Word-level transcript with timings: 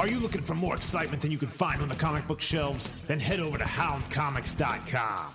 Are 0.00 0.08
you 0.08 0.18
looking 0.18 0.40
for 0.40 0.54
more 0.54 0.74
excitement 0.74 1.20
than 1.20 1.30
you 1.30 1.36
can 1.36 1.48
find 1.48 1.82
on 1.82 1.90
the 1.90 1.94
comic 1.94 2.26
book 2.26 2.40
shelves? 2.40 2.88
Then 3.06 3.20
head 3.20 3.38
over 3.38 3.58
to 3.58 3.64
houndcomics.com. 3.64 5.26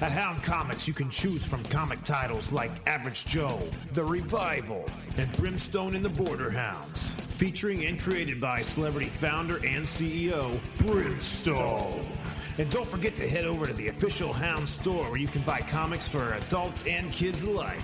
At 0.00 0.10
Hound 0.10 0.42
Comics, 0.42 0.88
you 0.88 0.92
can 0.92 1.08
choose 1.08 1.46
from 1.46 1.62
comic 1.66 2.02
titles 2.02 2.50
like 2.50 2.72
Average 2.88 3.26
Joe, 3.26 3.60
The 3.92 4.02
Revival, 4.02 4.86
and 5.18 5.30
Brimstone 5.36 5.94
and 5.94 6.04
the 6.04 6.08
Border 6.08 6.50
Hounds, 6.50 7.12
featuring 7.12 7.86
and 7.86 8.00
created 8.00 8.40
by 8.40 8.60
celebrity 8.60 9.06
founder 9.06 9.58
and 9.58 9.84
CEO 9.84 10.58
Brimstone. 10.78 12.04
And 12.58 12.68
don't 12.70 12.88
forget 12.88 13.14
to 13.16 13.28
head 13.28 13.44
over 13.44 13.68
to 13.68 13.72
the 13.72 13.86
official 13.86 14.32
Hound 14.32 14.68
store 14.68 15.04
where 15.04 15.20
you 15.20 15.28
can 15.28 15.42
buy 15.42 15.60
comics 15.60 16.08
for 16.08 16.32
adults 16.34 16.84
and 16.88 17.12
kids 17.12 17.44
alike. 17.44 17.78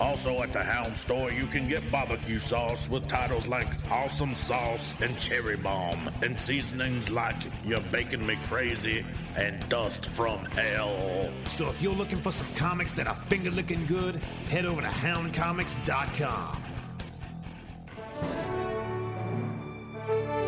Also 0.00 0.42
at 0.42 0.52
the 0.52 0.62
Hound 0.62 0.96
store, 0.96 1.30
you 1.30 1.46
can 1.46 1.68
get 1.68 1.88
barbecue 1.90 2.38
sauce 2.38 2.88
with 2.88 3.06
titles 3.06 3.46
like 3.46 3.68
Awesome 3.90 4.34
Sauce 4.34 4.94
and 5.00 5.16
Cherry 5.18 5.56
Bomb, 5.56 6.10
and 6.22 6.38
seasonings 6.38 7.10
like 7.10 7.36
You're 7.64 7.80
Baking 7.92 8.26
Me 8.26 8.36
Crazy 8.48 9.04
and 9.36 9.66
Dust 9.68 10.06
from 10.06 10.44
Hell. 10.46 11.30
So 11.46 11.68
if 11.68 11.80
you're 11.80 11.94
looking 11.94 12.18
for 12.18 12.32
some 12.32 12.52
comics 12.56 12.92
that 12.92 13.06
are 13.06 13.14
finger 13.14 13.50
licking 13.50 13.86
good, 13.86 14.16
head 14.48 14.64
over 14.64 14.80
to 14.80 14.88
houndcomics.com. 14.88 16.62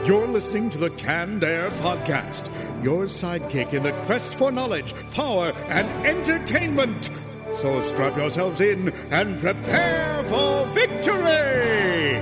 You're 0.05 0.29
listening 0.29 0.71
to 0.71 0.79
the 0.79 0.91
Canned 0.91 1.43
Air 1.43 1.71
Podcast, 1.71 2.49
your 2.83 3.07
sidekick 3.07 3.73
in 3.73 3.83
the 3.83 3.93
quest 4.05 4.35
for 4.35 4.53
knowledge, 4.53 4.95
power, 5.11 5.53
and 5.69 6.07
entertainment. 6.07 7.11
So 7.59 7.81
strap 7.81 8.15
yourselves 8.19 8.61
in 8.61 8.91
and 9.11 9.41
prepare 9.41 10.23
for 10.25 10.67
victory! 10.67 12.21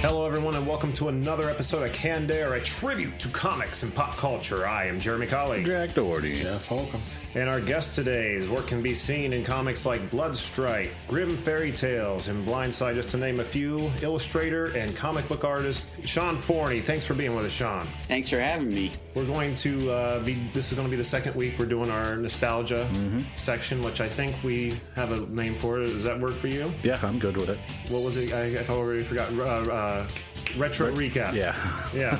Hello, 0.00 0.24
everyone, 0.24 0.54
and 0.54 0.66
welcome 0.66 0.94
to 0.94 1.08
another 1.08 1.50
episode 1.50 1.82
of 1.82 1.92
Canned 1.92 2.30
Air, 2.30 2.54
a 2.54 2.62
tribute 2.62 3.18
to 3.18 3.28
comics 3.28 3.82
and 3.82 3.94
pop 3.94 4.16
culture. 4.16 4.66
I 4.66 4.86
am 4.86 4.98
Jeremy 4.98 5.26
Colley. 5.26 5.62
Jack 5.62 5.92
Doherty. 5.92 6.42
Jeff 6.42 6.66
Holcomb. 6.66 7.02
And 7.36 7.50
our 7.50 7.60
guest 7.60 7.94
today 7.94 8.32
is 8.32 8.48
what 8.48 8.66
can 8.66 8.80
be 8.80 8.94
seen 8.94 9.34
in 9.34 9.44
comics 9.44 9.84
like 9.84 10.10
Bloodstrike, 10.10 10.88
Grimm 11.06 11.36
Fairy 11.36 11.70
Tales, 11.70 12.28
and 12.28 12.48
Blindside, 12.48 12.94
just 12.94 13.10
to 13.10 13.18
name 13.18 13.40
a 13.40 13.44
few. 13.44 13.92
Illustrator 14.00 14.68
and 14.68 14.96
comic 14.96 15.28
book 15.28 15.44
artist 15.44 15.90
Sean 16.06 16.38
Forney. 16.38 16.80
Thanks 16.80 17.04
for 17.04 17.12
being 17.12 17.36
with 17.36 17.44
us, 17.44 17.52
Sean. 17.52 17.88
Thanks 18.08 18.30
for 18.30 18.40
having 18.40 18.72
me. 18.72 18.90
We're 19.16 19.24
going 19.24 19.54
to 19.56 19.90
uh, 19.90 20.18
be. 20.22 20.34
This 20.52 20.68
is 20.68 20.74
going 20.74 20.86
to 20.86 20.90
be 20.90 20.96
the 20.98 21.02
second 21.02 21.34
week 21.36 21.58
we're 21.58 21.64
doing 21.64 21.90
our 21.90 22.16
nostalgia 22.16 22.86
section, 23.36 23.82
which 23.82 24.02
I 24.02 24.10
think 24.10 24.36
we 24.44 24.74
have 24.94 25.10
a 25.10 25.20
name 25.34 25.54
for 25.54 25.80
it. 25.80 25.86
Does 25.86 26.04
that 26.04 26.20
work 26.20 26.34
for 26.34 26.48
you? 26.48 26.70
Yeah, 26.82 27.00
I'm 27.02 27.18
good 27.18 27.38
with 27.38 27.48
it. 27.48 27.58
What 27.88 28.02
was 28.02 28.18
it? 28.18 28.34
I, 28.34 28.60
I 28.60 28.66
already 28.68 29.02
forgot. 29.04 29.32
Uh, 29.32 29.72
uh, 29.72 30.08
retro 30.58 30.94
recap. 30.94 31.32
Yeah. 31.32 31.54
Yeah. 31.96 32.16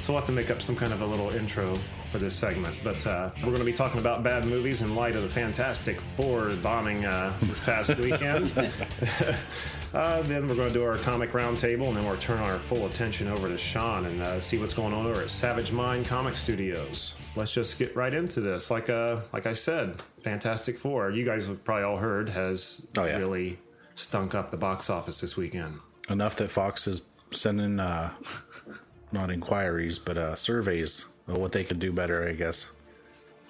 so 0.00 0.12
we'll 0.12 0.18
have 0.18 0.26
to 0.26 0.32
make 0.32 0.48
up 0.52 0.62
some 0.62 0.76
kind 0.76 0.92
of 0.92 1.02
a 1.02 1.06
little 1.06 1.30
intro 1.30 1.76
for 2.12 2.18
this 2.18 2.36
segment. 2.36 2.76
But 2.84 3.04
uh, 3.04 3.30
we're 3.38 3.46
going 3.48 3.58
to 3.58 3.64
be 3.64 3.72
talking 3.72 3.98
about 3.98 4.22
bad 4.22 4.44
movies 4.44 4.80
in 4.80 4.94
light 4.94 5.16
of 5.16 5.24
the 5.24 5.28
Fantastic 5.28 6.00
Four 6.00 6.50
bombing 6.62 7.04
uh, 7.04 7.32
this 7.42 7.58
past 7.58 7.96
weekend. 7.98 8.52
uh, 9.94 10.22
then 10.22 10.48
we're 10.48 10.54
going 10.54 10.68
to 10.68 10.74
do 10.74 10.84
our 10.84 10.98
comic 10.98 11.30
roundtable, 11.32 11.88
and 11.88 11.96
then 11.96 12.04
we'll 12.06 12.16
turn 12.18 12.38
our 12.38 12.58
full 12.58 12.86
attention 12.86 13.28
over 13.28 13.48
to 13.48 13.56
Sean 13.56 14.04
and 14.06 14.22
uh, 14.22 14.38
see 14.40 14.58
what's 14.58 14.74
going 14.74 14.92
on 14.92 15.06
over 15.06 15.22
at 15.22 15.30
Savage 15.30 15.72
Mind 15.72 16.06
Comic 16.06 16.36
Studios. 16.36 17.14
Let's 17.36 17.52
just 17.52 17.78
get 17.78 17.96
right 17.96 18.12
into 18.12 18.40
this. 18.40 18.70
Like 18.70 18.90
uh, 18.90 19.20
like 19.32 19.46
I 19.46 19.54
said, 19.54 20.02
Fantastic 20.22 20.76
Four. 20.78 21.10
You 21.10 21.24
guys 21.24 21.46
have 21.46 21.64
probably 21.64 21.84
all 21.84 21.96
heard 21.96 22.28
has 22.28 22.86
Oh, 22.98 23.04
yeah. 23.04 23.18
really 23.18 23.58
stunk 23.94 24.34
up 24.34 24.50
the 24.50 24.56
box 24.56 24.90
office 24.90 25.20
this 25.20 25.36
weekend. 25.36 25.78
Enough 26.08 26.36
that 26.36 26.50
Fox 26.50 26.86
is 26.86 27.02
sending, 27.30 27.80
uh, 27.80 28.14
not 29.12 29.30
inquiries, 29.30 29.98
but 29.98 30.18
uh, 30.18 30.34
surveys 30.34 31.06
of 31.26 31.36
what 31.38 31.52
they 31.52 31.64
could 31.64 31.78
do 31.78 31.92
better, 31.92 32.26
I 32.28 32.32
guess. 32.32 32.70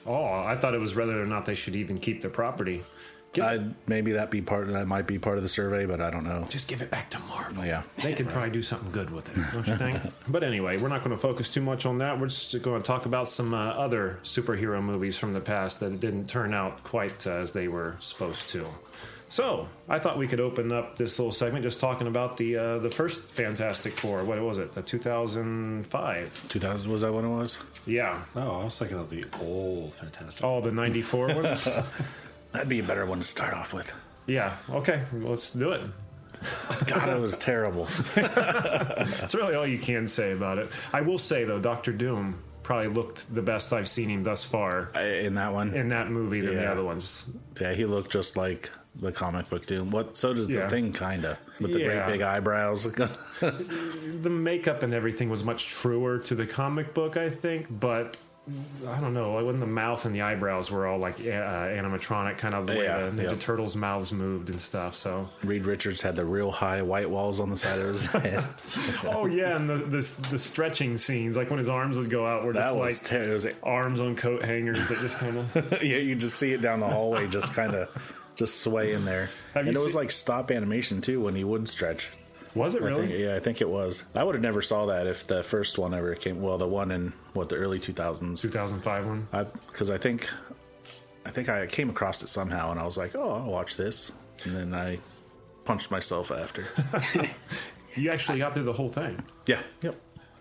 Oh, 0.07 0.25
I 0.25 0.57
thought 0.57 0.75
it 0.75 0.81
was 0.81 0.95
whether 0.95 1.21
or 1.23 1.27
not 1.27 1.45
they 1.47 1.55
should 1.55 1.77
even 1.77 1.99
keep 1.99 2.23
the 2.23 2.29
property. 2.29 2.83
Give, 3.33 3.45
I, 3.45 3.61
maybe 3.87 4.13
that 4.13 4.31
be 4.31 4.41
part. 4.41 4.69
That 4.69 4.87
might 4.87 5.07
be 5.07 5.19
part 5.19 5.37
of 5.37 5.43
the 5.43 5.49
survey, 5.51 5.85
but 5.85 6.01
I 6.01 6.11
don't 6.11 6.25
know. 6.25 6.47
just 6.49 6.67
give 6.67 6.81
it 6.81 6.91
back 6.91 7.11
to 7.11 7.19
Marvel. 7.21 7.65
Yeah. 7.65 7.83
They 8.03 8.15
could 8.15 8.29
probably 8.29 8.51
do 8.51 8.63
something 8.63 8.91
good 8.91 9.11
with 9.11 9.29
it, 9.37 9.43
don't 9.53 9.67
you 9.67 9.77
think? 9.77 10.01
but 10.29 10.43
anyway, 10.43 10.79
we're 10.79 10.89
not 10.89 11.01
going 11.05 11.15
to 11.15 11.21
focus 11.21 11.51
too 11.51 11.61
much 11.61 11.85
on 11.85 11.99
that. 11.99 12.19
We're 12.19 12.29
just 12.29 12.61
going 12.63 12.81
to 12.81 12.87
talk 12.87 13.05
about 13.07 13.29
some 13.29 13.53
uh, 13.53 13.59
other 13.59 14.19
superhero 14.23 14.83
movies 14.83 15.19
from 15.19 15.35
the 15.35 15.41
past 15.41 15.81
that 15.81 16.01
didn't 16.01 16.27
turn 16.29 16.55
out 16.55 16.83
quite 16.85 17.27
uh, 17.27 17.33
as 17.33 17.53
they 17.53 17.69
were 17.69 17.97
supposed 18.01 18.49
to. 18.51 18.67
So 19.31 19.69
I 19.91 19.99
thought 19.99 20.17
we 20.17 20.27
could 20.27 20.41
open 20.41 20.73
up 20.73 20.97
this 20.97 21.19
little 21.19 21.33
segment 21.33 21.63
just 21.63 21.81
talking 21.81 22.07
about 22.07 22.39
the 22.39 22.57
uh, 22.57 22.79
the 22.79 22.91
first 22.91 23.25
Fantastic 23.25 23.93
Four. 23.93 24.25
What 24.25 24.41
was 24.41 24.59
it? 24.59 24.73
The 24.73 24.81
2005. 24.81 26.49
2000 26.49 26.91
was 26.91 27.03
that 27.03 27.13
what 27.13 27.25
it 27.25 27.29
was? 27.29 27.63
Yeah. 27.87 28.23
Oh, 28.35 28.61
I 28.63 28.65
was 28.65 28.79
thinking 28.79 28.99
of 28.99 29.11
the 29.11 29.25
old 29.43 29.93
Fantastic. 29.95 30.43
Oh, 30.45 30.61
the 30.63 30.71
94 30.71 31.27
one? 31.35 31.45
That'd 32.59 32.69
be 32.69 32.81
a 32.81 32.83
better 32.83 33.07
one 33.07 33.19
to 33.19 33.25
start 33.25 33.55
off 33.55 33.73
with. 33.73 33.93
yeah. 34.27 34.57
Okay. 34.69 35.01
Let's 35.13 35.53
do 35.53 35.71
it. 35.71 35.81
God, 36.87 37.09
it 37.09 37.21
was 37.21 37.39
terrible. 37.39 37.85
That's 38.15 39.33
really 39.35 39.55
all 39.55 39.67
you 39.67 39.79
can 39.79 40.09
say 40.09 40.33
about 40.33 40.59
it. 40.59 40.71
I 40.93 41.01
will 41.03 41.19
say 41.19 41.45
though, 41.45 41.61
Doctor 41.61 41.93
Doom 41.93 42.43
probably 42.65 42.89
looked 42.89 43.33
the 43.33 43.43
best 43.43 43.73
I've 43.73 43.89
seen 43.89 44.09
him 44.11 44.25
thus 44.25 44.43
far 44.45 44.91
I- 44.95 45.03
In 45.27 45.35
that 45.35 45.53
one, 45.53 45.73
in 45.73 45.89
that 45.89 46.11
movie 46.11 46.41
than 46.41 46.57
the 46.57 46.63
Yeah. 46.63 46.73
other 46.73 46.83
ones. 46.85 47.31
yeah, 47.61 47.75
he 47.75 47.85
looked 47.87 48.11
just 48.11 48.37
like 48.37 48.71
the 48.97 49.13
comic 49.13 49.49
book 49.49 49.67
Doom. 49.67 49.91
What? 49.93 50.17
So 50.17 50.35
does 50.35 50.49
Yeah. 50.49 50.65
the 50.65 50.69
thing, 50.71 50.93
kinda, 50.93 51.39
with 51.61 51.73
the 51.73 51.79
Yeah. 51.81 51.87
great 52.07 52.07
big 52.19 52.23
eyebrows. 52.23 52.87
The 53.41 54.31
makeup 54.31 54.83
and 54.83 54.93
everything 54.93 55.31
was 55.31 55.45
much 55.45 55.69
truer 55.69 56.19
to 56.19 56.35
the 56.35 56.45
comic 56.47 56.93
book, 56.95 57.17
I 57.17 57.31
think, 57.31 57.67
but. 57.71 58.21
I 58.89 59.01
don't 59.01 59.13
know. 59.15 59.45
When 59.45 59.59
the 59.61 59.67
mouth 59.67 60.05
and 60.05 60.15
the 60.15 60.23
eyebrows 60.23 60.71
were 60.71 60.87
all 60.87 60.99
like 60.99 61.21
uh, 61.21 61.23
animatronic, 61.23 62.39
kind 62.39 62.55
of 62.55 62.67
the 62.67 62.75
way 62.75 62.85
Yeah, 62.85 63.07
the 63.11 63.23
Ninja 63.23 63.31
yeah. 63.33 63.37
Turtles' 63.39 63.77
mouths 63.77 64.13
moved 64.13 64.51
and 64.51 64.61
stuff. 64.61 64.95
So, 64.95 65.29
Reed 65.45 65.67
Richards 65.67 66.01
had 66.01 66.17
the 66.17 66.25
real 66.25 66.51
high 66.51 66.81
white 66.83 67.11
walls 67.11 67.41
on 67.41 67.51
the 67.51 67.57
side 67.57 67.79
of 67.81 67.87
his 67.89 68.07
head. 68.07 68.45
oh 69.05 69.27
yeah, 69.27 69.57
and 69.57 69.69
the, 69.69 69.77
the 69.77 70.29
the 70.31 70.39
stretching 70.39 70.97
scenes, 70.97 71.37
like 71.37 71.51
when 71.51 71.59
his 71.59 71.69
arms 71.69 71.99
would 71.99 72.11
go 72.11 72.27
out, 72.27 72.45
were 72.45 72.53
that 72.53 72.63
just 72.63 72.77
was 72.77 73.03
like 73.03 73.09
terrible. 73.11 73.31
It 73.31 73.33
was 73.35 73.47
arms 73.63 74.01
on 74.01 74.17
coat 74.17 74.45
hangers 74.45 74.89
that 74.89 74.99
just 75.01 75.19
kind 75.19 75.37
of. 75.37 75.83
yeah, 75.83 75.99
you 75.99 76.15
just 76.15 76.37
see 76.39 76.53
it 76.53 76.63
down 76.63 76.81
the 76.81 76.89
hallway, 76.89 77.27
just 77.29 77.53
kind 77.55 77.75
of 77.75 78.15
just 78.37 78.61
sway 78.61 78.93
in 78.93 79.05
there. 79.05 79.29
Have 79.55 79.67
and 79.67 79.75
you 79.75 79.81
it 79.81 79.83
was 79.85 79.93
seen- 79.93 80.01
like 80.03 80.11
stop 80.11 80.51
animation 80.51 81.01
too 81.01 81.21
when 81.21 81.35
he 81.35 81.45
would 81.45 81.69
stretch. 81.69 82.11
Was 82.55 82.75
it 82.75 82.83
I 82.83 82.87
really? 82.87 83.07
think, 83.09 83.19
yeah, 83.21 83.35
I 83.37 83.41
think 83.41 83.61
it 83.61 83.69
was. 83.69 84.05
I 84.15 84.25
would 84.25 84.35
have 84.35 84.43
never 84.43 84.63
saw 84.63 84.87
that 84.87 85.07
if 85.07 85.25
the 85.27 85.43
first 85.43 85.79
one 85.79 85.95
ever 85.95 86.15
came. 86.15 86.41
Well, 86.41 86.59
the 86.59 86.67
one 86.67 86.91
in 86.91 87.13
what 87.35 87.49
the 87.49 87.57
early 87.57 87.79
two 87.79 87.93
thousands. 87.93 88.41
2005 88.43 89.07
one. 89.07 89.29
Because 89.69 89.91
I, 89.91 89.99
think, 89.99 90.29
I 91.27 91.31
think 91.31 91.49
I 91.49 91.67
came 91.67 91.91
across 91.91 92.23
it 92.23 92.29
somehow, 92.29 92.71
and 92.71 92.81
I 92.81 92.85
was 92.85 92.97
like, 92.97 93.15
oh, 93.15 93.31
I'll 93.31 93.51
watch 93.51 93.77
this, 93.77 94.13
and 94.45 94.55
then 94.57 94.75
I 94.75 94.99
punched 95.65 95.91
myself 95.91 96.31
after. 96.31 96.67
You 97.95 98.11
actually 98.11 98.39
got 98.39 98.55
through 98.55 98.65
the 98.65 98.73
whole 98.73 98.89
thing. 98.91 99.21
yeah. 99.47 99.61
Yep. 99.83 99.97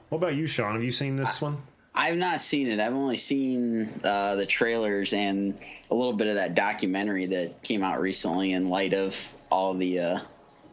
What 0.09 0.19
about 0.19 0.35
you, 0.35 0.45
Sean? 0.45 0.73
Have 0.73 0.83
you 0.83 0.91
seen 0.91 1.15
this 1.15 1.41
one? 1.41 1.57
I've 1.95 2.17
not 2.17 2.39
seen 2.39 2.67
it. 2.67 2.79
I've 2.79 2.93
only 2.93 3.17
seen 3.17 3.89
uh, 4.03 4.35
the 4.35 4.45
trailers 4.45 5.11
and 5.13 5.57
a 5.89 5.95
little 5.95 6.13
bit 6.13 6.27
of 6.27 6.35
that 6.35 6.53
documentary 6.53 7.25
that 7.25 7.63
came 7.63 7.83
out 7.83 7.99
recently 7.99 8.51
in 8.51 8.69
light 8.69 8.93
of 8.93 9.33
all 9.49 9.73
the 9.73 9.99
uh, 9.99 10.19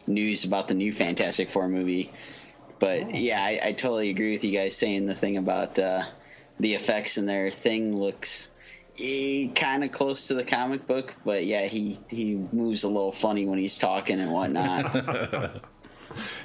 news 0.06 0.44
about 0.44 0.68
the 0.68 0.74
new 0.74 0.92
Fantastic 0.92 1.50
Four 1.50 1.68
movie. 1.68 2.12
But 2.78 3.14
yeah, 3.14 3.42
I, 3.42 3.60
I 3.62 3.72
totally 3.72 4.10
agree 4.10 4.32
with 4.32 4.44
you 4.44 4.52
guys 4.52 4.76
saying 4.76 5.06
the 5.06 5.14
thing 5.14 5.36
about 5.36 5.78
uh, 5.78 6.04
the 6.60 6.74
effects 6.74 7.16
and 7.16 7.28
their 7.28 7.50
thing 7.50 7.96
looks 7.96 8.48
kind 9.54 9.82
of 9.84 9.90
close 9.90 10.28
to 10.28 10.34
the 10.34 10.44
comic 10.44 10.86
book. 10.86 11.14
But 11.24 11.46
yeah, 11.46 11.66
he, 11.66 11.98
he 12.08 12.36
moves 12.52 12.84
a 12.84 12.88
little 12.88 13.12
funny 13.12 13.46
when 13.46 13.58
he's 13.58 13.78
talking 13.78 14.20
and 14.20 14.32
whatnot. 14.32 15.62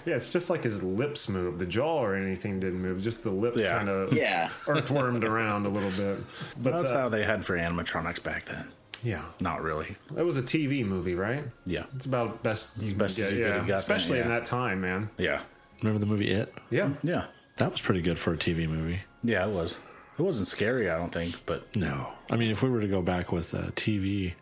Yeah, 0.06 0.16
it's 0.16 0.32
just 0.32 0.50
like 0.50 0.64
his 0.64 0.82
lips 0.84 1.30
move. 1.30 1.60
The 1.60 1.66
jaw 1.66 2.00
or 2.04 2.16
anything 2.16 2.60
didn't 2.60 2.82
move. 2.82 3.04
Just 3.04 3.24
the 3.24 3.32
lips 3.32 3.60
Yeah. 3.60 3.78
kind 3.78 3.90
of 3.90 4.12
yeah. 4.14 4.48
earthwormed 4.66 5.24
around 5.24 5.66
a 5.66 5.70
little 5.70 5.92
bit. 5.92 6.24
But 6.58 6.78
That's 6.78 6.92
uh, 6.92 7.02
how 7.02 7.10
they 7.10 7.24
had 7.24 7.46
for 7.46 7.58
animatronics 7.58 8.24
back 8.24 8.46
then. 8.46 8.68
Yeah, 9.04 9.24
Not 9.40 9.62
really. 9.62 9.96
it 10.18 10.24
was 10.24 10.38
a 10.38 10.42
TV 10.42 10.86
movie, 10.86 11.16
right? 11.16 11.44
Yeah. 11.66 11.86
It's 11.96 12.06
about 12.06 12.44
best 12.44 12.82
you 12.82 12.94
best 12.96 13.18
can 13.18 13.26
as 13.26 13.30
get, 13.32 13.38
you 13.38 13.44
could 13.46 13.50
yeah. 13.50 13.56
have 13.58 13.68
got 13.68 13.68
then, 13.68 13.78
Especially 13.78 14.20
in 14.20 14.28
yeah. 14.28 14.36
that 14.36 14.46
time, 14.46 14.82
man. 14.82 15.10
Yeah. 15.18 15.42
Remember 15.82 16.00
the 16.00 16.06
movie 16.06 16.32
It? 16.32 16.54
Yeah, 16.70 16.92
Yeah. 17.04 17.26
That 17.58 17.72
was 17.72 17.82
pretty 17.82 18.02
good 18.02 18.18
for 18.18 18.34
a 18.34 18.38
TV 18.38 18.68
movie. 18.70 19.02
Yeah, 19.24 19.46
it 19.46 19.52
was. 19.52 19.78
It 20.18 20.22
wasn't 20.22 20.48
scary, 20.48 20.90
I 20.90 20.98
don't 20.98 21.12
think, 21.12 21.46
but 21.46 21.76
No, 21.76 22.10
I 22.30 22.36
mean, 22.36 22.52
if 22.52 22.62
we 22.62 22.70
were 22.70 22.82
to 22.82 22.88
go 22.88 23.02
back 23.02 23.32
with 23.32 23.54
uh, 23.54 23.68
TV 23.76 24.34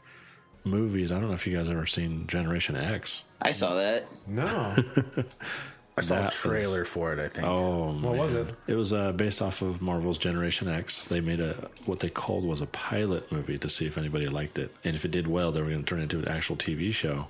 movies, 0.64 1.12
I 1.12 1.20
don't 1.20 1.28
know 1.30 1.34
if 1.34 1.46
you 1.48 1.56
guys 1.56 1.70
ever 1.70 1.86
seen 1.86 2.28
Generation 2.28 2.76
X. 2.76 3.24
I 3.42 3.52
saw 3.52 3.74
that. 3.76 4.08
no, 4.28 4.76
I 5.98 6.02
saw 6.02 6.14
a 6.14 6.18
That 6.20 6.26
was- 6.26 6.36
trailer 6.36 6.86
for 6.86 7.12
it. 7.14 7.20
I 7.20 7.28
think. 7.28 7.48
Oh, 7.48 7.92
What 7.94 8.16
was 8.18 8.34
it? 8.36 8.48
It 8.68 8.76
was 8.76 8.94
uh, 8.94 9.12
based 9.14 9.42
off 9.42 9.62
of 9.62 9.82
Marvel's 9.82 10.18
Generation 10.20 10.68
X. 10.68 11.04
They 11.06 11.22
made 11.22 11.40
a 11.40 11.70
what 11.86 12.00
they 12.02 12.10
called 12.10 12.44
was 12.46 12.62
a 12.62 12.68
pilot 12.68 13.32
movie 13.32 13.58
to 13.58 13.68
see 13.70 13.86
if 13.88 13.98
anybody 13.98 14.28
liked 14.30 14.60
it, 14.60 14.74
and 14.84 14.96
if 14.96 15.04
it 15.06 15.12
did 15.12 15.28
well, 15.28 15.52
they 15.52 15.62
were 15.62 15.70
going 15.70 15.84
to 15.84 15.86
turn 15.86 16.00
it 16.00 16.04
into 16.04 16.20
an 16.20 16.28
actual 16.28 16.56
TV 16.56 16.94
show. 16.94 17.28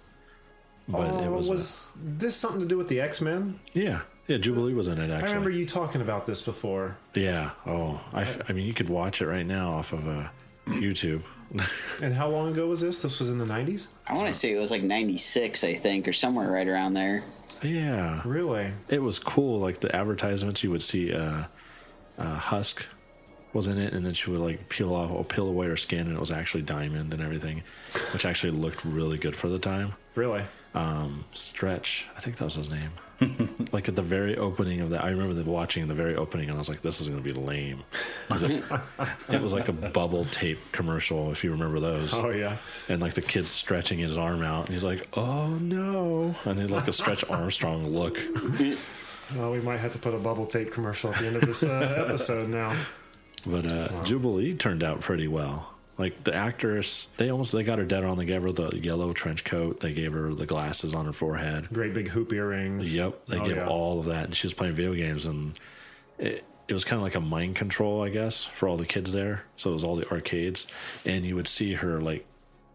But 0.90 1.08
it 1.08 1.28
Oh, 1.28 1.34
was, 1.38 1.50
was, 1.50 1.94
this 2.02 2.36
something 2.36 2.62
to 2.62 2.66
do 2.68 2.78
with 2.78 2.88
the 2.88 3.02
X 3.02 3.20
Men? 3.22 3.60
yeah, 3.74 4.02
yeah. 4.28 4.38
Jubilee 4.38 4.74
was 4.74 4.88
in 4.88 4.98
it 5.00 5.12
Actually, 5.12 5.16
I 5.16 5.32
remember 5.32 5.50
you 5.50 5.66
talking 5.66 6.02
about 6.02 6.26
this 6.26 6.42
before. 6.42 6.96
Yeah. 7.14 7.52
Oh, 7.66 8.00
I, 8.14 8.26
I 8.48 8.54
mean, 8.54 8.66
you 8.66 8.74
could 8.74 8.90
watch 8.90 9.22
it 9.22 9.28
right 9.28 9.46
now 9.46 9.74
off 9.74 9.92
of 9.94 10.08
uh, 10.08 10.28
YouTube. 10.68 11.24
And 12.04 12.14
how 12.14 12.28
long 12.28 12.52
ago 12.52 12.68
was 12.68 12.82
this? 12.82 13.02
This 13.02 13.20
was 13.22 13.30
in 13.30 13.38
the 13.38 13.46
'90s. 13.46 13.88
I 14.06 14.14
want 14.16 14.28
to 14.28 14.34
say 14.34 14.54
it 14.54 14.60
was 14.60 14.70
like 14.70 14.84
'96, 14.84 15.64
I 15.64 15.76
think, 15.76 16.06
or 16.06 16.12
somewhere 16.12 16.52
right 16.52 16.68
around 16.68 16.94
there. 16.94 17.24
Yeah. 17.64 18.22
Really? 18.26 18.72
It 18.90 19.02
was 19.02 19.20
cool. 19.20 19.60
Like 19.60 19.80
the 19.80 19.96
advertisements, 19.96 20.64
you 20.64 20.72
would 20.72 20.84
see 20.84 21.14
uh, 21.14 21.44
uh, 22.18 22.36
Husk 22.36 22.86
was 23.54 23.68
in 23.68 23.78
it, 23.78 23.94
and 23.94 24.06
then 24.06 24.14
she 24.14 24.30
would 24.30 24.40
like 24.40 24.70
peel 24.70 24.94
off 24.94 25.12
or 25.12 25.24
peel 25.24 25.48
away 25.48 25.68
her 25.68 25.78
skin, 25.78 26.08
and 26.08 26.16
it 26.16 26.20
was 26.20 26.32
actually 26.32 26.64
diamond 26.64 27.14
and 27.14 27.22
everything, 27.22 27.64
which 28.14 28.26
actually 28.26 28.52
looked 28.52 28.86
really 28.86 29.18
good 29.18 29.36
for 29.36 29.50
the 29.50 29.60
time. 29.60 29.94
Really? 30.16 30.44
Um, 30.74 31.26
Stretch, 31.34 32.06
I 32.16 32.20
think 32.20 32.38
that 32.38 32.46
was 32.46 32.56
his 32.56 32.70
name. 32.70 32.92
like 33.72 33.88
at 33.88 33.96
the 33.96 34.02
very 34.02 34.38
opening 34.38 34.82
of 34.82 34.92
that, 34.92 35.04
I 35.04 35.10
remember 35.10 35.42
watching 35.50 35.88
the 35.88 35.94
very 35.94 36.16
opening, 36.16 36.50
and 36.50 36.56
I 36.56 36.60
was 36.60 36.70
like, 36.70 36.82
"This 36.82 37.02
is 37.02 37.10
going 37.10 37.22
to 37.22 37.34
be 37.34 37.40
lame." 37.40 37.84
It, 38.30 38.64
it 39.30 39.42
was 39.42 39.54
like 39.54 39.70
a 39.70 39.74
bubble 39.74 40.26
tape 40.26 40.60
commercial, 40.72 41.32
if 41.32 41.44
you 41.44 41.52
remember 41.52 41.80
those. 41.80 42.14
Oh 42.14 42.30
yeah. 42.30 42.58
And 42.90 43.02
like 43.02 43.14
the 43.14 43.22
kid's 43.22 43.50
stretching 43.50 44.00
his 44.00 44.18
arm 44.18 44.44
out, 44.44 44.66
and 44.66 44.74
he's 44.74 44.84
like, 44.84 45.08
"Oh 45.14 45.48
no!" 45.48 46.36
And 46.46 46.60
then 46.60 46.70
like 46.70 46.88
a 46.88 46.94
Stretch 46.94 47.24
Armstrong 47.30 47.88
look. 47.88 48.20
Well, 49.36 49.52
we 49.52 49.60
might 49.62 49.80
have 49.80 49.94
to 49.94 50.00
put 50.00 50.14
a 50.14 50.20
bubble 50.20 50.46
tape 50.46 50.72
commercial 50.72 51.14
at 51.14 51.20
the 51.20 51.28
end 51.28 51.36
of 51.38 51.42
this 51.44 51.64
uh, 51.64 52.06
episode 52.06 52.50
now. 52.50 52.76
But 53.46 53.72
uh, 53.72 54.04
Jubilee 54.04 54.56
turned 54.56 54.84
out 54.84 55.00
pretty 55.00 55.28
well. 55.28 55.74
Like 55.98 56.24
the 56.24 56.34
actress, 56.36 57.08
they 57.18 57.30
almost 57.32 57.52
they 57.52 57.64
got 57.64 57.80
her 57.80 57.86
dead 57.86 58.04
on. 58.04 58.18
They 58.18 58.26
gave 58.26 58.44
her 58.44 58.52
the 58.52 58.70
yellow 58.78 59.14
trench 59.14 59.44
coat. 59.44 59.80
They 59.80 59.94
gave 59.94 60.14
her 60.14 60.34
the 60.34 60.46
glasses 60.46 60.94
on 60.94 61.06
her 61.06 61.12
forehead. 61.14 61.70
Great 61.74 61.94
big 61.96 62.10
hoop 62.10 62.32
earrings. 62.34 62.94
Yep, 62.94 63.26
they 63.28 63.38
Oh, 63.40 63.46
gave 63.48 63.56
yeah. 63.58 63.68
all 63.68 64.00
of 64.00 64.06
that. 64.06 64.26
And 64.26 64.36
she 64.36 64.46
was 64.46 64.54
playing 64.54 64.76
video 64.76 64.94
games, 64.94 65.26
and 65.26 65.60
it, 66.20 66.44
it 66.68 66.74
was 66.74 66.84
kind 66.84 66.98
of 67.00 67.04
like 67.04 67.16
a 67.16 67.20
mind 67.20 67.56
control, 67.56 68.04
I 68.04 68.10
guess, 68.10 68.44
for 68.44 68.68
all 68.70 68.78
the 68.78 68.86
kids 68.86 69.12
there. 69.12 69.44
So 69.56 69.72
it 69.72 69.74
was 69.74 69.84
all 69.84 69.96
the 69.96 70.08
arcades, 70.12 70.68
and 71.04 71.26
you 71.26 71.36
would 71.36 71.48
see 71.48 71.74
her 71.74 72.00
like 72.00 72.26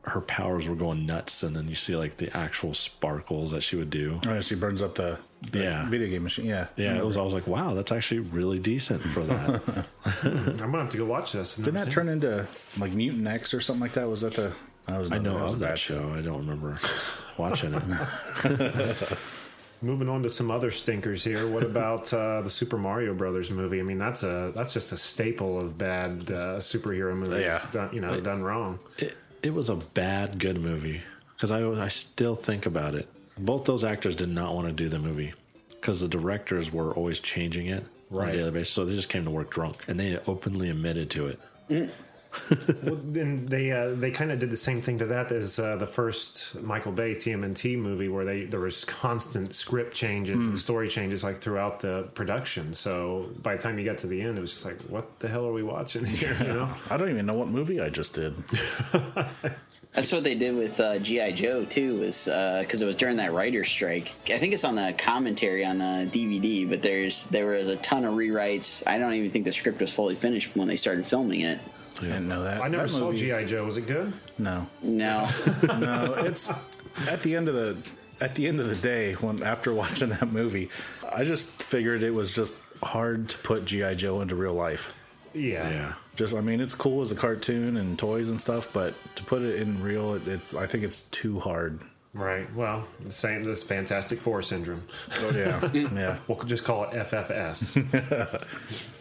her 0.04 0.20
powers 0.20 0.66
were 0.68 0.74
going 0.74 1.06
nuts, 1.06 1.42
and 1.44 1.54
then 1.54 1.68
you 1.68 1.74
see 1.76 1.94
like 1.96 2.16
the 2.16 2.36
actual 2.36 2.74
sparkles 2.74 3.52
that 3.52 3.60
she 3.62 3.76
would 3.76 3.90
do. 3.90 4.20
Oh, 4.26 4.40
she 4.40 4.56
burns 4.56 4.82
up 4.82 4.96
the, 4.96 5.18
the 5.50 5.60
Yeah. 5.60 5.88
video 5.88 6.08
game 6.08 6.24
machine. 6.24 6.46
Yeah. 6.46 6.66
Yeah, 6.76 6.96
it 6.98 7.04
was. 7.06 7.16
I 7.16 7.22
was 7.22 7.32
like, 7.34 7.46
wow, 7.46 7.74
that's 7.74 7.92
actually 7.92 8.20
really 8.20 8.58
decent 8.58 9.00
for 9.00 9.20
that. 9.20 9.86
I'm 10.24 10.56
gonna 10.56 10.78
have 10.80 10.90
to 10.90 10.98
go 10.98 11.04
watch 11.04 11.32
this. 11.32 11.56
I've 11.58 11.64
Didn't 11.64 11.74
that 11.74 11.84
seen 11.84 11.92
turn 11.92 12.08
into 12.08 12.46
like 12.78 12.92
Mutant 12.92 13.26
X 13.28 13.54
or 13.54 13.60
something 13.60 13.80
like 13.80 13.92
that? 13.92 14.08
Was 14.08 14.22
that 14.22 14.34
the? 14.34 14.52
That 14.86 14.98
was 14.98 15.12
I 15.12 15.18
know 15.18 15.34
that 15.38 15.44
was 15.44 15.52
of 15.52 15.60
that 15.60 15.66
bad 15.68 15.78
show. 15.78 16.12
I 16.16 16.20
don't 16.22 16.38
remember 16.38 16.76
watching 17.38 17.72
it. 17.74 17.82
it. 18.44 19.18
Moving 19.84 20.08
on 20.08 20.22
to 20.22 20.30
some 20.30 20.48
other 20.52 20.70
stinkers 20.70 21.24
here. 21.24 21.48
What 21.48 21.64
about 21.64 22.12
uh, 22.14 22.40
the 22.42 22.50
Super 22.50 22.78
Mario 22.78 23.14
Brothers 23.14 23.50
movie? 23.50 23.80
I 23.80 23.82
mean, 23.82 23.98
that's 23.98 24.22
a 24.22 24.52
that's 24.54 24.72
just 24.72 24.92
a 24.92 24.96
staple 24.96 25.58
of 25.58 25.76
bad 25.76 26.22
uh, 26.30 26.58
superhero 26.58 27.16
movies. 27.16 27.40
Yeah. 27.40 27.60
done, 27.72 27.92
you 27.92 28.00
know, 28.00 28.20
done 28.20 28.44
wrong. 28.44 28.78
it, 28.98 29.16
it 29.42 29.52
was 29.52 29.68
a 29.68 29.76
bad 29.76 30.38
good 30.38 30.60
movie 30.60 31.02
because 31.34 31.50
I 31.50 31.66
I 31.84 31.88
still 31.88 32.36
think 32.36 32.66
about 32.66 32.94
it. 32.94 33.08
Both 33.38 33.64
those 33.64 33.84
actors 33.84 34.14
did 34.14 34.28
not 34.28 34.54
want 34.54 34.68
to 34.68 34.72
do 34.72 34.88
the 34.88 34.98
movie 34.98 35.34
because 35.70 36.00
the 36.00 36.08
directors 36.08 36.72
were 36.72 36.92
always 36.94 37.18
changing 37.18 37.66
it 37.66 37.84
on 38.12 38.28
a 38.28 38.32
daily 38.32 38.50
basis. 38.50 38.72
So 38.72 38.84
they 38.84 38.94
just 38.94 39.08
came 39.08 39.24
to 39.24 39.30
work 39.30 39.50
drunk 39.50 39.84
and 39.88 39.98
they 39.98 40.18
openly 40.26 40.70
admitted 40.70 41.10
to 41.10 41.26
it. 41.28 41.40
Mm. 41.68 41.90
Well, 42.82 42.94
and 42.94 43.48
they 43.48 43.70
uh, 43.70 43.94
they 43.94 44.10
kind 44.10 44.32
of 44.32 44.38
did 44.38 44.50
the 44.50 44.56
same 44.56 44.80
thing 44.80 44.98
to 44.98 45.06
that 45.06 45.30
as 45.30 45.58
uh, 45.58 45.76
the 45.76 45.86
first 45.86 46.54
Michael 46.60 46.92
Bay 46.92 47.14
TMNT 47.14 47.78
movie, 47.78 48.08
where 48.08 48.24
they 48.24 48.44
there 48.44 48.60
was 48.60 48.84
constant 48.84 49.52
script 49.54 49.94
changes 49.94 50.36
and 50.36 50.58
story 50.58 50.88
changes 50.88 51.22
like 51.22 51.38
throughout 51.38 51.80
the 51.80 52.08
production. 52.14 52.74
So 52.74 53.30
by 53.42 53.56
the 53.56 53.62
time 53.62 53.78
you 53.78 53.84
got 53.84 53.98
to 53.98 54.06
the 54.06 54.20
end, 54.20 54.38
it 54.38 54.40
was 54.40 54.52
just 54.52 54.64
like, 54.64 54.80
what 54.82 55.18
the 55.20 55.28
hell 55.28 55.46
are 55.46 55.52
we 55.52 55.62
watching 55.62 56.04
here? 56.04 56.36
You 56.40 56.48
know? 56.48 56.74
I 56.90 56.96
don't 56.96 57.10
even 57.10 57.26
know 57.26 57.34
what 57.34 57.48
movie 57.48 57.80
I 57.80 57.88
just 57.88 58.14
did. 58.14 58.34
That's 59.92 60.10
what 60.10 60.24
they 60.24 60.34
did 60.34 60.56
with 60.56 60.80
uh, 60.80 60.98
GI 60.98 61.32
Joe 61.32 61.64
too, 61.66 62.00
was 62.00 62.24
because 62.24 62.80
it 62.80 62.86
was 62.86 62.96
during 62.96 63.18
that 63.18 63.32
writer 63.32 63.62
strike. 63.62 64.14
I 64.30 64.38
think 64.38 64.54
it's 64.54 64.64
on 64.64 64.74
the 64.74 64.94
commentary 64.96 65.64
on 65.64 65.78
the 65.78 66.08
DVD, 66.10 66.68
but 66.68 66.82
there's 66.82 67.26
there 67.26 67.46
was 67.48 67.68
a 67.68 67.76
ton 67.76 68.04
of 68.04 68.14
rewrites. 68.14 68.82
I 68.86 68.98
don't 68.98 69.12
even 69.12 69.30
think 69.30 69.44
the 69.44 69.52
script 69.52 69.80
was 69.80 69.92
fully 69.92 70.14
finished 70.14 70.50
when 70.54 70.66
they 70.66 70.76
started 70.76 71.06
filming 71.06 71.42
it. 71.42 71.60
I 72.02 72.14
didn't 72.14 72.28
know 72.28 72.42
that. 72.42 72.60
I 72.60 72.68
never 72.68 72.84
That 72.84 72.88
saw 72.88 73.06
movie- 73.10 73.18
GI 73.28 73.44
Joe. 73.46 73.64
Was 73.64 73.76
it 73.76 73.86
good? 73.86 74.12
No, 74.38 74.66
No, 74.82 75.28
no. 75.62 76.14
It's 76.18 76.50
at 77.08 77.22
the 77.22 77.36
end 77.36 77.48
of 77.48 77.54
the 77.54 77.76
at 78.20 78.34
the 78.34 78.46
end 78.46 78.60
of 78.60 78.68
the 78.68 78.76
day 78.76 79.14
when 79.14 79.42
after 79.42 79.72
watching 79.72 80.10
that 80.10 80.30
movie, 80.30 80.68
I 81.12 81.24
just 81.24 81.48
figured 81.62 82.02
it 82.02 82.12
was 82.14 82.34
just 82.34 82.54
hard 82.82 83.28
to 83.30 83.38
put 83.38 83.64
GI 83.64 83.96
Joe 83.96 84.20
into 84.20 84.34
real 84.36 84.54
life. 84.54 84.94
Yeah. 85.34 85.68
Yeah. 85.70 85.92
Just, 86.14 86.34
I 86.34 86.40
mean, 86.42 86.60
it's 86.60 86.74
cool 86.74 87.00
as 87.00 87.10
a 87.10 87.14
cartoon 87.14 87.78
and 87.78 87.98
toys 87.98 88.28
and 88.28 88.38
stuff, 88.38 88.70
but 88.74 88.92
to 89.16 89.24
put 89.24 89.40
it 89.40 89.62
in 89.62 89.82
real, 89.82 90.12
it, 90.14 90.28
it's. 90.28 90.54
I 90.54 90.66
think 90.66 90.84
it's 90.84 91.04
too 91.04 91.38
hard. 91.40 91.80
Right. 92.12 92.52
Well, 92.54 92.86
the 93.00 93.10
same. 93.10 93.42
This 93.42 93.62
Fantastic 93.62 94.20
Four 94.20 94.42
syndrome. 94.42 94.82
Oh 95.20 95.30
yeah, 95.34 95.70
yeah. 95.72 96.18
We'll 96.28 96.38
just 96.44 96.64
call 96.64 96.84
it 96.84 96.90
FFS. 96.90 97.78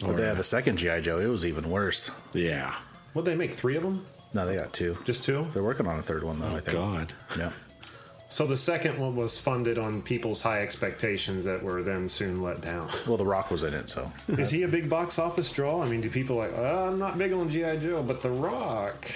But 0.00 0.16
they 0.16 0.24
had 0.26 0.38
the 0.38 0.42
second 0.42 0.78
GI 0.78 1.02
Joe. 1.02 1.18
It 1.18 1.26
was 1.26 1.44
even 1.44 1.68
worse. 1.70 2.10
Yeah. 2.32 2.74
Would 3.14 3.24
they 3.24 3.34
make 3.34 3.54
three 3.54 3.76
of 3.76 3.82
them? 3.82 4.06
No, 4.34 4.46
they 4.46 4.56
got 4.56 4.72
two. 4.72 4.96
Just 5.04 5.24
two? 5.24 5.46
They're 5.52 5.62
working 5.62 5.86
on 5.86 5.98
a 5.98 6.02
third 6.02 6.22
one 6.22 6.40
though. 6.40 6.46
I 6.48 6.54
Oh 6.56 6.60
think. 6.60 6.76
God. 6.76 7.12
Yeah. 7.38 7.52
So 8.28 8.46
the 8.46 8.56
second 8.56 8.98
one 8.98 9.14
was 9.14 9.38
funded 9.38 9.76
on 9.78 10.00
people's 10.00 10.40
high 10.40 10.62
expectations 10.62 11.44
that 11.44 11.62
were 11.62 11.82
then 11.82 12.08
soon 12.08 12.40
let 12.42 12.62
down. 12.62 12.88
Well, 13.06 13.18
The 13.18 13.26
Rock 13.26 13.50
was 13.50 13.62
in 13.62 13.74
it, 13.74 13.90
so 13.90 14.10
Is 14.28 14.48
he 14.50 14.62
a 14.62 14.68
big 14.68 14.88
box 14.88 15.18
office 15.18 15.50
draw? 15.52 15.82
I 15.82 15.88
mean, 15.88 16.00
do 16.00 16.08
people 16.08 16.36
like? 16.36 16.52
Oh, 16.56 16.88
I'm 16.88 16.98
not 16.98 17.18
big 17.18 17.34
on 17.34 17.50
GI 17.50 17.78
Joe, 17.80 18.02
but 18.02 18.22
The 18.22 18.30
Rock. 18.30 19.06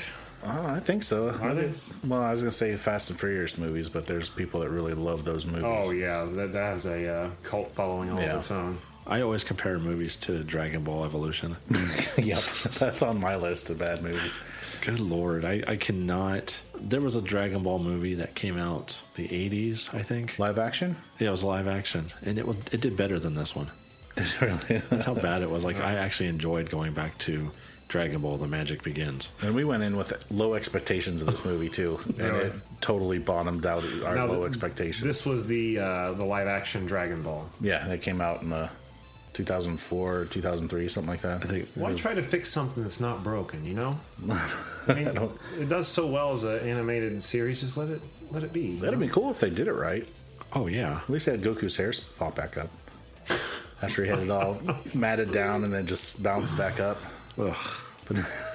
Uh, 0.44 0.74
I 0.76 0.80
think 0.80 1.02
so. 1.02 1.30
Are 1.30 1.54
they? 1.54 1.72
Well, 2.06 2.20
I 2.20 2.30
was 2.30 2.42
gonna 2.42 2.50
say 2.50 2.76
Fast 2.76 3.08
and 3.08 3.18
Furious 3.18 3.56
movies, 3.56 3.88
but 3.88 4.06
there's 4.06 4.28
people 4.28 4.60
that 4.60 4.68
really 4.68 4.92
love 4.92 5.24
those 5.24 5.46
movies. 5.46 5.64
Oh 5.64 5.92
yeah, 5.92 6.24
that, 6.24 6.52
that 6.52 6.64
has 6.72 6.84
a 6.84 7.08
uh, 7.08 7.30
cult 7.42 7.70
following 7.70 8.10
all 8.12 8.20
Yeah. 8.20 8.36
its 8.36 8.50
own. 8.50 8.78
I 9.06 9.20
always 9.20 9.44
compare 9.44 9.78
movies 9.78 10.16
to 10.18 10.42
Dragon 10.42 10.82
Ball 10.82 11.04
Evolution. 11.04 11.56
yep, 12.18 12.42
that's 12.78 13.02
on 13.02 13.20
my 13.20 13.36
list 13.36 13.70
of 13.70 13.78
bad 13.78 14.02
movies. 14.02 14.36
Good 14.84 14.98
lord, 15.00 15.44
I, 15.44 15.62
I 15.66 15.76
cannot. 15.76 16.56
There 16.74 17.00
was 17.00 17.14
a 17.16 17.22
Dragon 17.22 17.62
Ball 17.62 17.78
movie 17.78 18.14
that 18.14 18.34
came 18.34 18.58
out 18.58 19.00
the 19.14 19.28
80s, 19.28 19.94
I 19.94 20.02
think. 20.02 20.38
Live 20.38 20.58
action? 20.58 20.96
Yeah, 21.20 21.28
it 21.28 21.30
was 21.30 21.44
live 21.44 21.68
action, 21.68 22.06
and 22.24 22.36
it 22.38 22.46
was, 22.46 22.56
it 22.72 22.80
did 22.80 22.96
better 22.96 23.18
than 23.20 23.34
this 23.34 23.54
one. 23.54 23.70
really? 24.40 24.78
That's 24.90 25.04
how 25.04 25.14
bad 25.14 25.42
it 25.42 25.50
was. 25.50 25.64
Like 25.64 25.76
I 25.80 25.94
actually 25.94 26.28
enjoyed 26.28 26.68
going 26.70 26.92
back 26.92 27.16
to 27.18 27.50
Dragon 27.88 28.20
Ball: 28.22 28.38
The 28.38 28.48
Magic 28.48 28.82
Begins. 28.82 29.30
and 29.42 29.54
we 29.54 29.64
went 29.64 29.84
in 29.84 29.96
with 29.96 30.12
low 30.32 30.54
expectations 30.54 31.20
of 31.22 31.28
this 31.28 31.44
movie 31.44 31.68
too, 31.68 32.00
and 32.06 32.18
Really? 32.18 32.38
it 32.46 32.52
totally 32.80 33.18
bottomed 33.20 33.66
out 33.66 33.84
our 34.04 34.16
Now, 34.16 34.26
low 34.26 34.44
expectations. 34.44 35.04
This 35.06 35.24
was 35.24 35.46
the 35.46 35.78
uh, 35.78 36.12
the 36.12 36.24
live 36.24 36.48
action 36.48 36.86
Dragon 36.86 37.22
Ball. 37.22 37.48
yeah, 37.60 37.86
they 37.86 37.98
came 37.98 38.20
out 38.20 38.42
in 38.42 38.52
uh, 38.52 38.68
2004, 39.36 40.28
2003, 40.30 40.88
something 40.88 41.10
like 41.10 41.20
that. 41.20 41.44
I 41.44 41.46
think 41.46 41.68
Why 41.74 41.92
try 41.92 42.14
to 42.14 42.22
fix 42.22 42.50
something 42.50 42.82
that's 42.82 43.00
not 43.00 43.22
broken? 43.22 43.66
You 43.66 43.74
know, 43.74 44.00
I 44.88 44.94
mean, 44.94 45.08
it 45.60 45.68
does 45.68 45.86
so 45.86 46.06
well 46.06 46.32
as 46.32 46.44
an 46.44 46.60
animated 46.60 47.22
series. 47.22 47.60
Just 47.60 47.76
let 47.76 47.90
it 47.90 48.00
let 48.30 48.42
it 48.42 48.52
be. 48.54 48.76
That'd 48.76 48.98
know? 48.98 49.06
be 49.06 49.12
cool 49.12 49.30
if 49.30 49.38
they 49.38 49.50
did 49.50 49.68
it 49.68 49.74
right. 49.74 50.08
Oh 50.54 50.68
yeah, 50.68 51.00
At 51.02 51.10
least 51.10 51.26
they 51.26 51.32
had 51.32 51.42
Goku's 51.42 51.76
hair 51.76 51.92
pop 52.18 52.34
back 52.34 52.56
up 52.56 52.70
after 53.82 54.04
he 54.04 54.08
had 54.08 54.20
it 54.20 54.30
all 54.30 54.58
matted 54.94 55.32
down 55.32 55.64
and 55.64 55.72
then 55.72 55.86
just 55.86 56.22
bounced 56.22 56.56
back 56.56 56.80
up. 56.80 56.96
Ugh, 57.38 57.54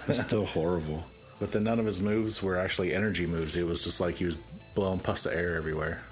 it's 0.08 0.22
still 0.22 0.46
horrible. 0.48 1.04
But 1.40 1.52
then 1.52 1.64
none 1.64 1.80
of 1.80 1.86
his 1.86 2.02
moves 2.02 2.42
were 2.42 2.58
actually 2.58 2.94
energy 2.94 3.28
moves. 3.28 3.56
It 3.56 3.68
was 3.68 3.84
just 3.84 4.00
like 4.00 4.16
he 4.16 4.26
was 4.26 4.38
blowing 4.74 5.00
puffs 5.00 5.28
of 5.28 5.34
air 5.34 5.56
everywhere. 5.56 6.04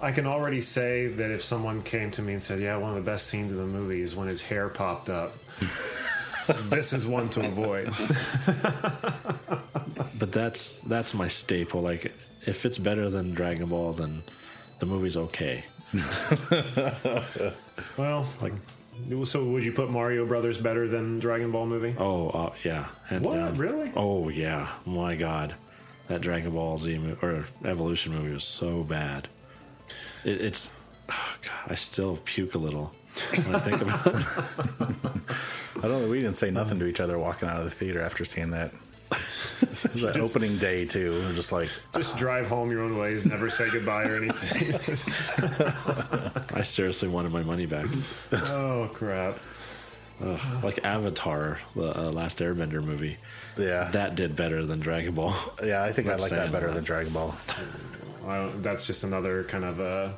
I 0.00 0.12
can 0.12 0.26
already 0.26 0.60
say 0.60 1.06
that 1.06 1.30
if 1.30 1.42
someone 1.42 1.82
came 1.82 2.10
to 2.12 2.22
me 2.22 2.32
and 2.34 2.42
said, 2.42 2.60
"Yeah, 2.60 2.76
one 2.76 2.90
of 2.90 2.96
the 2.96 3.10
best 3.10 3.26
scenes 3.28 3.50
of 3.52 3.58
the 3.58 3.66
movie 3.66 4.02
is 4.02 4.14
when 4.14 4.28
his 4.28 4.42
hair 4.42 4.68
popped 4.68 5.08
up," 5.08 5.34
this 6.68 6.92
is 6.92 7.06
one 7.06 7.28
to 7.30 7.46
avoid. 7.46 7.90
But 10.18 10.32
that's 10.32 10.72
that's 10.86 11.12
my 11.12 11.28
staple. 11.28 11.82
Like 11.82 12.06
if 12.46 12.64
it's 12.64 12.78
better 12.78 13.10
than 13.10 13.32
Dragon 13.32 13.66
Ball, 13.68 13.92
then 13.92 14.22
the 14.80 14.86
movie's 14.86 15.16
okay. 15.16 15.64
Well, 17.98 18.26
like, 18.40 18.52
so 19.24 19.44
would 19.44 19.62
you 19.64 19.72
put 19.72 19.90
Mario 19.90 20.24
Brothers 20.26 20.56
better 20.58 20.88
than 20.88 21.18
Dragon 21.18 21.50
Ball 21.52 21.66
movie? 21.66 21.94
Oh 21.98 22.28
uh, 22.30 22.52
yeah, 22.64 22.86
hands 23.06 23.26
What? 23.26 23.34
down. 23.34 23.56
Really? 23.58 23.92
Oh 23.94 24.28
yeah, 24.30 24.68
my 24.86 25.16
god, 25.16 25.54
that 26.08 26.22
Dragon 26.22 26.52
Ball 26.52 26.78
Z 26.78 26.96
mo- 26.98 27.16
or 27.20 27.44
Evolution 27.64 28.14
movie 28.14 28.32
was 28.32 28.44
so 28.44 28.82
bad. 28.82 29.28
It, 30.26 30.40
it's 30.40 30.74
oh, 31.08 31.34
I 31.68 31.76
still 31.76 32.18
puke 32.24 32.54
a 32.56 32.58
little 32.58 32.92
when 33.44 33.54
I 33.54 33.60
think 33.60 33.80
about 33.80 34.06
it. 34.08 34.14
I 35.76 35.82
don't 35.88 36.02
know. 36.02 36.08
We 36.08 36.18
didn't 36.20 36.34
say 36.36 36.50
nothing 36.50 36.80
to 36.80 36.86
each 36.86 36.98
other 37.00 37.16
walking 37.18 37.48
out 37.48 37.58
of 37.58 37.64
the 37.64 37.70
theater 37.70 38.02
after 38.02 38.24
seeing 38.24 38.50
that. 38.50 38.72
it 39.12 39.92
was 39.92 40.02
an 40.02 40.20
opening 40.20 40.56
day 40.56 40.84
too. 40.84 41.12
We 41.12 41.20
We're 41.20 41.32
just 41.32 41.52
like, 41.52 41.70
Just 41.94 42.16
drive 42.16 42.48
home 42.48 42.72
your 42.72 42.80
own 42.82 42.98
ways, 42.98 43.24
never 43.24 43.48
say 43.48 43.70
goodbye 43.70 44.02
or 44.02 44.16
anything. 44.16 44.92
I 46.58 46.62
seriously 46.62 47.08
wanted 47.08 47.30
my 47.30 47.44
money 47.44 47.66
back. 47.66 47.86
oh 48.32 48.90
crap! 48.92 49.38
Like 50.20 50.84
Avatar, 50.84 51.60
the 51.76 51.96
uh, 51.96 52.10
last 52.10 52.38
Airbender 52.40 52.82
movie. 52.82 53.16
yeah, 53.56 53.84
That 53.92 54.16
did 54.16 54.34
better 54.34 54.66
than 54.66 54.80
Dragon 54.80 55.14
Ball. 55.14 55.36
yeah. 55.62 55.84
I 55.84 55.92
think 55.92 56.08
I 56.08 56.12
Let's 56.12 56.22
like 56.22 56.32
that 56.32 56.50
better 56.50 56.70
uh, 56.70 56.74
than 56.74 56.82
Dragon 56.82 57.12
Ball. 57.12 57.36
I 58.26 58.36
don't, 58.38 58.62
that's 58.62 58.86
just 58.86 59.04
another 59.04 59.44
kind 59.44 59.64
of 59.64 59.80
a 59.80 60.14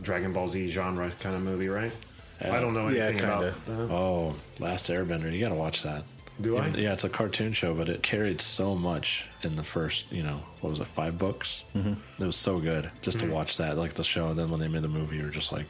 Dragon 0.00 0.32
Ball 0.32 0.48
Z 0.48 0.66
genre 0.68 1.10
kind 1.20 1.36
of 1.36 1.42
movie, 1.42 1.68
right? 1.68 1.92
I 2.40 2.58
don't 2.60 2.74
know 2.74 2.88
Yeah, 2.88 3.04
anything 3.04 3.20
kinda. 3.28 3.54
about. 3.66 3.90
Uh, 3.90 3.94
Oh, 3.94 4.34
Last 4.58 4.88
Airbender. 4.88 5.32
You 5.32 5.38
got 5.40 5.50
to 5.50 5.54
watch 5.54 5.82
that. 5.84 6.02
Do 6.40 6.56
I? 6.56 6.68
Even- 6.68 6.80
Yeah, 6.80 6.92
it's 6.92 7.04
a 7.04 7.08
cartoon 7.08 7.52
show, 7.52 7.72
but 7.74 7.88
it 7.88 8.02
carried 8.02 8.40
so 8.40 8.74
much 8.74 9.26
in 9.42 9.54
the 9.54 9.62
first, 9.62 10.10
you 10.10 10.22
know, 10.24 10.40
what 10.60 10.70
was 10.70 10.80
it, 10.80 10.86
five 10.88 11.18
books? 11.18 11.62
Mm-hmm. 11.76 11.92
It 12.22 12.26
was 12.26 12.34
so 12.36 12.58
good 12.58 12.90
just 13.00 13.18
Mm-hmm. 13.18 13.28
to 13.28 13.34
watch 13.34 13.58
that, 13.58 13.78
like 13.78 13.94
the 13.94 14.02
show. 14.02 14.30
And 14.30 14.38
then 14.38 14.50
when 14.50 14.58
they 14.58 14.66
made 14.66 14.82
the 14.82 14.88
movie, 14.88 15.18
you 15.18 15.24
were 15.24 15.30
just 15.30 15.52
like, 15.52 15.66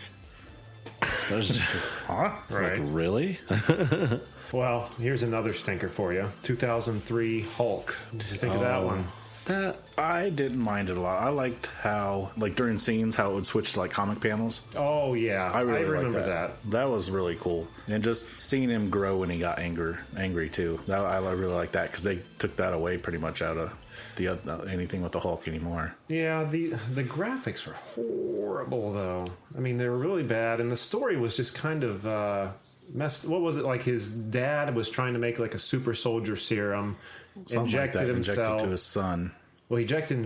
there's, 1.29 1.59
Huh? 2.07 2.33
right. 2.51 2.79
like, 2.79 2.89
really? 2.93 3.39
Well, 4.53 4.91
here's 5.01 5.23
another 5.23 5.55
stinker 5.55 5.89
for 5.89 6.13
you. 6.13 6.29
2003 6.43 7.41
Hulk. 7.57 7.99
What 8.11 8.21
did 8.23 8.31
you 8.31 8.37
think 8.37 8.55
of 8.55 8.61
that 8.61 8.81
Oh. 8.81 8.87
one? 8.87 9.09
That 9.47 9.79
I 9.99 10.31
didn't 10.31 10.61
mind 10.61 10.89
it 10.89 10.97
a 10.97 11.01
lot. 11.01 11.23
I 11.23 11.29
liked 11.31 11.67
how, 11.81 12.31
like 12.37 12.55
during 12.55 12.79
scenes, 12.79 13.17
how 13.17 13.33
it 13.33 13.35
would 13.35 13.47
switch 13.47 13.73
to 13.73 13.81
like 13.81 13.91
comic 13.91 14.21
panels. 14.21 14.61
Oh 14.77 15.15
yeah, 15.15 15.51
I 15.53 15.63
really 15.63 15.81
liked 15.81 15.91
remember 15.91 16.21
that. 16.21 16.63
that. 16.63 16.71
that. 16.71 16.89
was 16.89 17.11
really 17.11 17.37
cool, 17.37 17.67
and 17.89 18.03
just 18.05 18.41
seeing 18.41 18.69
him 18.69 18.89
grow 18.89 19.19
when 19.19 19.31
he 19.31 19.39
got 19.39 19.59
anger, 19.59 20.05
angry 20.17 20.49
too. 20.49 20.79
That, 20.87 21.01
I 21.01 21.19
really 21.33 21.55
like 21.55 21.73
that 21.73 21.89
because 21.89 22.05
they 22.05 22.21
took 22.39 22.57
that 22.57 22.73
away 22.73 22.99
pretty 22.99 23.19
much 23.19 23.43
out 23.43 23.57
of 23.59 23.77
the 24.17 24.29
oth- 24.29 24.69
anything 24.69 25.03
with 25.03 25.13
the 25.13 25.21
Hulk 25.21 25.49
anymore. 25.49 25.95
Yeah, 26.09 26.45
the 26.45 26.69
the 26.93 27.05
graphics 27.05 27.67
were 27.67 27.73
horrible 27.73 28.93
though. 28.93 29.29
I 29.57 29.61
mean, 29.61 29.77
they 29.77 29.89
were 29.89 29.99
really 29.99 30.23
bad, 30.23 30.61
and 30.61 30.71
the 30.71 30.77
story 30.77 31.17
was 31.17 31.37
just 31.37 31.55
kind 31.55 31.85
of 31.85 32.07
uh, 32.07 32.49
messed. 32.95 33.27
What 33.27 33.41
was 33.41 33.57
it 33.57 33.65
like? 33.65 33.83
His 33.83 34.13
dad 34.13 34.75
was 34.75 34.91
trying 34.91 35.15
to 35.15 35.19
make 35.19 35.39
like 35.39 35.55
a 35.55 35.59
super 35.59 35.95
soldier 35.95 36.37
serum, 36.37 36.97
Something 37.35 37.57
like 37.59 37.65
injected 37.67 38.01
that, 38.03 38.09
himself. 38.09 38.39
injected 38.39 38.65
to 38.67 38.71
his 38.73 38.83
son. 38.83 39.33
Well, 39.69 39.79
he 39.79 39.83
injected 39.85 40.19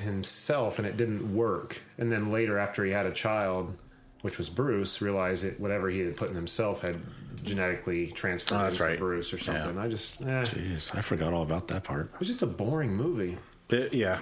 himself, 0.00 0.78
and 0.78 0.86
it 0.86 0.96
didn't 0.96 1.34
work. 1.34 1.80
And 1.98 2.12
then 2.12 2.30
later, 2.30 2.58
after 2.58 2.84
he 2.84 2.90
had 2.92 3.06
a 3.06 3.12
child, 3.12 3.76
which 4.22 4.36
was 4.36 4.50
Bruce, 4.50 5.00
realized 5.00 5.44
that 5.44 5.58
whatever 5.58 5.88
he 5.88 6.00
had 6.00 6.16
put 6.16 6.28
in 6.28 6.34
himself 6.34 6.82
had 6.82 7.00
genetically 7.42 8.08
transferred 8.08 8.56
Oh, 8.56 8.62
that's 8.64 8.74
into 8.78 8.84
right. 8.90 8.98
Bruce 8.98 9.32
or 9.32 9.36
Yeah. 9.38 9.42
something. 9.62 9.78
I 9.78 9.88
just, 9.88 10.20
eh, 10.20 10.24
Jeez, 10.44 10.94
I 10.94 11.00
forgot 11.00 11.32
all 11.32 11.42
about 11.42 11.68
that 11.68 11.84
part. 11.84 12.10
It 12.12 12.18
was 12.18 12.28
just 12.28 12.42
a 12.42 12.46
boring 12.46 12.94
movie. 12.94 13.38
It- 13.70 13.94
yeah, 13.94 14.18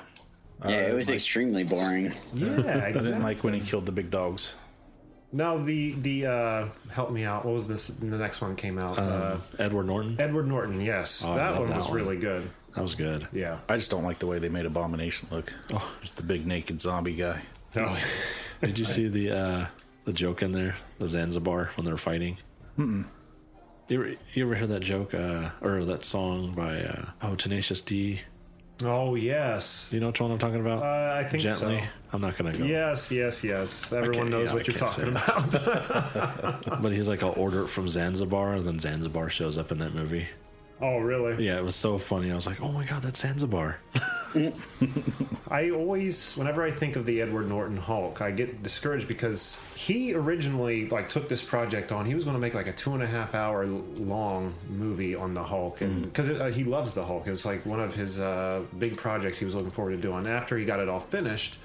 Yeah, 0.65 0.71
it 0.89 0.95
was 0.95 1.09
extremely 1.11 1.65
boring. 1.65 2.13
Yeah, 2.35 2.83
I 2.87 2.93
didn't 2.93 3.23
like 3.23 3.43
when 3.43 3.55
he 3.55 3.61
killed 3.61 3.87
the 3.87 3.93
big 3.93 4.11
dogs. 4.11 4.55
No, 5.31 5.63
the 5.63 5.93
the 5.93 6.27
uh, 6.27 6.67
help 6.91 7.11
me 7.11 7.25
out. 7.25 7.45
What 7.45 7.53
was 7.55 7.69
this? 7.69 7.89
The 7.89 8.07
next 8.07 8.41
one 8.41 8.57
came 8.57 8.79
out. 8.79 8.99
uh, 8.99 9.33
Um, 9.35 9.43
Edward 9.59 9.85
Norton? 9.87 10.17
Edward 10.19 10.47
Norton. 10.47 10.81
Yes, 10.81 11.23
Oh, 11.27 11.33
I 11.33 11.37
that 11.37 11.51
love 11.51 11.61
one 11.61 11.69
that 11.71 11.77
was 11.77 11.89
one. 11.89 11.97
really 11.97 12.17
good. 12.17 12.49
That 12.75 12.83
was 12.83 12.95
good. 12.95 13.29
Yeah. 13.33 13.59
I 13.69 13.77
just 13.77 13.91
don't 13.91 14.05
like 14.05 14.21
the 14.21 14.27
way 14.27 14.39
they 14.39 14.49
made 14.49 14.65
Abomination 14.67 15.29
look. 15.31 15.53
Oh. 15.73 15.95
just 16.01 16.17
the 16.17 16.23
big 16.23 16.47
naked 16.47 16.81
zombie 16.81 17.15
guy. 17.17 17.43
Oh, 17.77 17.99
Did 18.63 18.79
you 18.79 18.85
see 18.87 19.09
the 19.09 19.31
uh, 19.37 19.67
the 20.05 20.13
joke 20.13 20.43
in 20.43 20.53
there? 20.53 20.77
The 20.99 21.09
Zanzibar 21.09 21.71
when 21.77 21.85
they 21.85 21.91
were 21.91 21.99
fighting? 21.99 22.39
Mm-mm. 22.79 23.05
You 23.89 23.99
ever, 24.01 24.15
you 24.35 24.45
ever 24.45 24.55
hear 24.55 24.67
that 24.67 24.81
joke 24.81 25.13
uh, 25.15 25.51
or 25.61 25.85
that 25.85 26.05
song 26.05 26.53
by 26.55 26.83
uh, 26.83 27.05
oh 27.23 27.35
Tenacious 27.35 27.81
D? 27.83 28.21
Oh 28.85 29.15
yes. 29.15 29.89
You 29.91 30.01
know 30.01 30.09
which 30.09 30.21
one 30.21 30.31
I'm 30.31 30.39
talking 30.39 30.61
about? 30.61 30.83
Uh, 30.83 31.19
I 31.19 31.25
think 31.25 31.43
Gently. 31.43 31.79
so. 31.79 31.87
I'm 32.13 32.21
not 32.21 32.37
gonna 32.37 32.57
go. 32.57 32.65
Yes, 32.65 33.13
yes, 33.13 33.45
yes. 33.45 33.93
Everyone 33.93 34.31
knows 34.31 34.49
yeah, 34.49 34.55
what 34.55 34.69
I 34.69 34.73
you're 34.73 34.79
talking 34.79 35.09
about. 35.09 36.83
But 36.83 36.93
he's 36.93 37.09
like, 37.09 37.23
I'll 37.23 37.35
order 37.37 37.65
it 37.65 37.69
from 37.69 37.89
Zanzibar, 37.89 38.55
and 38.55 38.67
then 38.67 38.79
Zanzibar 38.79 39.29
shows 39.29 39.59
up 39.59 39.73
in 39.73 39.79
that 39.79 39.95
movie. 39.95 40.29
Oh, 40.81 40.99
really? 40.99 41.45
Yeah, 41.45 41.57
it 41.57 41.65
was 41.65 41.77
so 41.77 41.99
funny. 41.99 42.31
I 42.31 42.35
was 42.35 42.47
like, 42.47 42.61
oh 42.61 42.73
my 42.73 42.85
god, 42.85 43.03
that's 43.03 43.21
Zanzibar. 43.21 43.79
I 45.51 45.71
always, 45.71 46.35
whenever 46.35 46.63
I 46.63 46.71
think 46.71 46.97
of 46.97 47.05
the 47.07 47.23
Edward 47.23 47.49
Norton 47.49 47.77
Hulk, 47.77 48.21
I 48.21 48.31
get 48.31 48.63
discouraged 48.63 49.09
because 49.09 49.59
he 49.75 50.15
originally 50.15 50.89
like 50.89 51.09
took 51.09 51.29
this 51.29 51.43
project 51.43 51.93
on. 51.93 52.05
He 52.05 52.15
was 52.15 52.25
going 52.25 52.35
to 52.35 52.41
make 52.41 52.55
like 52.55 52.69
a 52.69 52.73
two 52.73 52.95
and 52.95 53.03
a 53.03 53.07
half 53.07 53.35
hour 53.35 53.67
long 53.67 54.55
movie 54.69 55.15
on 55.15 55.35
the 55.35 55.43
Hulk, 55.43 55.81
and 55.81 56.03
because 56.03 56.29
uh, 56.29 56.47
he 56.47 56.65
loves 56.65 56.93
the 56.93 57.05
Hulk, 57.05 57.27
it 57.27 57.31
was 57.31 57.47
like 57.47 57.65
one 57.65 57.81
of 57.81 57.95
his 57.95 58.21
uh, 58.21 58.63
big 58.79 58.97
projects 58.97 59.39
he 59.39 59.45
was 59.45 59.55
looking 59.55 59.71
forward 59.71 59.93
to 59.93 59.97
doing. 59.97 60.27
After 60.27 60.59
he 60.59 60.65
got 60.65 60.81
it 60.81 60.89
all 60.89 61.01
finished, 61.01 61.59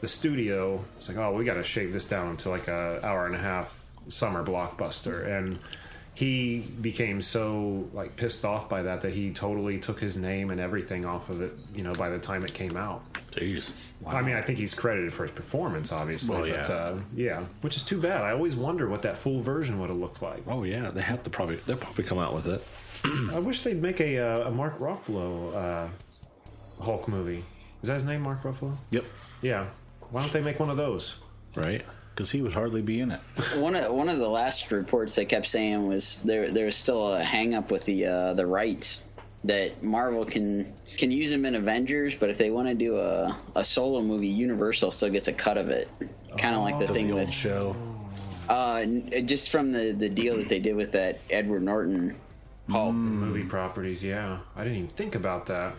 the 0.00 0.08
studio 0.08 0.84
was 0.96 1.08
like, 1.08 1.18
"Oh, 1.18 1.32
we 1.32 1.44
got 1.44 1.54
to 1.54 1.64
shave 1.64 1.92
this 1.92 2.04
down 2.04 2.36
to 2.38 2.50
like 2.50 2.68
a 2.68 3.04
hour 3.04 3.26
and 3.26 3.34
a 3.34 3.38
half 3.38 3.90
summer 4.08 4.44
blockbuster," 4.44 5.26
and 5.26 5.58
he 6.14 6.60
became 6.80 7.20
so 7.20 7.88
like 7.92 8.14
pissed 8.16 8.44
off 8.44 8.68
by 8.68 8.82
that 8.82 9.00
that 9.00 9.12
he 9.12 9.30
totally 9.30 9.78
took 9.78 9.98
his 9.98 10.16
name 10.16 10.50
and 10.50 10.60
everything 10.60 11.04
off 11.04 11.28
of 11.28 11.40
it. 11.40 11.52
You 11.74 11.82
know, 11.82 11.92
by 11.92 12.08
the 12.08 12.18
time 12.18 12.44
it 12.44 12.54
came 12.54 12.76
out. 12.76 13.02
Jeez. 13.32 13.72
I 14.06 14.22
mean, 14.22 14.36
I 14.36 14.42
think 14.42 14.58
he's 14.58 14.74
credited 14.74 15.12
for 15.12 15.24
his 15.24 15.32
performance, 15.32 15.90
obviously. 15.90 16.34
Well, 16.34 16.42
but 16.42 16.68
yeah. 16.68 16.74
uh, 16.74 17.00
yeah, 17.14 17.44
which 17.62 17.76
is 17.76 17.84
too 17.84 18.00
bad. 18.00 18.22
I 18.22 18.30
always 18.30 18.54
wonder 18.54 18.88
what 18.88 19.02
that 19.02 19.16
full 19.16 19.40
version 19.40 19.80
would 19.80 19.90
have 19.90 19.98
looked 19.98 20.22
like. 20.22 20.44
Oh 20.46 20.62
yeah, 20.62 20.90
they 20.90 21.02
have 21.02 21.24
to 21.24 21.30
probably 21.30 21.56
they'll 21.66 21.76
probably 21.76 22.04
come 22.04 22.18
out 22.18 22.32
with 22.32 22.46
it. 22.46 22.64
I 23.32 23.38
wish 23.40 23.62
they'd 23.62 23.82
make 23.82 24.00
a, 24.00 24.18
uh, 24.18 24.48
a 24.48 24.50
Mark 24.50 24.78
Ruffalo 24.78 25.54
uh, 25.54 26.82
Hulk 26.82 27.08
movie. 27.08 27.44
Is 27.82 27.88
that 27.88 27.94
his 27.94 28.04
name, 28.04 28.22
Mark 28.22 28.42
Ruffalo? 28.44 28.76
Yep. 28.90 29.04
Yeah. 29.42 29.66
Why 30.10 30.22
don't 30.22 30.32
they 30.32 30.40
make 30.40 30.60
one 30.60 30.70
of 30.70 30.76
those? 30.76 31.16
Right? 31.54 31.84
Because 32.14 32.30
he 32.30 32.42
would 32.42 32.52
hardly 32.52 32.80
be 32.80 33.00
in 33.00 33.10
it. 33.10 33.20
One 33.56 33.74
of 33.74 33.92
one 33.92 34.08
of 34.08 34.18
the 34.18 34.28
last 34.28 34.70
reports 34.70 35.16
they 35.16 35.24
kept 35.24 35.48
saying 35.48 35.88
was 35.88 36.22
there 36.22 36.48
there 36.50 36.66
was 36.66 36.76
still 36.76 37.14
a 37.14 37.22
hang 37.24 37.54
up 37.54 37.70
with 37.72 37.84
the 37.86 38.06
uh, 38.06 38.34
the 38.34 38.46
rights 38.46 39.02
that 39.42 39.82
Marvel 39.82 40.24
can 40.24 40.72
can 40.96 41.10
use 41.10 41.30
them 41.30 41.44
in 41.44 41.54
Avengers, 41.56 42.14
but 42.14 42.30
if 42.30 42.38
they 42.38 42.50
want 42.50 42.68
to 42.68 42.74
do 42.74 42.96
a, 42.98 43.36
a 43.56 43.64
solo 43.64 44.00
movie, 44.00 44.28
Universal 44.28 44.92
still 44.92 45.10
gets 45.10 45.26
a 45.28 45.32
cut 45.32 45.58
of 45.58 45.68
it. 45.70 45.88
Kind 46.38 46.54
of 46.54 46.62
like 46.62 46.78
the 46.78 46.86
thing 46.94 47.12
with. 47.12 47.28
The 47.42 47.52
old 47.52 47.76
with 47.76 47.76
show. 47.76 47.76
uh, 48.48 48.84
just 49.22 49.50
from 49.50 49.70
the 49.72 49.90
the 49.92 50.08
deal 50.08 50.36
that 50.36 50.48
they 50.48 50.60
did 50.60 50.76
with 50.76 50.92
that 50.92 51.18
Edward 51.30 51.62
Norton 51.64 52.16
Hulk. 52.70 52.94
Movie 52.94 53.42
properties, 53.44 54.02
yeah. 54.04 54.38
I 54.56 54.62
didn't 54.62 54.78
even 54.78 54.88
think 54.90 55.14
about 55.16 55.46
that. 55.46 55.74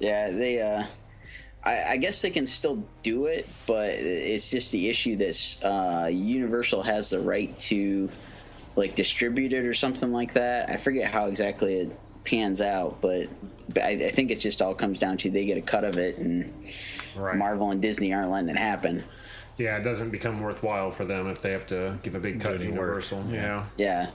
Yeah, 0.00 0.30
they. 0.30 0.60
Uh, 0.60 0.84
I, 1.64 1.92
I 1.92 1.96
guess 1.96 2.20
they 2.22 2.30
can 2.30 2.46
still 2.46 2.82
do 3.02 3.26
it, 3.26 3.48
but 3.66 3.88
it's 3.90 4.50
just 4.50 4.70
the 4.72 4.88
issue 4.88 5.16
that 5.16 5.58
uh, 5.64 6.06
Universal 6.08 6.82
has 6.82 7.10
the 7.10 7.20
right 7.20 7.56
to 7.60 8.08
like 8.76 8.94
distribute 8.94 9.52
it 9.52 9.64
or 9.64 9.72
something 9.74 10.12
like 10.12 10.34
that. 10.34 10.68
I 10.68 10.76
forget 10.76 11.10
how 11.10 11.26
exactly 11.26 11.74
it 11.76 11.96
pans 12.24 12.60
out, 12.60 13.00
but, 13.00 13.28
but 13.72 13.82
I, 13.82 13.90
I 13.90 14.10
think 14.10 14.30
it 14.30 14.40
just 14.40 14.60
all 14.60 14.74
comes 14.74 14.98
down 15.00 15.16
to 15.18 15.30
they 15.30 15.44
get 15.46 15.56
a 15.56 15.62
cut 15.62 15.84
of 15.84 15.96
it, 15.96 16.18
and 16.18 16.52
Right. 17.16 17.36
Marvel 17.36 17.70
and 17.70 17.80
Disney 17.80 18.12
aren't 18.12 18.30
letting 18.30 18.48
it 18.48 18.56
happen. 18.56 19.04
Yeah, 19.56 19.76
it 19.76 19.84
doesn't 19.84 20.10
become 20.10 20.40
worthwhile 20.40 20.90
for 20.90 21.04
them 21.04 21.28
if 21.28 21.40
they 21.40 21.52
have 21.52 21.66
to 21.68 21.96
give 22.02 22.16
a 22.16 22.18
big 22.20 22.40
cut 22.40 22.58
to 22.58 22.64
any 22.66 22.72
work. 22.76 22.80
Universal. 22.80 23.24
Yeah. 23.30 23.64
Yeah, 23.76 24.10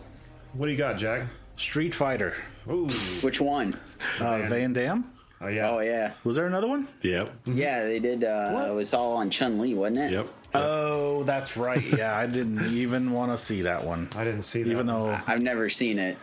What 0.53 0.65
do 0.65 0.71
you 0.73 0.77
got, 0.77 0.97
Jack? 0.97 1.27
Street 1.55 1.95
Fighter. 1.95 2.35
Ooh. 2.69 2.89
which 3.21 3.39
one? 3.39 3.73
Uh, 4.19 4.39
Van 4.49 4.73
Damme. 4.73 5.09
Oh, 5.41 5.47
yeah. 5.47 5.69
Oh 5.69 5.79
yeah, 5.79 6.11
Was 6.23 6.35
there 6.35 6.47
another 6.47 6.67
one? 6.67 6.87
Yep. 7.01 7.29
yeah. 7.45 7.83
They 7.85 7.99
did. 7.99 8.23
Uh, 8.23 8.67
it 8.69 8.73
was 8.73 8.93
all 8.93 9.17
on 9.17 9.29
Chun 9.29 9.59
Li, 9.59 9.73
wasn't 9.73 9.99
it? 9.99 10.11
Yep. 10.11 10.27
Oh, 10.53 11.23
that's 11.23 11.55
right. 11.55 11.83
Yeah, 11.83 12.17
I 12.17 12.25
didn't 12.25 12.65
even 12.73 13.11
want 13.11 13.31
to 13.31 13.37
see 13.37 13.61
that 13.61 13.83
one. 13.85 14.09
I 14.15 14.23
didn't 14.23 14.41
see 14.41 14.63
that. 14.63 14.71
Even 14.71 14.85
though 14.85 15.17
I've 15.27 15.41
never 15.41 15.69
seen 15.69 15.97
it. 15.99 16.17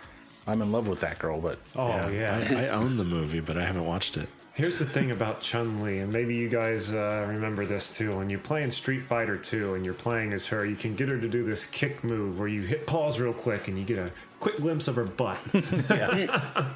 I'm 0.49 0.63
in 0.63 0.71
love 0.71 0.87
with 0.89 1.01
that 1.01 1.19
girl, 1.19 1.41
but 1.41 1.59
Oh, 1.77 2.09
yeah. 2.09 2.47
I, 2.51 2.67
I 2.67 2.69
own 2.69 2.97
the 2.97 3.05
movie, 3.05 3.41
but 3.41 3.57
I 3.57 3.65
haven't 3.65 3.87
watched 3.87 4.17
it. 4.17 4.29
Here's 4.55 4.79
the 4.79 4.87
thing 4.87 5.11
about 5.11 5.43
Chun 5.43 5.83
Li, 5.83 5.99
and 5.99 6.11
maybe 6.11 6.35
you 6.35 6.49
guys 6.49 6.95
uh, 6.95 7.27
remember 7.29 7.67
this 7.67 7.95
too. 7.95 8.17
When 8.17 8.31
you're 8.31 8.39
playing 8.39 8.71
Street 8.71 9.03
Fighter 9.03 9.37
2 9.37 9.75
and 9.75 9.85
you're 9.85 9.93
playing 9.93 10.33
as 10.33 10.47
her, 10.47 10.65
you 10.65 10.77
can 10.77 10.95
get 10.95 11.11
her 11.11 11.19
to 11.21 11.29
do 11.29 11.45
this 11.45 11.67
kick 11.67 12.03
move 12.03 12.39
where 12.39 12.49
you 12.49 12.63
hit 12.63 12.87
pause 12.87 13.21
real 13.21 13.35
quick 13.35 13.69
and 13.69 13.79
you 13.79 13.85
get 13.85 13.99
a 13.99 14.11
quick 14.47 14.57
glimpse 14.59 14.87
of 14.87 14.95
her 14.95 15.05
butt. 15.05 15.41
I 15.91 16.69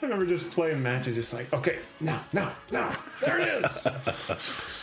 remember 0.00 0.24
just 0.24 0.50
playing 0.50 0.82
matches, 0.82 1.14
just 1.14 1.34
like, 1.34 1.52
okay, 1.52 1.78
now, 2.00 2.24
now, 2.32 2.52
now, 2.70 2.96
there 3.20 3.38
it 3.38 3.48
is. 3.62 3.86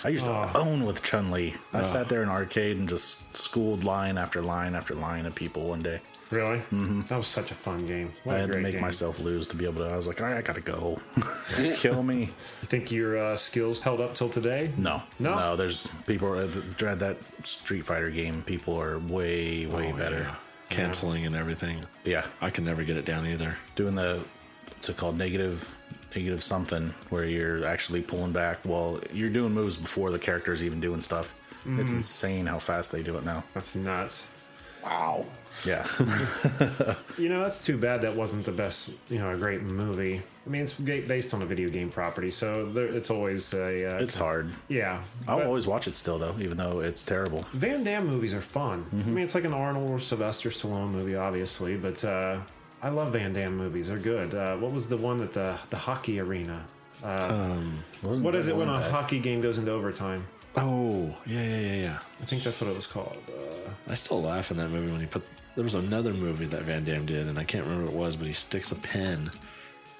I 0.05 0.09
used 0.09 0.25
to 0.25 0.51
own 0.55 0.85
with 0.85 1.01
Chun 1.03 1.31
Li. 1.31 1.55
I 1.73 1.81
sat 1.81 2.07
there 2.07 2.21
in 2.21 2.29
arcade 2.29 2.77
and 2.77 2.87
just 2.87 3.35
schooled 3.35 3.83
line 3.83 4.17
after 4.19 4.43
line 4.43 4.75
after 4.75 4.93
line 4.93 5.25
of 5.25 5.33
people 5.33 5.63
one 5.69 5.81
day. 5.81 6.01
Really? 6.29 6.59
Mm-hmm. 6.59 7.01
That 7.07 7.17
was 7.17 7.25
such 7.25 7.49
a 7.49 7.55
fun 7.55 7.87
game. 7.87 8.13
What 8.23 8.35
I 8.35 8.37
a 8.37 8.41
had 8.41 8.51
to 8.51 8.57
make 8.59 8.73
game. 8.73 8.81
myself 8.81 9.19
lose 9.19 9.47
to 9.47 9.55
be 9.57 9.65
able 9.65 9.83
to. 9.83 9.89
I 9.91 9.95
was 9.97 10.05
like, 10.05 10.21
I, 10.21 10.37
I 10.37 10.41
gotta 10.43 10.61
go. 10.61 10.99
Kill 11.77 12.03
me. 12.03 12.19
You 12.19 12.65
think 12.65 12.91
your 12.91 13.17
uh, 13.17 13.35
skills 13.37 13.81
held 13.81 13.99
up 13.99 14.13
till 14.13 14.29
today? 14.29 14.71
No, 14.77 15.01
No? 15.17 15.33
no. 15.35 15.55
There's 15.55 15.87
people 16.05 16.33
uh, 16.33 16.45
that 16.45 16.99
that 16.99 17.17
Street 17.43 17.87
Fighter 17.87 18.11
game. 18.11 18.43
People 18.43 18.79
are 18.79 18.99
way, 18.99 19.65
way 19.65 19.91
Oh, 19.91 19.97
better. 19.97 20.19
yeah. 20.19 20.35
Canceling 20.69 21.25
and 21.25 21.35
everything. 21.35 21.85
Yeah. 22.03 22.25
I 22.41 22.49
can 22.49 22.65
never 22.65 22.83
get 22.83 22.97
it 22.97 23.05
down 23.05 23.25
either. 23.27 23.57
doing 23.75 23.95
the 23.95 24.21
what's 24.67 24.89
it 24.89 24.97
called 24.97 25.17
negative 25.17 25.75
negative 26.15 26.41
something 26.41 26.93
where 27.09 27.25
you're 27.25 27.65
actually 27.65 28.01
pulling 28.01 28.31
back. 28.31 28.59
while 28.63 28.99
you're 29.13 29.29
doing 29.29 29.53
moves 29.53 29.75
before 29.75 30.11
the 30.11 30.19
character's 30.19 30.63
even 30.63 30.79
doing 30.79 31.01
stuff. 31.01 31.35
Mm-hmm. 31.61 31.79
It's 31.79 31.91
insane 31.91 32.45
how 32.45 32.59
fast 32.59 32.91
they 32.91 33.03
do 33.03 33.17
it 33.17 33.25
now. 33.25 33.43
That's 33.53 33.75
nuts. 33.75 34.27
Wow. 34.83 35.25
Yeah, 35.65 35.85
You 37.17 37.27
know, 37.29 37.41
that's 37.43 37.63
too 37.65 37.77
bad 37.77 38.01
that 38.03 38.15
wasn't 38.15 38.45
the 38.45 38.51
best, 38.51 38.91
you 39.09 39.17
know, 39.17 39.29
a 39.31 39.37
great 39.37 39.61
movie. 39.61 40.21
I 40.45 40.49
mean, 40.49 40.61
it's 40.61 40.73
based 40.73 41.33
on 41.33 41.41
a 41.41 41.45
video 41.45 41.69
game 41.69 41.89
property, 41.89 42.31
so 42.31 42.71
there, 42.71 42.85
it's 42.85 43.09
always 43.09 43.53
a. 43.53 43.95
Uh, 43.97 44.01
it's 44.01 44.15
hard. 44.15 44.49
yeah. 44.67 45.01
I'll 45.27 45.41
always 45.43 45.67
watch 45.67 45.87
it 45.87 45.95
still 45.95 46.17
though, 46.17 46.35
even 46.39 46.57
though 46.57 46.79
it's 46.79 47.03
terrible. 47.03 47.43
Van 47.53 47.83
Damme 47.83 48.07
movies 48.07 48.33
are 48.33 48.41
fun. 48.41 48.85
I 48.93 48.95
mean, 49.09 49.23
it's 49.25 49.35
like 49.35 49.43
an 49.43 49.53
Arnold 49.53 49.89
or 49.89 49.99
Sylvester 49.99 50.49
Stallone 50.49 50.91
movie, 50.91 51.15
obviously, 51.15 51.75
but 51.77 52.03
uh, 52.05 52.39
I 52.81 52.89
love 52.89 53.13
Van 53.13 53.33
Damme 53.33 53.55
movies. 53.57 53.89
They're 53.89 53.97
good. 53.97 54.33
Uh, 54.33 54.55
what 54.57 54.71
was 54.71 54.87
the 54.87 54.97
one 54.97 55.21
at 55.21 55.33
the 55.33 55.57
the 55.69 55.77
hockey 55.77 56.19
arena? 56.19 56.65
Wasn't 57.03 58.23
What 58.23 58.35
is 58.35 58.47
it 58.47 58.55
when 58.55 58.69
a 58.69 58.79
bad? 58.79 58.91
hockey 58.91 59.19
game 59.19 59.41
goes 59.41 59.57
into 59.57 59.71
overtime? 59.71 60.25
Oh, 60.55 61.15
yeah, 61.25 61.41
yeah, 61.43 61.59
yeah, 61.59 61.73
yeah. 61.75 61.99
I 62.21 62.25
think 62.25 62.43
that's 62.43 62.59
what 62.59 62.69
it 62.69 62.75
was 62.75 62.87
called. 62.87 63.15
Uh, 63.29 63.69
I 63.87 63.93
still 63.95 64.21
laugh 64.21 64.51
in 64.51 64.57
that 64.57 64.69
movie 64.69 64.91
when 64.91 64.99
he 64.99 65.05
put. 65.05 65.23
There 65.59 65.65
was 65.65 65.75
another 65.75 66.13
movie 66.13 66.45
that 66.45 66.61
Van 66.61 66.85
Damme 66.85 67.05
did, 67.05 67.27
and 67.27 67.37
I 67.37 67.43
can't 67.43 67.65
remember 67.65 67.87
what 67.91 67.93
it 67.93 67.99
was, 67.99 68.15
but 68.15 68.27
he 68.27 68.31
sticks 68.33 68.71
a 68.71 68.75
pen 68.75 69.29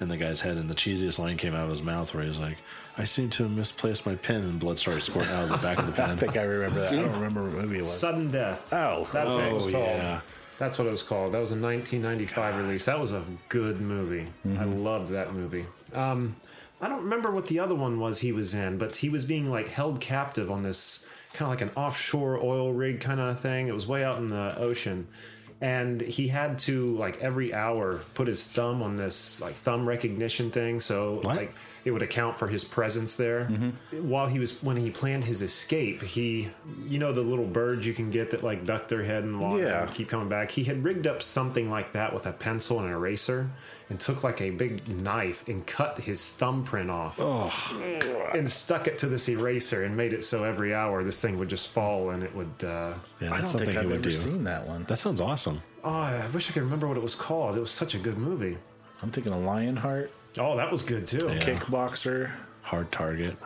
in 0.00 0.08
the 0.08 0.16
guy's 0.16 0.40
head, 0.40 0.56
and 0.56 0.70
the 0.70 0.74
cheesiest 0.74 1.18
line 1.18 1.36
came 1.36 1.54
out 1.54 1.64
of 1.64 1.68
his 1.68 1.82
mouth 1.82 2.14
where 2.14 2.22
he 2.22 2.28
was 2.30 2.38
like, 2.38 2.56
I 2.96 3.04
seem 3.04 3.28
to 3.28 3.42
have 3.42 3.52
misplaced 3.52 4.06
my 4.06 4.14
pen, 4.14 4.36
and 4.44 4.58
blood 4.58 4.78
started 4.78 5.02
squirting 5.02 5.32
out 5.34 5.42
of 5.42 5.48
the 5.50 5.56
back 5.58 5.76
of 5.78 5.84
the 5.84 5.92
pen. 6.02 6.08
I 6.08 6.16
think 6.16 6.38
I 6.38 6.44
remember 6.44 6.80
that. 6.80 6.94
I 6.94 6.96
don't 6.96 7.12
remember 7.12 7.42
what 7.42 7.52
movie 7.52 7.76
it 7.76 7.80
was. 7.82 7.92
Sudden 7.92 8.30
Death. 8.30 8.72
Oh, 8.72 9.06
That's 9.12 9.34
what 9.34 9.44
it 9.44 9.52
was 9.52 9.66
oh, 9.66 9.72
called. 9.72 9.84
yeah. 9.86 10.20
That's 10.56 10.78
what 10.78 10.86
it 10.86 10.90
was 10.92 11.02
called. 11.02 11.34
That 11.34 11.40
was 11.40 11.52
a 11.52 11.56
1995 11.56 12.56
release. 12.56 12.86
That 12.86 12.98
was 12.98 13.12
a 13.12 13.22
good 13.50 13.82
movie. 13.82 14.28
I 14.46 14.48
Mm-hmm. 14.48 14.78
loved 14.82 15.08
that 15.10 15.34
movie. 15.34 15.66
Um, 15.92 16.36
I 16.80 16.88
don't 16.88 17.02
remember 17.02 17.30
what 17.30 17.48
the 17.48 17.58
other 17.58 17.74
one 17.74 18.00
was 18.00 18.20
he 18.20 18.32
was 18.32 18.54
in, 18.54 18.78
but 18.78 18.96
he 18.96 19.10
was 19.10 19.26
being 19.26 19.50
like 19.50 19.68
held 19.68 20.00
captive 20.00 20.50
on 20.50 20.62
this 20.62 21.04
kind 21.34 21.42
of 21.42 21.50
like 21.50 21.60
an 21.60 21.70
offshore 21.76 22.38
oil 22.42 22.72
rig 22.72 23.00
kind 23.00 23.20
of 23.20 23.38
thing. 23.38 23.68
It 23.68 23.74
was 23.74 23.86
way 23.86 24.02
out 24.02 24.16
in 24.16 24.30
the 24.30 24.54
ocean. 24.56 25.06
And 25.60 26.00
he 26.00 26.28
had 26.28 26.58
to 26.60 26.86
like 26.96 27.20
every 27.20 27.52
hour 27.52 28.00
put 28.14 28.28
his 28.28 28.44
thumb 28.46 28.82
on 28.82 28.96
this 28.96 29.40
like 29.42 29.54
thumb 29.54 29.86
recognition 29.86 30.50
thing. 30.50 30.80
So 30.80 31.16
What? 31.22 31.36
like 31.36 31.54
it 31.84 31.90
would 31.90 32.02
account 32.02 32.36
for 32.38 32.46
his 32.48 32.62
presence 32.64 33.16
there. 33.16 33.46
Mm-hmm. 33.50 34.08
While 34.08 34.26
he 34.26 34.38
was 34.38 34.62
when 34.62 34.76
he 34.76 34.90
planned 34.90 35.24
his 35.24 35.42
escape, 35.42 36.02
he 36.02 36.48
you 36.86 36.98
know 36.98 37.12
the 37.12 37.20
little 37.22 37.46
birds 37.46 37.86
you 37.86 37.92
can 37.94 38.10
get 38.10 38.30
that 38.30 38.42
like 38.42 38.64
duck 38.64 38.88
their 38.88 39.02
head 39.02 39.24
in 39.24 39.38
water 39.38 39.62
Yeah. 39.62 39.82
and 39.82 39.92
keep 39.94 40.08
coming 40.08 40.28
back. 40.28 40.50
He 40.50 40.64
had 40.64 40.82
rigged 40.84 41.06
up 41.06 41.20
something 41.22 41.70
like 41.70 41.92
that 41.92 42.14
with 42.14 42.26
a 42.26 42.32
pencil 42.32 42.78
and 42.78 42.88
an 42.88 42.94
eraser 42.94 43.50
and 43.90 43.98
took 44.00 44.22
like 44.24 44.40
a 44.40 44.50
big 44.50 44.88
knife 44.88 45.46
and 45.48 45.66
cut 45.66 46.00
his 46.00 46.30
thumbprint 46.32 46.90
off. 46.90 47.18
And 48.34 48.48
stuck 48.48 48.86
it 48.86 48.96
to 48.98 49.06
this 49.08 49.28
eraser 49.28 49.82
and 49.84 49.96
made 49.96 50.12
it 50.12 50.24
so 50.24 50.44
every 50.44 50.72
hour 50.74 51.02
this 51.04 51.20
thing 51.20 51.38
would 51.38 51.48
just 51.50 51.68
fall 51.68 52.10
and 52.10 52.22
it 52.22 52.34
would 52.34 52.52
uh 52.64 52.94
Yeah, 53.20 53.32
I 53.32 53.38
don't 53.40 53.48
think 53.48 53.70
he 53.72 53.76
I've 53.78 53.84
would 53.86 53.94
ever 53.94 54.02
do. 54.04 54.12
seen 54.12 54.44
that 54.44 54.66
one. 54.66 54.84
That 54.84 54.98
sounds 54.98 55.20
awesome. 55.20 55.60
Oh, 55.84 55.90
I 55.90 56.28
wish 56.32 56.48
I 56.48 56.52
could 56.54 56.62
remember 56.62 56.86
what 56.88 56.96
it 56.96 57.02
was 57.02 57.14
called. 57.16 57.56
It 57.56 57.60
was 57.60 57.70
such 57.72 57.94
a 57.94 57.98
good 57.98 58.16
movie. 58.16 58.56
I'm 59.02 59.10
thinking 59.10 59.32
of 59.32 59.40
Lionheart, 59.42 60.10
Oh, 60.38 60.56
that 60.56 60.70
was 60.70 60.82
good 60.82 61.06
too. 61.06 61.18
Kickboxer. 61.18 62.30
Hard 62.62 62.92
target. 62.92 63.36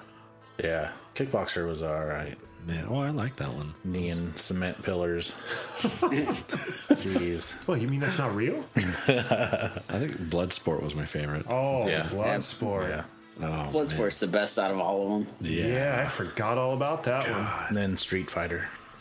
Yeah, 0.63 0.93
Kickboxer 1.15 1.67
was 1.67 1.83
all 1.83 2.05
right. 2.05 2.37
Yeah, 2.67 2.87
oh, 2.89 2.99
I 3.01 3.11
like 3.11 3.37
that 3.37 3.53
one. 3.53 3.75
Knee 3.85 4.09
and 4.09 4.39
cement 4.39 4.83
pillars. 4.83 5.33
Jeez. 6.49 7.67
Well, 7.67 7.77
you 7.77 7.89
mean 7.89 8.01
that's 8.01 8.19
not 8.19 8.35
real? 8.35 8.65
I 8.77 8.81
think 9.99 10.13
Bloodsport 10.31 10.83
was 10.83 10.95
my 10.95 11.07
favorite. 11.07 11.47
Oh, 11.49 11.87
Yeah. 11.89 12.07
Bloodsport. 12.09 12.89
Yeah. 12.89 13.05
Oh, 13.41 13.69
Bloodsport's 13.73 14.21
the 14.21 14.27
best 14.29 14.59
out 14.59 14.71
of 14.71 14.79
all 14.79 15.03
of 15.03 15.11
them. 15.27 15.35
Yeah. 15.41 16.03
I 16.07 16.09
forgot 16.09 16.57
all 16.57 16.75
about 16.75 17.03
that 17.05 17.29
one. 17.31 17.47
And 17.69 17.77
then 17.77 17.97
Street 17.97 18.31
Fighter. 18.31 18.69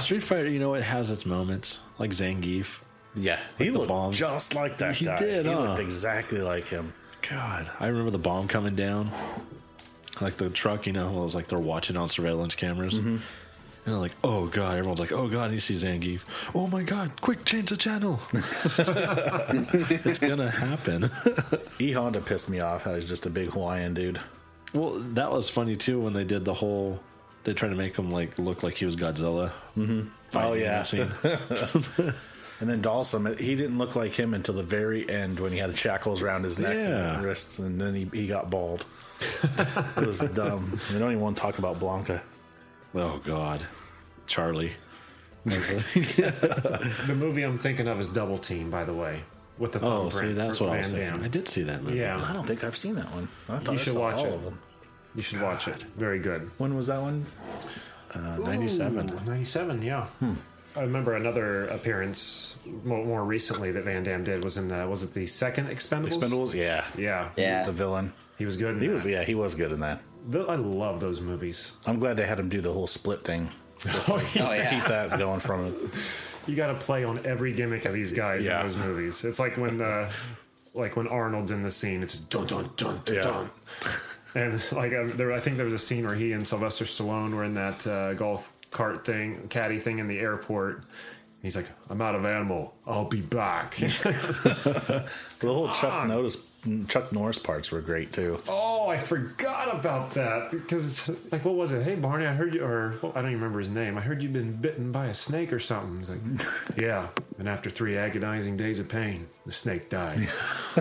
Street 0.00 0.22
Fighter, 0.22 0.48
you 0.48 0.58
know, 0.58 0.74
it 0.74 0.82
has 0.82 1.10
its 1.10 1.24
moments, 1.24 1.78
like 1.98 2.10
Zangief. 2.10 2.80
Yeah, 3.14 3.38
he 3.58 3.68
the 3.68 3.78
looked 3.78 3.88
bomb. 3.88 4.12
just 4.12 4.54
like 4.54 4.78
that 4.78 4.96
He 4.96 5.04
guy. 5.04 5.16
did, 5.16 5.46
He 5.46 5.52
huh? 5.52 5.60
looked 5.60 5.78
exactly 5.80 6.38
like 6.40 6.66
him. 6.66 6.92
God, 7.28 7.70
I 7.78 7.86
remember 7.86 8.10
the 8.10 8.18
bomb 8.18 8.48
coming 8.48 8.74
down, 8.74 9.10
like 10.20 10.36
the 10.36 10.50
truck. 10.50 10.86
You 10.86 10.92
know, 10.92 11.08
it 11.20 11.24
was 11.24 11.34
like 11.34 11.48
they're 11.48 11.58
watching 11.58 11.96
on 11.96 12.08
surveillance 12.08 12.54
cameras, 12.54 12.94
and 12.94 13.20
they're 13.84 13.94
like, 13.96 14.12
"Oh 14.22 14.46
God!" 14.46 14.78
Everyone's 14.78 15.00
like, 15.00 15.12
"Oh 15.12 15.28
God!" 15.28 15.46
And 15.46 15.54
you 15.54 15.60
see 15.60 15.74
Zangief. 15.74 16.20
Oh 16.54 16.66
my 16.66 16.82
God! 16.82 17.20
Quick, 17.20 17.44
change 17.44 17.70
the 17.70 17.76
channel. 17.76 18.20
it's 20.06 20.18
gonna 20.18 20.50
happen. 20.50 21.10
E 21.78 21.92
Honda 21.92 22.20
pissed 22.20 22.48
me 22.50 22.60
off. 22.60 22.86
I 22.86 22.92
was 22.92 23.08
just 23.08 23.26
a 23.26 23.30
big 23.30 23.48
Hawaiian 23.50 23.94
dude. 23.94 24.20
well, 24.74 24.98
that 25.14 25.30
was 25.32 25.48
funny 25.48 25.76
too 25.76 26.00
when 26.00 26.12
they 26.12 26.24
did 26.24 26.44
the 26.44 26.54
whole. 26.54 27.00
They 27.44 27.54
tried 27.54 27.70
to 27.70 27.74
make 27.76 27.96
him 27.96 28.08
like 28.10 28.38
look 28.38 28.62
like 28.62 28.74
he 28.76 28.84
was 28.84 28.94
Godzilla. 28.94 29.50
Mm-hmm. 29.76 30.08
Oh, 30.34 30.52
yeah. 30.54 30.84
And 32.60 32.70
then 32.70 32.80
Dhalsim, 32.80 33.36
he 33.40 33.56
didn't 33.56 33.76
look 33.78 33.96
like 33.96 34.12
him 34.12 34.34
until 34.34 34.54
the 34.54 34.62
very 34.62 35.10
end 35.10 35.40
when 35.40 35.50
he 35.50 35.58
had 35.58 35.70
the 35.72 35.76
shackles 35.76 36.22
around 36.22 36.44
his 36.44 36.60
neck 36.60 36.76
Yeah. 36.76 37.16
and 37.16 37.24
wrists, 37.24 37.58
and 37.58 37.80
then 37.80 37.92
he, 37.92 38.08
he 38.12 38.28
got 38.28 38.50
bald. 38.50 38.84
it 39.96 40.06
was 40.06 40.20
dumb. 40.20 40.78
We 40.92 40.98
don't 40.98 41.10
even 41.12 41.20
want 41.22 41.36
to 41.36 41.42
talk 41.42 41.58
about 41.58 41.78
Blanka. 41.78 42.20
oh 42.94 43.20
God, 43.24 43.64
Charlie. 44.26 44.72
The 45.44 47.14
movie 47.16 47.42
I'm 47.42 47.58
thinking 47.58 47.88
of 47.88 48.00
is 48.00 48.08
Double 48.08 48.38
Team, 48.38 48.70
by 48.70 48.84
the 48.84 48.92
way, 48.94 49.22
with 49.58 49.72
the 49.72 49.78
Oh, 49.84 50.08
thumbprint. 50.08 50.12
see, 50.12 50.32
that's 50.34 50.58
for 50.58 50.64
what 50.64 50.74
I 50.74 50.78
was 50.78 50.88
saying. 50.88 51.10
Damme. 51.12 51.24
I 51.24 51.28
did 51.28 51.48
see 51.48 51.62
that 51.62 51.82
movie. 51.82 51.98
Yeah. 51.98 52.24
I 52.24 52.32
don't 52.32 52.46
think 52.46 52.62
I've 52.64 52.76
seen 52.76 52.94
that 52.96 53.12
one. 53.12 53.28
I 53.48 53.58
thought 53.58 53.66
You 53.66 53.72
I 53.72 53.76
should 53.76 53.92
saw 53.94 54.00
watch 54.00 54.18
all 54.18 54.26
it. 54.26 54.34
of 54.34 54.44
them. 54.44 54.58
You 55.14 55.22
should 55.22 55.42
watch 55.42 55.68
it. 55.68 55.82
Very 55.96 56.18
good. 56.20 56.50
When 56.58 56.74
was 56.76 56.86
that 56.86 57.00
one? 57.02 57.26
Uh, 58.14 58.18
Ninety-seven. 58.38 59.10
Ooh, 59.10 59.20
97, 59.26 59.82
yeah. 59.82 60.06
I 60.76 60.80
remember 60.80 61.14
another 61.16 61.66
appearance 61.66 62.56
more, 62.84 63.04
more 63.04 63.24
recently 63.24 63.72
that 63.72 63.84
Van 63.84 64.02
Damme 64.02 64.24
did 64.24 64.42
was 64.44 64.56
in 64.56 64.68
the 64.68 64.86
was 64.88 65.02
it 65.02 65.12
the 65.12 65.26
second 65.26 65.68
Expendables? 65.68 66.12
Expendables? 66.18 66.54
Yeah. 66.54 66.86
Yeah, 66.96 67.28
Yeah. 67.36 67.58
He's 67.58 67.66
the 67.66 67.72
villain. 67.72 68.12
He 68.38 68.44
was 68.44 68.56
good. 68.56 68.74
In 68.76 68.80
He 68.80 68.88
was, 68.88 69.04
that. 69.04 69.10
yeah, 69.10 69.22
he 69.24 69.34
was 69.34 69.54
good 69.54 69.72
in 69.72 69.80
that. 69.80 70.00
Th- 70.30 70.46
I 70.48 70.54
love 70.56 71.00
those 71.00 71.20
movies. 71.20 71.72
I'm 71.86 71.98
glad 71.98 72.16
they 72.16 72.26
had 72.26 72.38
him 72.40 72.48
do 72.48 72.60
the 72.60 72.72
whole 72.72 72.86
split 72.86 73.24
thing. 73.24 73.48
Oh, 73.84 73.88
Just 73.90 74.08
Oh, 74.08 74.18
to 74.18 74.56
yeah. 74.62 74.70
keep 74.70 74.84
that 74.84 75.18
going 75.18 75.40
from 75.40 75.66
it. 75.66 75.74
You 76.46 76.54
got 76.54 76.68
to 76.68 76.74
play 76.74 77.02
on 77.04 77.24
every 77.26 77.52
gimmick 77.52 77.84
of 77.84 77.92
these 77.92 78.12
guys 78.12 78.46
Yeah. 78.46 78.58
in 78.60 78.62
those 78.66 78.76
movies. 78.76 79.24
It's 79.24 79.38
like 79.40 79.56
when 79.56 79.80
uh, 79.80 80.10
like 80.74 80.96
when 80.96 81.08
Arnold's 81.08 81.50
in 81.50 81.62
the 81.64 81.70
scene. 81.70 82.00
It's 82.02 82.16
dun 82.16 82.46
dun 82.46 82.70
dun 82.76 83.00
dun. 83.04 83.14
Yeah. 83.16 83.22
dun. 83.22 83.50
And 84.34 84.72
like 84.72 84.92
um, 84.94 85.08
there, 85.16 85.32
I 85.32 85.40
think 85.40 85.56
there 85.56 85.64
was 85.66 85.74
a 85.74 85.78
scene 85.78 86.06
where 86.06 86.14
he 86.14 86.32
and 86.32 86.46
Sylvester 86.46 86.84
Stallone 86.84 87.34
were 87.34 87.44
in 87.44 87.54
that 87.54 87.86
uh, 87.86 88.14
golf 88.14 88.52
cart 88.70 89.04
thing, 89.04 89.46
caddy 89.50 89.78
thing 89.78 89.98
in 89.98 90.06
the 90.08 90.18
airport. 90.20 90.84
He's 91.42 91.56
like, 91.56 91.66
"I'm 91.90 92.00
out 92.00 92.14
of 92.14 92.24
ammo. 92.24 92.72
I'll 92.86 93.04
be 93.04 93.20
back." 93.20 93.74
The 93.80 95.04
whole 95.42 95.68
Chuck 95.72 96.06
Norris, 96.06 96.36
Chuck 96.88 97.12
Norris 97.12 97.38
parts 97.40 97.72
were 97.72 97.80
great 97.80 98.12
too. 98.12 98.38
Oh, 98.48 98.88
I 98.88 98.96
forgot 98.96 99.74
about 99.74 100.14
that 100.14 100.52
because, 100.52 101.08
like, 101.32 101.44
what 101.44 101.54
was 101.56 101.72
it? 101.72 101.82
Hey, 101.82 101.96
Barney, 101.96 102.24
I 102.26 102.32
heard 102.34 102.54
you, 102.54 102.62
or 102.64 102.94
well, 103.02 103.10
I 103.16 103.22
don't 103.22 103.30
even 103.30 103.40
remember 103.40 103.58
his 103.58 103.70
name. 103.70 103.98
I 103.98 104.00
heard 104.00 104.22
you'd 104.22 104.32
been 104.32 104.52
bitten 104.52 104.92
by 104.92 105.06
a 105.06 105.14
snake 105.14 105.52
or 105.52 105.58
something. 105.58 105.98
He's 105.98 106.10
like, 106.10 106.20
yeah. 106.80 107.08
And 107.38 107.48
after 107.48 107.68
three 107.68 107.96
agonizing 107.96 108.56
days 108.56 108.78
of 108.78 108.88
pain, 108.88 109.26
the 109.44 109.50
snake 109.52 109.88
died. 109.88 110.28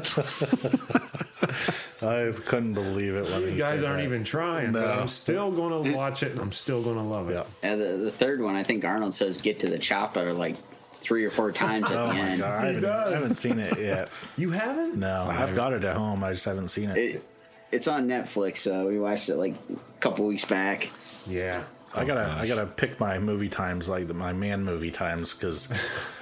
I 2.03 2.31
couldn't 2.45 2.73
believe 2.73 3.15
it 3.15 3.23
when 3.23 3.41
These 3.43 3.53
he 3.53 3.57
guys 3.59 3.79
said 3.79 3.85
aren't 3.85 3.97
that. 3.99 4.03
even 4.05 4.23
trying, 4.23 4.71
but 4.71 4.81
No. 4.81 5.01
I'm 5.01 5.07
still 5.07 5.51
going 5.51 5.83
to 5.85 5.95
watch 5.95 6.23
it 6.23 6.31
and 6.33 6.39
I'm 6.41 6.51
still 6.51 6.83
going 6.83 6.97
to 6.97 7.03
love 7.03 7.29
it. 7.29 7.33
Yeah. 7.33 7.43
Yeah, 7.71 7.75
the, 7.75 7.97
the 7.97 8.11
third 8.11 8.41
one, 8.41 8.55
I 8.55 8.63
think 8.63 8.85
Arnold 8.85 9.13
says 9.13 9.39
get 9.41 9.59
to 9.61 9.67
the 9.69 9.79
chopper 9.79 10.33
like 10.33 10.55
three 11.01 11.25
or 11.25 11.29
four 11.31 11.51
times 11.51 11.91
at 11.91 11.97
Oh 11.97 12.07
the 12.07 12.19
end. 12.19 12.41
god, 12.41 12.63
I 12.63 12.67
haven't. 12.67 12.85
I 12.85 13.11
haven't 13.11 13.35
seen 13.35 13.59
it 13.59 13.77
yet. 13.79 14.09
You 14.37 14.51
haven't? 14.51 14.95
No, 14.95 15.25
I've 15.29 15.55
got 15.55 15.73
it 15.73 15.83
at 15.83 15.97
home. 15.97 16.23
I 16.23 16.31
just 16.31 16.45
haven't 16.45 16.69
seen 16.69 16.89
it. 16.89 16.97
It, 16.97 17.25
it's 17.71 17.87
on 17.87 18.07
Netflix, 18.07 18.57
so 18.57 18.87
we 18.87 18.99
watched 18.99 19.29
it 19.29 19.35
like 19.35 19.55
a 19.73 19.99
couple 19.99 20.25
weeks 20.27 20.45
back. 20.45 20.89
Yeah. 21.27 21.63
I 21.93 22.03
oh, 22.03 22.07
gotta, 22.07 22.21
I 22.39 22.47
gotta 22.47 22.65
pick 22.65 22.99
my 23.01 23.19
movie 23.19 23.49
times, 23.49 23.89
like 23.89 24.07
the, 24.07 24.13
my 24.13 24.31
man 24.31 24.63
movie 24.63 24.91
times, 24.91 25.33
because 25.33 25.69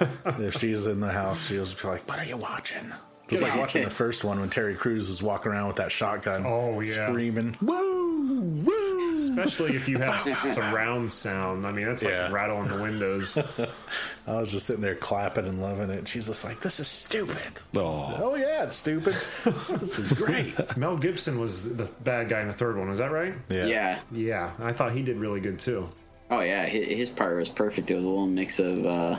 if 0.24 0.54
she's 0.54 0.86
in 0.86 0.98
the 0.98 1.12
house, 1.12 1.46
she'll 1.46 1.64
be 1.64 1.88
like, 1.88 2.08
"What 2.08 2.18
are 2.18 2.24
you 2.24 2.36
watching?" 2.36 2.92
It's 3.28 3.40
like 3.40 3.54
watching 3.54 3.84
the 3.84 3.90
first 3.90 4.24
one 4.24 4.40
when 4.40 4.50
Terry 4.50 4.74
Crews 4.74 5.08
was 5.08 5.22
walking 5.22 5.52
around 5.52 5.68
with 5.68 5.76
that 5.76 5.92
shotgun, 5.92 6.42
Oh, 6.44 6.80
yeah. 6.80 7.06
screaming, 7.08 7.56
"Woo, 7.62 8.40
woo!" 8.64 8.99
Especially 9.28 9.76
if 9.76 9.88
you 9.88 9.98
have 9.98 10.20
surround 10.20 11.12
sound. 11.12 11.66
I 11.66 11.72
mean, 11.72 11.84
that's 11.86 12.02
like 12.02 12.12
Yeah. 12.12 12.30
rattling 12.32 12.68
the 12.68 12.80
windows. 12.82 13.36
I 14.26 14.40
was 14.40 14.50
just 14.50 14.66
sitting 14.66 14.82
there 14.82 14.94
clapping 14.94 15.46
and 15.46 15.60
loving 15.60 15.90
it. 15.90 16.08
She's 16.08 16.26
just 16.26 16.44
like, 16.44 16.60
"This 16.60 16.80
is 16.80 16.88
stupid." 16.88 17.62
Oh, 17.76 18.14
Oh 18.22 18.34
yeah, 18.34 18.64
it's 18.64 18.76
stupid. 18.76 19.14
this 19.80 19.98
is 19.98 20.12
great. 20.12 20.54
Mel 20.76 20.96
Gibson 20.96 21.38
was 21.40 21.74
the 21.76 21.90
bad 22.04 22.28
guy 22.28 22.40
in 22.40 22.46
the 22.46 22.52
third 22.52 22.76
one. 22.76 22.88
Was 22.88 22.98
that 22.98 23.10
right? 23.10 23.34
Yeah. 23.48 23.66
Yeah. 23.66 23.98
Yeah, 24.12 24.50
I 24.60 24.72
thought 24.72 24.92
he 24.92 25.02
did 25.02 25.16
really 25.18 25.40
good 25.40 25.58
too. 25.58 25.88
Oh 26.30 26.40
yeah, 26.40 26.66
his, 26.66 26.86
his 26.86 27.10
part 27.10 27.36
was 27.36 27.48
perfect. 27.48 27.90
It 27.90 27.96
was 27.96 28.04
a 28.04 28.08
little 28.08 28.26
mix 28.26 28.60
of 28.60 28.86
uh, 28.86 29.18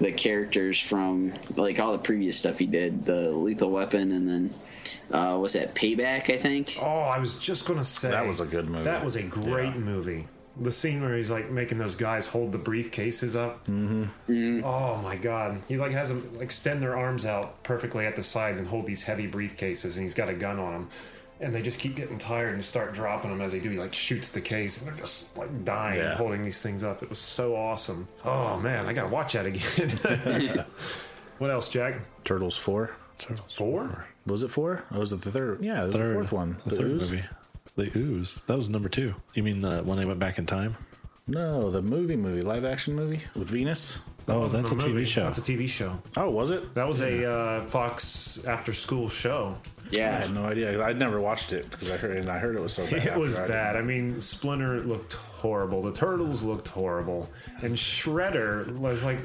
the 0.00 0.12
characters 0.12 0.78
from 0.78 1.32
like 1.56 1.80
all 1.80 1.92
the 1.92 1.98
previous 1.98 2.38
stuff 2.38 2.58
he 2.58 2.66
did, 2.66 3.04
the 3.04 3.30
Lethal 3.32 3.70
Weapon, 3.70 4.12
and 4.12 4.28
then 4.28 4.54
uh, 5.10 5.38
was 5.40 5.52
that 5.54 5.74
Payback? 5.74 6.30
I 6.32 6.36
think. 6.38 6.76
Oh, 6.80 6.84
I 6.86 7.18
was 7.18 7.38
just 7.38 7.66
gonna 7.66 7.84
say 7.84 8.10
That 8.10 8.26
was 8.26 8.40
a 8.40 8.44
good 8.46 8.68
movie. 8.68 8.84
That 8.84 9.04
was 9.04 9.16
a 9.16 9.22
great 9.22 9.72
Yeah. 9.74 9.78
movie. 9.78 10.28
The 10.60 10.70
scene 10.72 11.00
where 11.02 11.16
he's 11.16 11.30
like 11.30 11.50
making 11.50 11.78
those 11.78 11.96
guys 11.96 12.26
hold 12.26 12.52
the 12.52 12.58
briefcases 12.58 13.34
up. 13.40 13.64
Mm-hmm. 13.66 14.62
Oh 14.64 14.96
my 15.02 15.16
god, 15.16 15.62
he 15.66 15.78
like 15.78 15.92
has 15.92 16.10
them 16.10 16.28
extend 16.42 16.82
their 16.82 16.96
arms 16.96 17.24
out 17.24 17.62
perfectly 17.62 18.04
at 18.04 18.16
the 18.16 18.22
sides 18.22 18.60
and 18.60 18.68
hold 18.68 18.84
these 18.86 19.02
heavy 19.02 19.26
briefcases, 19.26 19.94
and 19.94 20.02
he's 20.02 20.12
got 20.14 20.28
a 20.28 20.34
gun 20.34 20.58
on 20.58 20.72
them. 20.72 20.88
And 21.40 21.52
they 21.54 21.62
just 21.62 21.80
keep 21.80 21.96
getting 21.96 22.18
tired 22.18 22.52
and 22.52 22.62
start 22.62 22.92
dropping 22.92 23.30
them 23.30 23.40
as 23.40 23.50
they 23.52 23.58
do. 23.60 23.70
He 23.70 23.78
like 23.78 23.94
shoots 23.94 24.28
the 24.28 24.42
case, 24.42 24.78
and 24.80 24.86
they're 24.88 24.96
just 24.98 25.34
like 25.38 25.64
dying 25.64 25.98
Yeah. 25.98 26.14
holding 26.16 26.42
these 26.42 26.60
things 26.62 26.84
up. 26.84 27.02
It 27.02 27.08
was 27.08 27.18
so 27.18 27.56
awesome. 27.56 28.06
Oh 28.24 28.58
man, 28.58 28.86
I 28.86 28.92
gotta 28.92 29.08
watch 29.08 29.32
that 29.32 29.46
again. 29.46 30.64
what 31.38 31.50
else, 31.50 31.70
Jack? 31.70 31.94
Turtles 32.24 32.56
four. 32.58 32.94
Four? 33.50 34.06
Was 34.26 34.42
it 34.42 34.50
four? 34.50 34.84
Or 34.92 34.98
was 35.00 35.12
it 35.12 35.22
the 35.22 35.30
third? 35.30 35.62
Yeah, 35.62 35.82
it 35.82 35.86
was 35.86 35.94
the 35.98 36.12
fourth 36.12 36.32
one. 36.32 36.56
The, 36.64 36.70
The, 36.70 36.76
third 36.76 36.90
Ooze? 36.90 37.12
movie. 37.12 37.24
The 37.74 37.98
ooze. 37.98 38.40
That 38.46 38.56
was 38.56 38.68
number 38.68 38.88
two. 38.88 39.14
You 39.34 39.42
mean 39.42 39.60
the 39.62 39.82
when 39.82 39.96
they 39.98 40.04
went 40.04 40.18
back 40.18 40.38
in 40.38 40.44
time? 40.46 40.76
No, 41.26 41.70
the 41.70 41.80
movie 41.82 42.16
movie, 42.16 42.42
live 42.42 42.64
action 42.64 42.94
movie 42.94 43.20
with 43.34 43.48
Venus. 43.48 44.00
Oh, 44.28 44.46
that's 44.48 44.70
a 44.70 44.74
TV 44.74 45.06
show. 45.06 45.24
That's 45.24 45.38
a 45.38 45.42
TV 45.42 45.68
show. 45.68 46.00
Oh, 46.16 46.30
was 46.30 46.50
it? 46.50 46.74
That 46.74 46.86
was 46.86 47.00
a 47.00 47.24
uh, 47.30 47.62
Fox 47.64 48.44
after 48.46 48.72
school 48.72 49.08
show. 49.08 49.56
Yeah, 49.90 50.00
I 50.00 50.10
Yeah. 50.10 50.18
had 50.18 50.34
no 50.34 50.44
idea. 50.44 50.84
I'd 50.84 50.98
never 50.98 51.20
watched 51.20 51.52
it 51.52 51.70
because 51.70 51.90
I 51.90 51.96
heard 51.96 52.16
and 52.18 52.28
I 52.28 52.38
heard 52.38 52.56
it 52.56 52.60
was 52.60 52.72
so 52.74 52.84
bad. 52.86 53.06
It 53.06 53.16
was 53.16 53.38
I 53.38 53.46
bad. 53.48 53.76
I 53.76 53.82
mean, 53.82 54.20
Splinter 54.20 54.82
looked 54.82 55.14
horrible. 55.14 55.80
The 55.82 55.92
Turtles 55.92 56.42
looked 56.42 56.68
horrible. 56.68 57.30
And 57.62 57.74
Shredder 57.74 58.76
was 58.76 59.04
like 59.04 59.18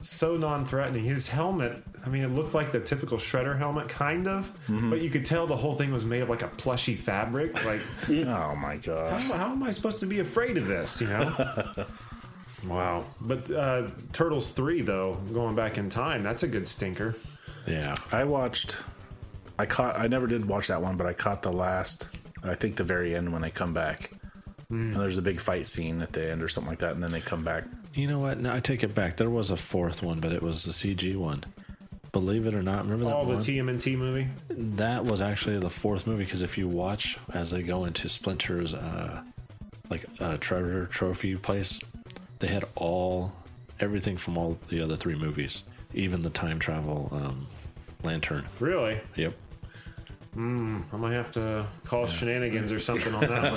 so 0.00 0.36
non 0.36 0.66
threatening. 0.66 1.04
His 1.04 1.28
helmet, 1.28 1.82
I 2.04 2.08
mean, 2.08 2.22
it 2.22 2.30
looked 2.30 2.52
like 2.54 2.70
the 2.72 2.80
typical 2.80 3.18
Shredder 3.18 3.56
helmet, 3.56 3.88
kind 3.88 4.28
of, 4.28 4.52
Mm-hmm. 4.68 4.90
but 4.90 5.00
you 5.00 5.08
could 5.10 5.24
tell 5.24 5.46
the 5.46 5.56
whole 5.56 5.72
thing 5.74 5.92
was 5.92 6.04
made 6.04 6.22
of 6.22 6.28
like 6.28 6.42
a 6.42 6.48
plushy 6.48 6.94
fabric. 6.94 7.54
Like. 7.64 7.80
Oh 8.08 8.54
my 8.56 8.78
how, 8.84 9.18
how 9.18 9.52
am 9.52 9.62
I 9.62 9.70
supposed 9.70 10.00
to 10.00 10.06
be 10.06 10.20
afraid 10.20 10.56
of 10.58 10.66
this, 10.66 11.00
you 11.00 11.06
know? 11.08 11.86
wow. 12.66 13.04
But 13.20 13.50
uh, 13.50 13.88
Turtles 14.12 14.52
3, 14.52 14.82
though, 14.82 15.14
going 15.32 15.54
back 15.54 15.78
in 15.78 15.88
time, 15.88 16.22
that's 16.22 16.42
a 16.42 16.48
good 16.48 16.66
stinker. 16.68 17.14
yeah. 17.66 17.94
I 18.12 18.24
watched. 18.24 18.76
I 19.58 19.66
caught. 19.66 19.98
I 19.98 20.06
never 20.08 20.26
did 20.26 20.46
watch 20.46 20.68
that 20.68 20.82
one, 20.82 20.96
but 20.96 21.06
I 21.06 21.12
caught 21.12 21.42
the 21.42 21.52
last. 21.52 22.08
I 22.42 22.54
think 22.54 22.76
the 22.76 22.84
very 22.84 23.14
end 23.14 23.32
when 23.32 23.40
they 23.42 23.50
come 23.50 23.72
back. 23.72 24.10
And 24.70 24.96
there's 24.96 25.18
a 25.18 25.22
big 25.22 25.38
fight 25.40 25.66
scene 25.66 26.02
at 26.02 26.12
the 26.12 26.28
end 26.32 26.42
or 26.42 26.48
something 26.48 26.70
like 26.70 26.80
that, 26.80 26.92
and 26.94 27.02
then 27.02 27.12
they 27.12 27.20
come 27.20 27.44
back. 27.44 27.64
You 27.94 28.08
know 28.08 28.18
what? 28.18 28.40
No, 28.40 28.52
I 28.52 28.58
take 28.58 28.82
it 28.82 28.92
back. 28.92 29.16
There 29.16 29.30
was 29.30 29.50
a 29.50 29.56
fourth 29.56 30.02
one, 30.02 30.18
but 30.18 30.32
it 30.32 30.42
was 30.42 30.64
the 30.64 30.72
CG 30.72 31.14
one. 31.16 31.44
Believe 32.14 32.46
it 32.46 32.54
or 32.54 32.62
not, 32.62 32.84
remember 32.84 33.06
that 33.06 33.14
All 33.14 33.24
the 33.26 33.32
one? 33.34 33.42
TMNT 33.42 33.98
movie? 33.98 34.28
that 34.48 35.04
was 35.04 35.20
actually 35.20 35.58
the 35.58 35.68
fourth 35.68 36.06
movie 36.06 36.22
because 36.24 36.42
if 36.42 36.56
you 36.56 36.68
watch 36.68 37.18
as 37.32 37.50
they 37.50 37.60
go 37.60 37.86
into 37.86 38.08
Splinter's 38.08 38.72
uh, 38.72 39.20
like 39.90 40.06
uh, 40.20 40.36
treasure 40.36 40.86
trophy 40.86 41.34
place, 41.34 41.80
they 42.38 42.46
had 42.46 42.64
all 42.76 43.32
everything 43.80 44.16
from 44.16 44.38
all 44.38 44.56
the 44.68 44.80
other 44.80 44.94
three 44.94 45.16
movies, 45.16 45.64
even 45.92 46.22
the 46.22 46.30
time 46.30 46.60
travel 46.60 47.08
um, 47.12 47.48
lantern. 48.04 48.46
Really? 48.60 49.00
Yep. 49.16 49.34
I 50.36 50.38
might 50.38 51.12
have 51.14 51.32
to 51.32 51.66
call 51.84 52.06
shenanigans 52.06 52.70
or 52.70 52.78
something 52.78 53.12
on 53.12 53.20
that 53.22 53.52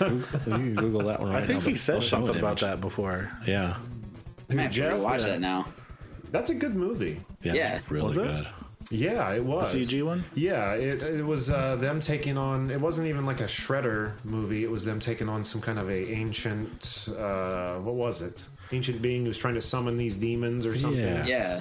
one. 0.00 0.18
you 0.46 0.52
can 0.52 0.74
Google 0.76 1.02
that 1.08 1.20
one 1.20 1.28
right 1.30 1.42
I 1.42 1.46
think 1.46 1.62
now, 1.62 1.68
he 1.68 1.76
said 1.76 1.96
I'll 1.96 2.00
show 2.00 2.08
something 2.16 2.36
about 2.36 2.52
image. 2.52 2.60
that 2.62 2.80
before. 2.80 3.30
Yeah. 3.46 3.76
I 4.48 4.54
might 4.54 4.74
have 4.74 4.96
to 4.96 5.02
watch 5.02 5.20
Yeah. 5.20 5.26
that 5.26 5.40
now. 5.40 5.66
That's 6.32 6.50
a 6.50 6.54
good 6.54 6.74
movie. 6.74 7.20
Yeah. 7.44 7.54
Yeah. 7.54 7.80
really 7.88 8.06
Was 8.06 8.16
it? 8.16 8.24
good. 8.24 8.48
Yeah, 8.90 9.30
it 9.32 9.44
was. 9.44 9.72
the 9.72 9.80
CG 9.80 10.02
one? 10.04 10.24
Yeah, 10.34 10.72
it, 10.74 11.02
it 11.02 11.24
was 11.24 11.50
uh, 11.50 11.76
them 11.76 12.00
taking 12.00 12.36
on. 12.36 12.70
It 12.70 12.80
wasn't 12.80 13.06
even 13.08 13.24
like 13.24 13.40
a 13.40 13.44
Shredder 13.44 14.12
movie. 14.24 14.64
It 14.64 14.70
was 14.70 14.84
them 14.84 14.98
taking 14.98 15.28
on 15.28 15.44
some 15.44 15.60
kind 15.60 15.78
of 15.78 15.88
a 15.88 16.10
ancient. 16.10 17.08
Uh, 17.16 17.76
what 17.76 17.94
was 17.94 18.22
it? 18.22 18.44
Ancient 18.72 19.00
being 19.00 19.24
who's 19.24 19.38
trying 19.38 19.54
to 19.54 19.60
summon 19.60 19.96
these 19.96 20.16
demons 20.16 20.66
or 20.66 20.74
something. 20.76 21.00
Yeah. 21.00 21.24
Yeah. 21.26 21.60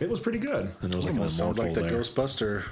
It 0.00 0.08
was 0.08 0.18
pretty 0.18 0.38
good. 0.38 0.70
And 0.80 0.90
there 0.90 0.96
was 0.96 1.04
like 1.04 1.14
Almost 1.14 1.36
sounds 1.36 1.58
like 1.58 1.72
immortal 1.72 1.88
the 1.88 1.94
there. 1.94 2.02
Ghostbuster, 2.02 2.62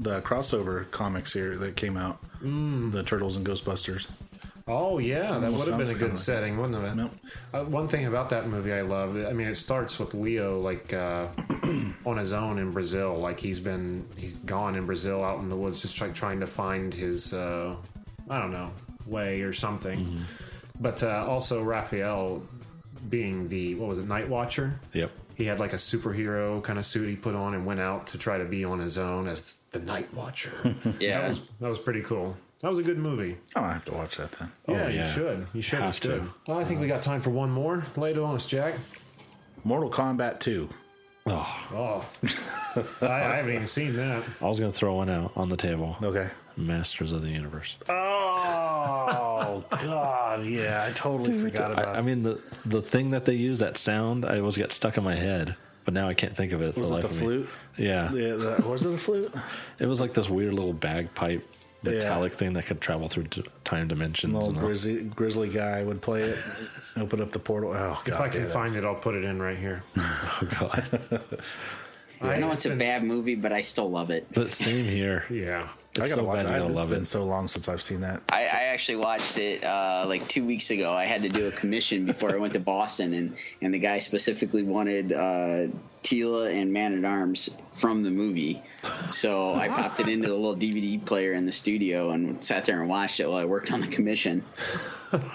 the 0.00 0.20
crossover 0.22 0.90
comics 0.90 1.32
here 1.32 1.56
that 1.58 1.76
came 1.76 1.96
out. 1.96 2.18
The 2.40 3.02
Turtles 3.04 3.36
and 3.36 3.46
Ghostbusters. 3.46 4.10
Oh 4.68 4.98
yeah, 4.98 5.38
that 5.38 5.44
Almost 5.44 5.58
would 5.58 5.68
have 5.68 5.78
been 5.78 5.86
a 5.86 5.90
kinda 5.90 5.98
good 5.98 6.08
like 6.10 6.16
setting, 6.18 6.58
wouldn't 6.58 6.84
it? 6.84 6.94
Nope. 6.94 7.12
Uh, 7.52 7.64
one 7.64 7.88
thing 7.88 8.06
about 8.06 8.30
that 8.30 8.48
movie 8.48 8.72
I 8.72 8.82
love, 8.82 9.16
I 9.16 9.32
mean, 9.32 9.48
it 9.48 9.54
starts 9.56 9.98
with 9.98 10.14
Leo 10.14 10.60
like 10.60 10.92
uh, 10.92 11.28
on 12.06 12.16
his 12.16 12.32
own 12.32 12.58
in 12.58 12.70
Brazil. 12.70 13.18
Like 13.18 13.40
he's 13.40 13.60
been, 13.60 14.06
he's 14.16 14.36
gone 14.38 14.74
in 14.76 14.86
Brazil, 14.86 15.24
out 15.24 15.40
in 15.40 15.48
the 15.48 15.56
woods, 15.56 15.82
just 15.82 16.00
like 16.00 16.14
trying 16.14 16.40
to 16.40 16.46
find 16.46 16.92
his, 16.94 17.34
uh, 17.34 17.74
I 18.28 18.38
don't 18.38 18.52
know, 18.52 18.70
way 19.06 19.42
or 19.42 19.52
something. 19.52 20.24
But 20.78 21.02
uh, 21.02 21.26
also 21.28 21.62
Raphael 21.62 22.42
being 23.08 23.48
the 23.48 23.74
what 23.74 23.88
was 23.88 23.98
it, 23.98 24.06
Night 24.06 24.28
Watcher. 24.28 24.78
Yep. 24.92 25.10
He 25.34 25.46
had 25.46 25.58
like 25.58 25.72
a 25.72 25.76
superhero 25.76 26.62
kind 26.62 26.78
of 26.78 26.84
suit 26.84 27.08
he 27.08 27.16
put 27.16 27.34
on 27.34 27.54
and 27.54 27.64
went 27.64 27.80
out 27.80 28.06
to 28.08 28.18
try 28.18 28.36
to 28.38 28.44
be 28.44 28.64
on 28.64 28.78
his 28.78 28.98
own 28.98 29.26
as 29.26 29.60
the 29.70 29.78
Night 29.80 30.12
Watcher. 30.14 30.52
Yeah. 31.00 31.20
That 31.20 31.28
was 31.28 31.40
that 31.60 31.68
was 31.68 31.78
pretty 31.78 32.02
cool. 32.02 32.36
That 32.62 32.68
was 32.68 32.78
a 32.78 32.82
good 32.82 32.98
movie. 32.98 33.36
Oh, 33.56 33.62
I 33.62 33.72
have 33.72 33.84
to 33.86 33.92
watch 33.94 34.16
that 34.18 34.32
then. 34.32 34.52
Yeah, 34.68 34.84
oh, 34.84 34.88
you 34.88 34.96
yeah. 34.98 35.12
should. 35.12 35.46
You 35.54 35.62
should. 35.62 35.78
Have 35.80 35.88
It's 35.88 35.98
good. 35.98 36.22
to. 36.22 36.30
Well, 36.46 36.58
I 36.58 36.64
think 36.64 36.80
we 36.80 36.86
got 36.88 37.02
time 37.02 37.22
for 37.22 37.30
one 37.30 37.50
more. 37.50 37.84
Lay 37.96 38.10
it 38.10 38.18
on 38.18 38.34
us, 38.34 38.44
Jack. 38.46 38.74
Mortal 39.64 39.90
Kombat 39.90 40.40
2. 40.40 40.68
Oh, 41.26 41.68
Oh, 41.72 42.08
I, 43.02 43.06
I 43.06 43.36
haven't 43.36 43.52
even 43.54 43.66
seen 43.66 43.94
that. 43.96 44.26
I 44.42 44.46
was 44.48 44.58
gonna 44.60 44.72
throw 44.72 44.94
one 44.94 45.08
out 45.10 45.32
on 45.36 45.48
the 45.48 45.56
table. 45.56 45.96
Okay. 46.02 46.28
Masters 46.56 47.12
of 47.12 47.22
the 47.22 47.28
Universe. 47.28 47.76
Oh 47.88 49.64
God, 49.70 50.44
yeah, 50.44 50.86
I 50.88 50.92
totally 50.92 51.32
forgot 51.32 51.72
about. 51.72 51.88
I, 51.88 51.98
I 51.98 52.00
mean 52.02 52.22
the 52.22 52.40
the 52.64 52.82
thing 52.82 53.10
that 53.10 53.24
they 53.24 53.34
use 53.34 53.58
that 53.60 53.76
sound 53.78 54.24
I 54.24 54.38
always 54.38 54.56
get 54.56 54.72
stuck 54.72 54.96
in 54.96 55.04
my 55.04 55.14
head, 55.14 55.56
but 55.84 55.94
now 55.94 56.08
I 56.08 56.14
can't 56.14 56.36
think 56.36 56.52
of 56.52 56.62
it. 56.62 56.76
was 56.76 56.90
for 56.90 56.98
it 56.98 57.02
the 57.02 57.08
the 57.08 57.14
life 57.14 57.20
me. 57.20 57.26
flute? 57.26 57.48
Yeah. 57.76 58.12
Yeah, 58.12 58.34
the, 58.34 58.64
was 58.68 58.84
it 58.84 58.92
a 58.94 58.98
flute? 58.98 59.32
it 59.78 59.86
was 59.86 60.00
like 60.00 60.14
this 60.14 60.28
weird 60.28 60.54
little 60.54 60.72
bagpipe 60.72 61.46
metallic 61.82 62.32
thing 62.32 62.52
that 62.54 62.66
could 62.66 62.80
travel 62.80 63.08
through 63.08 63.26
time 63.64 63.88
dimensions. 63.88 64.30
An 64.30 64.36
old 64.36 64.48
and 64.50 64.58
all. 64.58 64.64
grizzly, 64.64 65.04
grizzly 65.04 65.48
guy 65.48 65.82
would 65.82 66.00
play 66.02 66.22
it, 66.22 66.38
open 66.96 67.20
up 67.20 67.30
the 67.32 67.38
portal. 67.38 67.70
Oh 67.70 68.00
God, 68.04 68.08
If 68.08 68.20
I 68.20 68.28
can 68.28 68.42
yeah, 68.42 68.48
find 68.48 68.74
it, 68.76 68.84
I'll 68.84 68.94
put 68.94 69.14
it 69.14 69.24
in 69.24 69.40
right 69.40 69.56
here. 69.58 69.82
Oh 69.96 70.48
god. 70.58 70.84
I 72.22 72.38
know 72.38 72.52
it's 72.52 72.66
it's 72.66 72.74
a 72.74 72.76
bad 72.76 73.02
movie, 73.02 73.34
but 73.34 73.50
I 73.52 73.62
still 73.62 73.90
love 73.90 74.10
it. 74.10 74.26
but 74.34 74.52
same 74.52 74.84
here. 74.84 75.24
Yeah. 75.30 75.68
I 75.98 76.02
It's 76.02 76.10
gotta 76.10 76.20
so 76.20 76.24
watch 76.24 76.36
bad 76.36 76.46
it. 76.46 76.48
you 76.50 76.54
gotta 76.54 76.66
It's 76.66 76.74
love 76.76 76.88
been 76.90 77.02
it. 77.02 77.06
so 77.06 77.24
long 77.24 77.48
since 77.48 77.68
I've 77.68 77.82
seen 77.82 78.00
that. 78.02 78.22
I, 78.28 78.42
I 78.42 78.62
actually 78.72 78.96
watched 78.96 79.36
it 79.38 79.64
uh, 79.64 80.04
like 80.06 80.28
two 80.28 80.44
weeks 80.44 80.70
ago. 80.70 80.92
I 80.92 81.04
had 81.04 81.20
to 81.22 81.28
do 81.28 81.48
a 81.48 81.50
commission 81.50 82.06
before 82.06 82.30
I 82.32 82.36
went 82.38 82.52
to 82.52 82.60
Boston, 82.60 83.14
and, 83.14 83.36
and 83.60 83.74
the 83.74 83.78
guy 83.80 83.98
specifically 83.98 84.62
wanted 84.62 85.12
uh, 85.12 85.66
Teela 86.04 86.54
and 86.54 86.72
Man 86.72 86.96
at 86.96 87.04
Arms 87.04 87.50
from 87.72 88.04
the 88.04 88.10
movie. 88.10 88.62
So 89.10 89.54
I 89.54 89.66
popped 89.68 89.98
it 89.98 90.08
into 90.08 90.28
the 90.28 90.34
little 90.34 90.56
DVD 90.56 91.04
player 91.04 91.32
in 91.32 91.44
the 91.44 91.52
studio 91.52 92.10
and 92.12 92.42
sat 92.42 92.64
there 92.64 92.80
and 92.80 92.88
watched 92.88 93.18
it 93.18 93.28
while 93.28 93.38
I 93.40 93.44
worked 93.44 93.72
on 93.72 93.80
the 93.80 93.88
commission. 93.88 94.44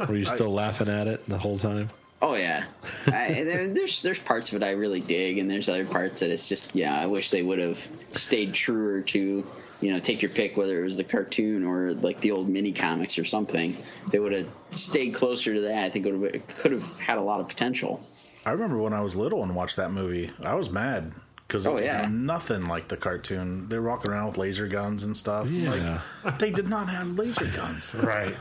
Were 0.07 0.15
you 0.15 0.23
still 0.25 0.53
laughing 0.53 0.87
at 0.87 1.05
it 1.07 1.27
the 1.27 1.37
whole 1.37 1.57
time? 1.59 1.89
Oh 2.21 2.35
yeah, 2.35 2.63
I, 3.07 3.43
there, 3.43 3.67
there's 3.67 4.01
there's 4.01 4.19
parts 4.19 4.49
of 4.49 4.55
it 4.55 4.65
I 4.65 4.71
really 4.71 5.01
dig, 5.01 5.37
and 5.37 5.51
there's 5.51 5.67
other 5.67 5.85
parts 5.85 6.21
that 6.21 6.31
it's 6.31 6.47
just 6.47 6.73
yeah. 6.73 6.97
I 6.99 7.05
wish 7.05 7.29
they 7.29 7.43
would 7.43 7.59
have 7.59 7.85
stayed 8.13 8.53
truer 8.53 9.01
to 9.01 9.45
you 9.85 9.91
know 9.93 9.99
take 9.99 10.21
your 10.21 10.31
pick 10.31 10.57
whether 10.57 10.81
it 10.81 10.85
was 10.85 10.97
the 10.97 11.03
cartoon 11.03 11.63
or 11.65 11.93
like 11.93 12.19
the 12.21 12.31
old 12.31 12.49
mini 12.49 12.71
comics 12.71 13.17
or 13.19 13.25
something. 13.25 13.75
If 14.05 14.11
they 14.11 14.19
would 14.19 14.31
have 14.33 14.47
stayed 14.71 15.13
closer 15.13 15.53
to 15.53 15.61
that. 15.61 15.83
I 15.85 15.89
think 15.89 16.05
it, 16.07 16.47
could 16.47 16.71
have 16.71 16.97
had 16.99 17.17
a 17.17 17.21
lot 17.21 17.39
of 17.39 17.47
potential. 17.47 18.01
I 18.45 18.51
remember 18.51 18.77
when 18.77 18.93
I 18.93 19.01
was 19.01 19.15
little 19.15 19.43
and 19.43 19.55
watched 19.55 19.75
that 19.77 19.91
movie. 19.91 20.31
I 20.43 20.53
was 20.55 20.69
mad 20.69 21.13
because 21.47 21.65
it 21.65 21.69
Oh, 21.69 21.73
was 21.73 21.81
yeah. 21.83 22.07
nothing 22.11 22.65
like 22.65 22.87
the 22.87 22.97
cartoon. 22.97 23.69
They're 23.69 23.81
walking 23.81 24.11
around 24.11 24.27
with 24.27 24.37
laser 24.37 24.67
guns 24.67 25.03
and 25.03 25.15
stuff. 25.15 25.49
Yeah. 25.51 26.01
Like, 26.23 26.39
they 26.39 26.51
did 26.51 26.67
not 26.67 26.89
have 26.89 27.17
laser 27.17 27.45
guns. 27.55 27.93
Right. 27.95 28.35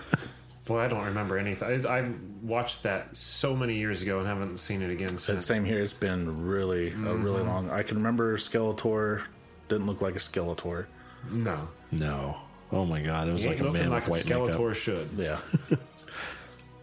Boy, 0.66 0.80
I 0.80 0.88
don't 0.88 1.04
remember 1.04 1.36
anything. 1.36 1.86
I, 1.86 1.98
I 2.00 2.10
watched 2.42 2.84
that 2.84 3.14
so 3.16 3.54
many 3.54 3.76
years 3.76 4.00
ago 4.00 4.18
and 4.20 4.26
haven't 4.26 4.56
seen 4.58 4.80
it 4.80 4.90
again 4.90 5.10
It's 5.12 5.44
same 5.44 5.62
here. 5.64 5.78
It's 5.78 5.92
been 5.92 6.46
really 6.46 6.88
a 6.88 6.96
really 6.96 7.40
Mm-hmm. 7.40 7.48
long. 7.48 7.70
I 7.70 7.82
can 7.82 7.98
remember 7.98 8.36
Skeletor 8.38 9.24
didn't 9.68 9.86
look 9.86 10.00
like 10.00 10.16
a 10.16 10.18
Skeletor. 10.18 10.86
No. 11.30 11.68
No. 11.92 12.36
Oh 12.72 12.84
my 12.84 13.00
god, 13.00 13.28
it 13.28 13.32
was 13.32 13.42
He 13.42 13.48
like 13.48 13.60
a 13.60 13.64
looking 13.64 13.80
man 13.82 13.90
like 13.90 14.06
with 14.06 14.28
a 14.30 14.38
white 14.38 14.48
Skeletor 14.48 14.58
makeup. 14.58 14.76
should. 14.76 15.08
Yeah. 15.16 15.38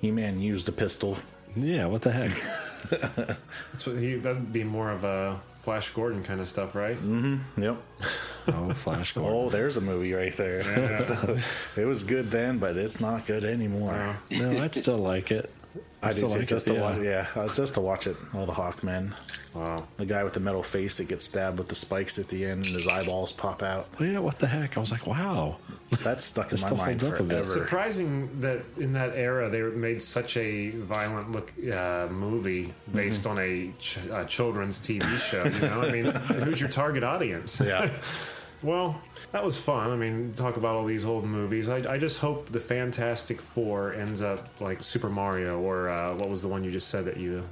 He 0.01 0.09
Man 0.09 0.41
used 0.41 0.67
a 0.67 0.71
pistol. 0.71 1.15
Yeah, 1.55 1.85
what 1.85 2.01
the 2.01 2.11
heck? 2.11 2.31
That's 2.89 3.85
what 3.85 3.97
he, 3.97 4.15
that'd 4.15 4.51
be 4.51 4.63
more 4.63 4.89
of 4.89 5.03
a 5.03 5.39
Flash 5.57 5.91
Gordon 5.91 6.23
kind 6.23 6.41
of 6.41 6.47
stuff, 6.47 6.73
right? 6.73 6.97
Mm-hmm. 6.97 7.61
Yep. 7.61 7.77
Oh, 8.47 8.73
Flash 8.73 9.11
Gordon. 9.13 9.31
Oh, 9.35 9.49
there's 9.49 9.77
a 9.77 9.81
movie 9.81 10.13
right 10.13 10.35
there. 10.35 10.97
So, 10.97 11.37
it 11.77 11.85
was 11.85 12.01
good 12.03 12.29
then, 12.29 12.57
but 12.57 12.77
it's 12.77 12.99
not 12.99 13.27
good 13.27 13.45
anymore. 13.45 14.17
No, 14.31 14.63
I'd 14.63 14.73
still 14.73 14.97
like 14.97 15.29
it. 15.29 15.51
I 16.03 16.11
do 16.11 16.21
too. 16.21 16.27
like 16.27 16.47
just 16.47 16.67
it, 16.67 16.71
to 16.73 16.75
yeah. 16.77 16.81
watch, 16.81 16.99
yeah, 17.01 17.27
uh, 17.41 17.53
just 17.53 17.75
to 17.75 17.81
watch 17.81 18.07
it. 18.07 18.17
All 18.33 18.45
the 18.45 18.51
Hawkmen, 18.53 19.13
Wow. 19.53 19.85
the 19.97 20.05
guy 20.05 20.23
with 20.23 20.33
the 20.33 20.39
metal 20.39 20.63
face 20.63 20.97
that 20.97 21.07
gets 21.07 21.25
stabbed 21.25 21.57
with 21.59 21.67
the 21.67 21.75
spikes 21.75 22.17
at 22.19 22.27
the 22.27 22.43
end, 22.45 22.65
and 22.65 22.75
his 22.75 22.87
eyeballs 22.87 23.31
pop 23.31 23.61
out. 23.63 23.87
Well, 23.99 24.09
yeah, 24.09 24.19
what 24.19 24.39
the 24.39 24.47
heck? 24.47 24.75
I 24.77 24.79
was 24.79 24.91
like, 24.91 25.05
wow. 25.07 25.57
That's 26.03 26.23
stuck 26.25 26.51
in 26.51 26.57
It 26.57 26.63
my 26.71 26.77
mind 26.77 27.01
holds 27.01 27.13
up 27.15 27.19
a 27.19 27.23
bit. 27.23 27.29
forever. 27.43 27.43
Surprising 27.65 28.41
that 28.41 28.61
in 28.77 28.93
that 28.93 29.13
era 29.15 29.49
they 29.49 29.61
made 29.61 30.01
such 30.01 30.37
a 30.37 30.69
violent 30.71 31.31
look 31.33 31.53
uh, 31.71 32.07
movie 32.09 32.73
based 32.93 33.27
on 33.27 33.37
a, 33.39 33.71
ch- 33.77 33.99
a 34.11 34.25
children's 34.25 34.79
TV 34.79 35.03
show. 35.17 35.43
You 35.43 35.59
know, 35.69 35.81
I 35.81 35.91
mean, 35.91 36.05
who's 36.43 36.59
your 36.59 36.69
target 36.69 37.03
audience? 37.03 37.61
Yeah. 37.63 37.91
Well, 38.63 39.01
that 39.31 39.43
was 39.43 39.57
fun. 39.57 39.89
I 39.91 39.95
mean, 39.95 40.33
talk 40.33 40.57
about 40.57 40.75
all 40.75 40.85
these 40.85 41.05
old 41.05 41.23
movies. 41.23 41.69
I, 41.69 41.93
I 41.93 41.97
just 41.97 42.19
hope 42.19 42.49
the 42.49 42.59
Fantastic 42.59 43.41
Four 43.41 43.93
ends 43.93 44.21
up 44.21 44.61
like 44.61 44.83
Super 44.83 45.09
Mario 45.09 45.59
or 45.59 45.89
uh, 45.89 46.13
what 46.13 46.29
was 46.29 46.41
the 46.41 46.47
one 46.47 46.63
you 46.63 46.71
just 46.71 46.89
said 46.89 47.05
that 47.05 47.17
you 47.17 47.47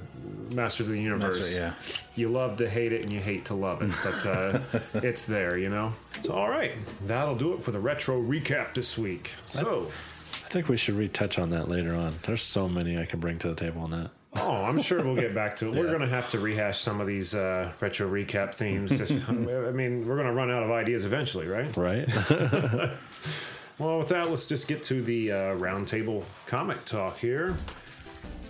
Masters 0.54 0.88
of 0.88 0.94
the 0.94 1.00
Universe. 1.00 1.40
right, 1.40 1.56
yeah. 1.56 1.74
You 2.14 2.28
love 2.28 2.56
to 2.58 2.68
hate 2.68 2.92
it 2.92 3.02
and 3.02 3.12
you 3.12 3.20
hate 3.20 3.46
to 3.46 3.54
love 3.54 3.82
it, 3.82 3.92
but 4.04 4.26
uh, 4.26 4.60
it's 5.02 5.26
there, 5.26 5.58
you 5.58 5.68
know. 5.68 5.92
So, 6.22 6.34
all 6.34 6.48
right, 6.48 6.72
that'll 7.06 7.36
do 7.36 7.54
it 7.54 7.62
for 7.62 7.70
the 7.70 7.80
retro 7.80 8.20
recap 8.20 8.74
this 8.74 8.98
week. 8.98 9.30
So. 9.46 9.90
I 10.32 10.52
think 10.52 10.68
we 10.68 10.76
should 10.76 10.94
retouch 10.94 11.38
on 11.38 11.50
that 11.50 11.68
later 11.68 11.94
on. 11.94 12.16
There's 12.24 12.42
so 12.42 12.68
many 12.68 12.98
I 12.98 13.04
can 13.04 13.20
bring 13.20 13.38
to 13.38 13.48
the 13.48 13.54
table 13.54 13.82
on 13.82 13.92
that. 13.92 14.10
Oh, 14.36 14.64
I'm 14.64 14.80
sure 14.80 15.02
we'll 15.02 15.16
get 15.16 15.34
back 15.34 15.56
to 15.56 15.68
it. 15.68 15.74
We're 15.74 15.88
going 15.88 16.00
to 16.00 16.08
have 16.08 16.30
to 16.30 16.38
rehash 16.38 16.80
some 16.80 17.00
of 17.00 17.06
these 17.06 17.34
uh, 17.34 17.72
retro 17.80 18.08
recap 18.08 18.54
themes. 18.54 18.96
Just, 18.96 19.12
I 19.28 19.32
mean, 19.32 20.06
we're 20.06 20.14
going 20.14 20.28
to 20.28 20.32
run 20.32 20.50
out 20.50 20.62
of 20.62 20.70
ideas 20.70 21.04
eventually, 21.04 21.46
right? 21.48 21.76
Right? 21.76 22.08
Well, 23.80 23.96
with 23.96 24.08
that, 24.08 24.28
let's 24.28 24.46
just 24.46 24.68
get 24.68 24.82
to 24.84 25.00
the 25.00 25.32
uh, 25.32 25.36
roundtable 25.56 26.22
comic 26.44 26.84
talk 26.84 27.16
here. 27.16 27.56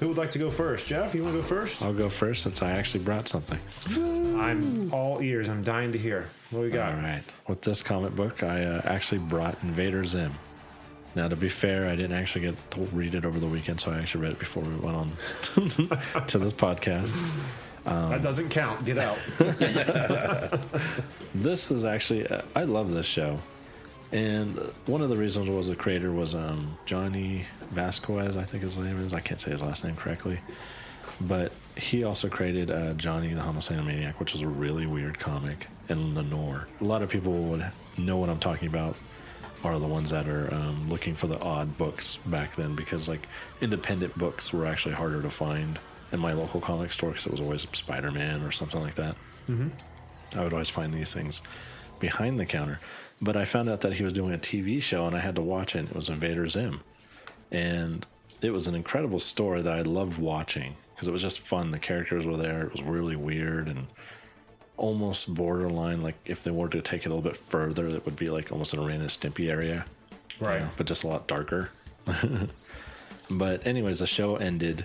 Who 0.01 0.09
would 0.09 0.17
like 0.17 0.33
to 0.33 0.41
go 0.41 0.51
first? 0.51 0.89
Jeff, 0.89 1.15
you 1.15 1.23
want 1.23 1.37
to 1.37 1.43
go 1.43 1.47
first? 1.47 1.81
I'll 1.83 1.95
go 1.95 2.09
first 2.09 2.43
since 2.43 2.63
I 2.63 2.73
actually 2.73 3.05
brought 3.05 3.29
something. 3.29 3.61
I'm 4.41 4.93
all 4.93 5.23
ears. 5.23 5.49
I'm 5.49 5.63
dying 5.63 5.93
to 5.93 5.99
hear. 5.99 6.29
What 6.51 6.63
we 6.63 6.71
got? 6.71 6.95
All 6.95 7.01
right. 7.01 7.23
With 7.47 7.63
this 7.63 7.81
comic 7.81 8.17
book, 8.17 8.43
I 8.43 8.65
uh, 8.65 8.83
actually 8.85 9.19
brought 9.19 9.57
Invader 9.63 10.03
Zim. 10.05 10.35
Now, 11.15 11.29
to 11.29 11.37
be 11.37 11.49
fair, 11.49 11.89
I 11.89 11.97
didn't 11.97 12.17
actually 12.17 12.43
get 12.43 12.71
to 12.73 12.81
read 12.81 13.15
it 13.15 13.25
over 13.25 13.41
the 13.41 13.47
weekend, 13.47 13.81
so 13.81 13.93
I 13.93 13.99
actually 13.99 14.23
read 14.23 14.33
it 14.33 14.39
before 14.39 14.63
we 14.63 14.75
went 14.77 14.97
on 14.97 15.13
to 16.29 16.39
this 16.39 16.53
podcast. 16.53 17.13
that 17.85 18.23
doesn't 18.23 18.51
count. 18.51 18.85
Get 18.85 18.99
out. 18.99 19.19
This 21.35 21.71
is 21.71 21.85
actually, 21.85 22.27
I 22.57 22.65
love 22.65 22.91
this 22.91 23.07
show. 23.07 23.39
And 24.13 24.59
one 24.87 25.01
of 25.01 25.09
the 25.09 25.17
reasons 25.17 25.49
was 25.49 25.69
the 25.69 25.77
creator 25.77 26.11
was 26.11 26.35
um, 26.35 26.77
Jhonen 26.87 27.45
Vasquez, 27.71 28.37
I 28.37 28.43
think 28.43 28.65
his 28.65 28.77
name 28.77 29.01
is. 29.05 29.15
I 29.15 29.21
can't 29.21 29.41
say 29.41 29.53
his 29.53 29.63
last 29.63 29.85
name 29.85 29.95
correctly. 29.95 30.41
But 31.21 31.53
he 31.77 32.03
also 32.03 32.29
created 32.29 32.71
uh, 32.71 32.95
Johnny 32.95 33.33
the 33.33 33.43
Homicidal 33.43 33.85
Maniac, 33.85 34.19
which 34.19 34.33
was 34.33 34.43
a 34.43 34.49
really 34.49 34.87
weird 34.87 35.19
comic, 35.19 35.69
and 35.89 36.15
Lenore. 36.17 36.67
A 36.81 36.85
lot 36.85 37.03
of 37.03 37.09
people 37.09 37.33
would 37.45 37.65
know 37.97 38.17
what 38.17 38.29
I'm 38.29 38.41
talking 38.41 38.67
about 38.69 38.97
are 39.65 39.79
the 39.79 39.87
ones 39.87 40.11
that 40.11 40.27
are 40.29 40.53
um, 40.55 40.89
looking 40.89 41.15
for 41.15 41.27
the 41.27 41.39
odd 41.41 41.77
books 41.77 42.17
back 42.27 42.55
then 42.57 42.75
because 42.75 43.09
like 43.09 43.29
independent 43.61 44.17
books 44.17 44.53
were 44.53 44.67
actually 44.67 44.95
harder 44.95 45.21
to 45.23 45.31
find 45.31 45.79
in 46.13 46.19
my 46.19 46.33
local 46.33 46.61
comic 46.61 46.93
store 46.93 47.11
because 47.11 47.27
it 47.27 47.33
was 47.33 47.41
always 47.41 47.67
Spider-Man 47.73 48.43
or 48.43 48.51
something 48.51 48.81
like 48.81 48.95
that. 48.97 49.17
I 50.37 50.43
would 50.45 50.53
always 50.53 50.71
find 50.71 50.93
these 50.95 51.13
things 51.13 51.43
behind 51.99 52.39
the 52.41 52.47
counter. 52.47 52.79
But 53.21 53.37
I 53.37 53.45
found 53.45 53.69
out 53.69 53.83
that 53.83 53.95
he 53.95 54.03
was 54.05 54.13
doing 54.13 54.33
a 54.33 54.39
TV 54.39 54.81
show 54.81 55.07
and 55.07 55.15
I 55.15 55.21
had 55.21 55.37
to 55.37 55.43
watch 55.43 55.77
it. 55.77 55.85
It 55.87 55.95
was 55.95 56.09
Invader 56.09 56.47
Zim. 56.49 56.81
And 57.51 58.07
it 58.41 58.51
was 58.51 58.67
an 58.67 58.75
incredible 58.75 59.21
story 59.21 59.61
that 59.61 59.73
I 59.73 59.83
loved 59.83 60.19
watching 60.19 60.77
because 60.95 61.09
it 61.09 61.13
was 61.13 61.21
just 61.23 61.41
fun. 61.41 61.71
The 61.71 61.79
characters 61.79 62.25
were 62.25 62.37
there. 62.37 62.63
It 62.63 62.73
was 62.73 62.83
really 62.83 63.17
weird 63.17 63.69
and 63.69 63.89
almost 64.81 65.33
borderline. 65.35 66.01
Like 66.03 66.17
if 66.25 66.43
they 66.43 66.51
were 66.51 66.69
to 66.69 66.81
take 66.83 67.03
it 67.03 67.07
a 67.07 67.15
little 67.15 67.23
bit 67.23 67.37
further, 67.37 67.87
it 67.89 68.05
would 68.05 68.17
be 68.17 68.31
like 68.31 68.51
almost 68.51 68.73
an 68.75 68.85
Ren 68.85 69.01
and 69.01 69.11
Stimpy 69.11 69.49
area. 69.51 69.85
you 70.41 70.47
Right. 70.47 70.61
know, 70.63 70.71
but 70.77 70.87
just 70.87 71.05
a 71.05 71.09
lot 71.09 71.27
darker. 71.29 71.71
but 73.31 73.67
anyways, 73.67 73.99
the 74.01 74.07
show 74.07 74.37
ended 74.37 74.85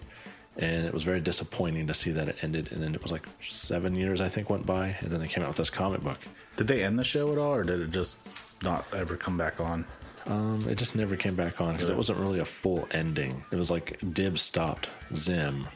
and 0.57 0.85
it 0.85 0.93
was 0.93 1.03
very 1.03 1.19
disappointing 1.19 1.87
to 1.87 1.93
see 1.93 2.11
that 2.11 2.29
it 2.29 2.37
ended. 2.41 2.71
And 2.71 2.81
then 2.81 2.95
it 2.95 3.01
was 3.01 3.11
like 3.11 3.25
seven 3.41 3.95
years, 3.95 4.21
I 4.21 4.29
think, 4.29 4.49
went 4.49 4.65
by. 4.65 4.95
And 5.01 5.11
then 5.11 5.19
they 5.19 5.27
came 5.27 5.43
out 5.43 5.49
with 5.49 5.57
this 5.57 5.69
comic 5.69 6.01
book. 6.01 6.19
Did 6.55 6.67
they 6.67 6.81
end 6.83 6.97
the 6.97 7.03
show 7.03 7.31
at 7.33 7.37
all, 7.37 7.53
or 7.53 7.63
did 7.63 7.81
it 7.81 7.91
just 7.91 8.19
not 8.63 8.85
ever 8.93 9.17
come 9.17 9.37
back 9.37 9.59
on? 9.59 9.85
Um, 10.27 10.65
it 10.69 10.75
just 10.75 10.95
never 10.95 11.17
came 11.17 11.35
back 11.35 11.59
on 11.59 11.73
because 11.73 11.89
it 11.89 11.97
wasn't 11.97 12.19
really 12.19 12.39
a 12.39 12.45
full 12.45 12.87
ending. 12.91 13.43
It 13.51 13.57
was 13.57 13.69
like 13.69 13.99
Dib 14.13 14.39
stopped 14.39 14.89
Zim, 15.13 15.67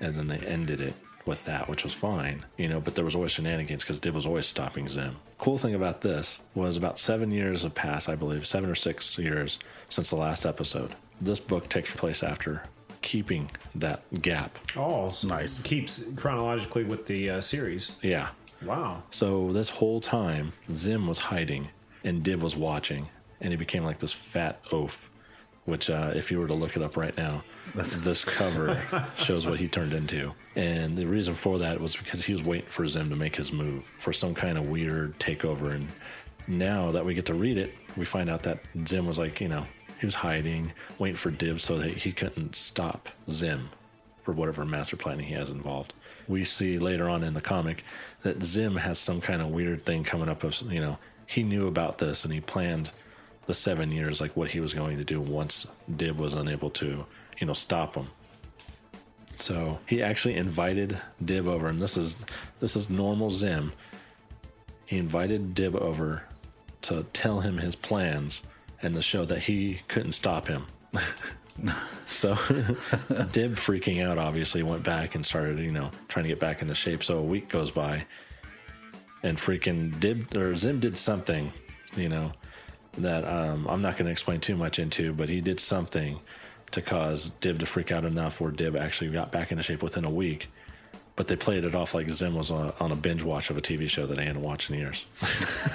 and 0.00 0.14
then 0.16 0.26
they 0.26 0.38
ended 0.38 0.80
it 0.80 0.94
with 1.28 1.44
that, 1.44 1.68
which 1.68 1.84
was 1.84 1.92
fine, 1.92 2.44
you 2.56 2.68
know. 2.68 2.80
But 2.80 2.96
there 2.96 3.04
was 3.04 3.14
always 3.14 3.30
shenanigans 3.32 3.84
because 3.84 3.98
Dib 3.98 4.14
was 4.14 4.26
always 4.26 4.46
stopping 4.46 4.88
Zim. 4.88 5.16
Cool 5.38 5.58
thing 5.58 5.74
about 5.74 6.00
this 6.00 6.40
was 6.54 6.76
about 6.76 6.98
seven 6.98 7.30
years 7.30 7.62
have 7.62 7.74
passed, 7.74 8.08
I 8.08 8.16
believe, 8.16 8.46
seven 8.46 8.68
or 8.68 8.74
six 8.74 9.16
years 9.18 9.58
since 9.88 10.10
the 10.10 10.16
last 10.16 10.44
episode. 10.44 10.94
This 11.20 11.38
book 11.40 11.68
takes 11.68 11.94
place 11.94 12.22
after 12.22 12.62
keeping 13.02 13.50
that 13.76 14.02
gap. 14.22 14.58
Oh, 14.76 15.10
so 15.10 15.28
Nice. 15.28 15.62
Keeps 15.62 16.06
chronologically 16.16 16.84
with 16.84 17.06
the 17.06 17.30
uh, 17.30 17.40
series. 17.40 17.92
Yeah. 18.02 18.28
Wow. 18.64 19.04
So 19.12 19.52
this 19.52 19.68
whole 19.70 20.00
time, 20.00 20.52
Zim 20.72 21.06
was 21.06 21.18
hiding 21.18 21.68
and 22.02 22.22
Dib 22.22 22.42
was 22.42 22.56
watching, 22.56 23.08
and 23.40 23.50
he 23.52 23.56
became 23.56 23.84
like 23.84 23.98
this 23.98 24.12
fat 24.12 24.60
oaf. 24.72 25.08
Which, 25.64 25.90
uh, 25.90 26.12
if 26.14 26.30
you 26.30 26.40
were 26.40 26.46
to 26.48 26.54
look 26.54 26.76
it 26.76 26.82
up 26.82 26.96
right 26.96 27.14
now, 27.16 27.44
this 27.74 28.24
cover 28.24 28.80
shows 29.16 29.46
what 29.46 29.58
he 29.60 29.68
turned 29.68 29.92
into. 29.92 30.32
And 30.56 30.96
the 30.96 31.06
reason 31.06 31.34
for 31.34 31.58
that 31.58 31.80
was 31.80 31.96
because 31.96 32.24
he 32.24 32.32
was 32.32 32.42
waiting 32.42 32.68
for 32.68 32.86
Zim 32.88 33.10
to 33.10 33.16
make 33.16 33.36
his 33.36 33.52
move 33.52 33.90
for 33.98 34.12
some 34.12 34.34
kind 34.34 34.58
of 34.58 34.68
weird 34.68 35.18
takeover. 35.18 35.74
And 35.74 35.88
now 36.46 36.90
that 36.92 37.04
we 37.04 37.14
get 37.14 37.26
to 37.26 37.34
read 37.34 37.58
it, 37.58 37.74
we 37.96 38.04
find 38.04 38.28
out 38.30 38.42
that 38.44 38.60
Zim 38.86 39.06
was 39.06 39.18
like, 39.18 39.40
you 39.40 39.48
know, 39.48 39.66
he 40.00 40.06
was 40.06 40.14
hiding, 40.14 40.72
waiting 40.98 41.16
for 41.16 41.30
Dib 41.30 41.60
so 41.60 41.78
that 41.78 41.90
he 41.90 42.12
couldn't 42.12 42.54
stop 42.54 43.08
Zim 43.28 43.70
for 44.22 44.32
whatever 44.32 44.64
master 44.64 44.96
planning 44.96 45.26
he 45.26 45.34
has 45.34 45.50
involved. 45.50 45.94
We 46.26 46.44
see 46.44 46.78
later 46.78 47.08
on 47.08 47.24
in 47.24 47.34
the 47.34 47.40
comic 47.40 47.82
that 48.22 48.42
Zim 48.42 48.76
has 48.76 48.98
some 48.98 49.20
kind 49.20 49.40
of 49.40 49.48
weird 49.48 49.84
thing 49.84 50.04
coming 50.04 50.28
up 50.28 50.44
of 50.44 50.60
you 50.70 50.80
know 50.80 50.98
he 51.26 51.42
knew 51.42 51.66
about 51.66 51.98
this 51.98 52.24
and 52.24 52.32
he 52.32 52.40
planned 52.40 52.90
the 53.46 53.54
seven 53.54 53.90
years 53.90 54.20
like 54.20 54.36
what 54.36 54.50
he 54.50 54.60
was 54.60 54.74
going 54.74 54.98
to 54.98 55.04
do 55.04 55.20
once 55.20 55.66
Dib 55.94 56.18
was 56.18 56.34
unable 56.34 56.70
to 56.70 57.06
you 57.38 57.46
know 57.46 57.52
stop 57.52 57.94
him. 57.94 58.08
So 59.38 59.78
he 59.86 60.02
actually 60.02 60.34
invited 60.34 60.98
Dib 61.24 61.46
over, 61.46 61.68
and 61.68 61.80
this 61.80 61.96
is 61.96 62.16
this 62.60 62.76
is 62.76 62.90
normal 62.90 63.30
Zim. 63.30 63.72
He 64.86 64.98
invited 64.98 65.54
Dib 65.54 65.76
over 65.76 66.22
to 66.82 67.04
tell 67.12 67.40
him 67.40 67.58
his 67.58 67.74
plans 67.74 68.42
and 68.80 68.94
to 68.94 69.02
show 69.02 69.24
that 69.24 69.42
he 69.44 69.80
couldn't 69.88 70.12
stop 70.12 70.48
him. 70.48 70.66
So 72.06 72.34
Dib 73.32 73.54
freaking 73.54 74.04
out 74.04 74.18
obviously 74.18 74.62
went 74.62 74.82
back 74.82 75.14
and 75.14 75.24
started, 75.24 75.58
you 75.58 75.72
know, 75.72 75.90
trying 76.08 76.22
to 76.24 76.28
get 76.28 76.40
back 76.40 76.62
into 76.62 76.74
shape. 76.74 77.02
So 77.02 77.18
a 77.18 77.22
week 77.22 77.48
goes 77.48 77.70
by 77.70 78.06
and 79.22 79.36
freaking 79.36 79.98
Dib 80.00 80.36
or 80.36 80.54
Zim 80.56 80.80
did 80.80 80.96
something, 80.96 81.52
you 81.96 82.08
know, 82.08 82.32
that 82.96 83.24
um, 83.24 83.66
I'm 83.68 83.82
not 83.82 83.94
going 83.94 84.06
to 84.06 84.12
explain 84.12 84.40
too 84.40 84.56
much 84.56 84.78
into, 84.78 85.12
but 85.12 85.28
he 85.28 85.40
did 85.40 85.60
something 85.60 86.20
to 86.72 86.82
cause 86.82 87.30
Dib 87.40 87.58
to 87.60 87.66
freak 87.66 87.90
out 87.92 88.04
enough 88.04 88.40
where 88.40 88.50
Dib 88.50 88.76
actually 88.76 89.10
got 89.10 89.30
back 89.32 89.50
into 89.50 89.62
shape 89.62 89.82
within 89.82 90.04
a 90.04 90.10
week. 90.10 90.48
But 91.16 91.26
they 91.26 91.34
played 91.34 91.64
it 91.64 91.74
off 91.74 91.94
like 91.94 92.08
Zim 92.10 92.36
was 92.36 92.50
on, 92.52 92.72
on 92.78 92.92
a 92.92 92.94
binge 92.94 93.24
watch 93.24 93.50
of 93.50 93.56
a 93.56 93.60
TV 93.60 93.88
show 93.88 94.06
that 94.06 94.20
I 94.20 94.22
hadn't 94.24 94.42
watched 94.42 94.70
in 94.70 94.78
years. 94.78 95.04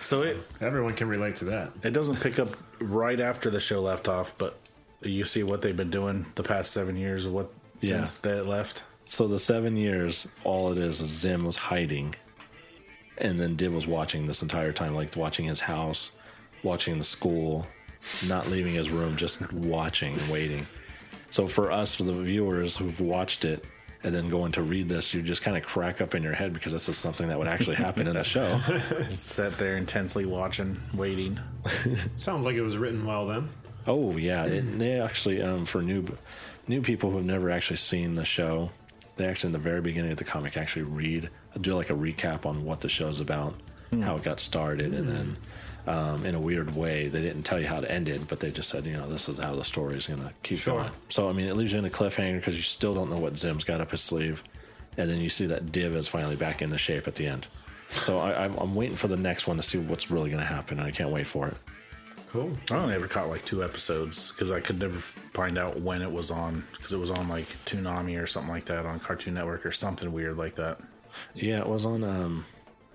So 0.00 0.22
it 0.22 0.36
Everyone 0.60 0.94
can 0.94 1.08
relate 1.08 1.36
to 1.36 1.46
that. 1.46 1.72
it 1.82 1.90
doesn't 1.90 2.20
pick 2.20 2.38
up 2.38 2.48
right 2.80 3.18
after 3.18 3.50
the 3.50 3.58
show 3.60 3.82
left 3.82 4.08
off, 4.08 4.36
but 4.38 4.56
you 5.02 5.24
see 5.24 5.42
what 5.42 5.60
they've 5.62 5.76
been 5.76 5.90
doing 5.90 6.24
the 6.36 6.42
past 6.44 6.70
seven 6.70 6.96
years, 6.96 7.26
what 7.26 7.50
Yeah. 7.80 7.96
since 8.04 8.18
they 8.20 8.40
left. 8.40 8.84
So 9.06 9.26
the 9.26 9.38
seven 9.40 9.76
years, 9.76 10.28
all 10.44 10.70
it 10.70 10.78
is 10.78 11.00
is 11.00 11.08
Zim 11.08 11.44
was 11.44 11.56
hiding, 11.56 12.14
and 13.16 13.40
then 13.40 13.56
Dib 13.56 13.72
was 13.72 13.86
watching 13.88 14.26
this 14.28 14.40
entire 14.42 14.72
time, 14.72 14.94
like 14.94 15.16
watching 15.16 15.46
his 15.46 15.60
house, 15.60 16.10
watching 16.62 16.98
the 16.98 17.04
school, 17.04 17.66
not 18.26 18.48
leaving 18.48 18.74
his 18.74 18.90
room, 18.90 19.16
just 19.16 19.52
watching 19.52 20.14
and 20.14 20.30
waiting. 20.30 20.66
So 21.30 21.46
for 21.46 21.70
us, 21.70 21.94
for 21.94 22.04
the 22.04 22.12
viewers 22.12 22.76
who've 22.76 23.00
watched 23.00 23.44
it 23.44 23.64
and 24.02 24.14
then 24.14 24.28
going 24.30 24.52
to 24.52 24.62
read 24.62 24.88
this, 24.88 25.12
you 25.12 25.22
just 25.22 25.42
kind 25.42 25.56
of 25.56 25.62
crack 25.64 26.00
up 26.00 26.14
in 26.14 26.22
your 26.22 26.32
head 26.32 26.52
because 26.52 26.72
this 26.72 26.88
is 26.88 26.96
something 26.96 27.28
that 27.28 27.38
would 27.38 27.48
actually 27.48 27.76
happen 27.76 28.06
in 28.06 28.14
the 28.14 28.24
show. 28.24 28.60
Sat 29.10 29.58
there 29.58 29.76
intensely 29.76 30.24
watching, 30.24 30.80
waiting. 30.94 31.38
Sounds 32.16 32.44
like 32.44 32.56
it 32.56 32.62
was 32.62 32.76
written 32.76 33.04
well 33.04 33.26
then. 33.26 33.48
Oh 33.86 34.16
yeah, 34.16 34.44
it, 34.44 34.78
they 34.78 35.00
actually 35.00 35.42
um, 35.42 35.64
for 35.64 35.82
new 35.82 36.06
new 36.66 36.82
people 36.82 37.10
who've 37.10 37.24
never 37.24 37.50
actually 37.50 37.78
seen 37.78 38.14
the 38.14 38.24
show, 38.24 38.70
they 39.16 39.26
actually 39.26 39.48
in 39.48 39.52
the 39.52 39.58
very 39.58 39.80
beginning 39.80 40.12
of 40.12 40.18
the 40.18 40.24
comic 40.24 40.56
actually 40.56 40.82
read 40.82 41.30
do 41.60 41.74
like 41.74 41.90
a 41.90 41.94
recap 41.94 42.46
on 42.46 42.64
what 42.64 42.80
the 42.80 42.88
show's 42.88 43.20
about, 43.20 43.54
how 44.02 44.16
it 44.16 44.22
got 44.22 44.40
started, 44.40 44.94
and 44.94 45.08
then 45.08 45.36
um, 45.88 46.26
in 46.26 46.34
a 46.34 46.40
weird 46.40 46.74
way 46.76 47.08
they 47.08 47.22
didn't 47.22 47.42
tell 47.44 47.58
you 47.60 47.66
how 47.66 47.78
it 47.78 47.86
ended, 47.88 48.28
but 48.28 48.40
they 48.40 48.50
just 48.50 48.68
said 48.68 48.84
you 48.86 48.92
know 48.92 49.08
this 49.10 49.28
is 49.28 49.38
how 49.38 49.56
the 49.56 49.64
story 49.64 49.96
is 49.96 50.06
going 50.06 50.20
to 50.20 50.30
keep 50.42 50.58
Sure. 50.58 50.80
going. 50.82 50.92
So 51.08 51.28
I 51.28 51.32
mean 51.32 51.46
it 51.48 51.56
leaves 51.56 51.72
you 51.72 51.78
in 51.78 51.84
a 51.84 51.90
cliffhanger 51.90 52.36
because 52.36 52.56
you 52.56 52.62
still 52.62 52.94
don't 52.94 53.10
know 53.10 53.18
what 53.18 53.38
Zim's 53.38 53.64
got 53.64 53.80
up 53.80 53.90
his 53.90 54.00
sleeve, 54.00 54.42
and 54.96 55.08
then 55.08 55.18
you 55.18 55.30
see 55.30 55.46
that 55.46 55.72
Dib 55.72 55.94
is 55.94 56.06
finally 56.08 56.36
back 56.36 56.62
into 56.62 56.78
shape 56.78 57.08
at 57.08 57.14
the 57.14 57.26
end. 57.26 57.46
So 57.90 58.18
I, 58.18 58.44
I'm, 58.44 58.54
I'm 58.58 58.74
waiting 58.74 58.96
for 58.96 59.08
the 59.08 59.16
next 59.16 59.46
one 59.46 59.56
to 59.56 59.62
see 59.62 59.78
what's 59.78 60.10
really 60.10 60.28
going 60.28 60.42
to 60.42 60.46
happen. 60.46 60.78
and 60.78 60.86
I 60.86 60.90
can't 60.90 61.10
wait 61.10 61.26
for 61.26 61.48
it. 61.48 61.56
Cool. 62.28 62.52
I 62.70 62.74
only 62.74 62.94
ever 62.94 63.08
caught 63.08 63.30
like 63.30 63.42
two 63.46 63.64
episodes 63.64 64.30
because 64.32 64.50
I 64.50 64.60
could 64.60 64.78
never 64.78 64.98
find 64.98 65.56
out 65.56 65.80
when 65.80 66.02
it 66.02 66.12
was 66.12 66.30
on 66.30 66.62
because 66.72 66.92
it 66.92 66.98
was 66.98 67.10
on 67.10 67.26
like 67.28 67.46
Toonami 67.64 68.22
or 68.22 68.26
something 68.26 68.52
like 68.52 68.66
that 68.66 68.84
on 68.84 69.00
Cartoon 69.00 69.32
Network 69.32 69.64
or 69.64 69.72
something 69.72 70.12
weird 70.12 70.36
like 70.36 70.56
that. 70.56 70.78
Yeah, 71.34 71.60
it 71.60 71.66
was 71.66 71.86
on 71.86 72.04
um, 72.04 72.44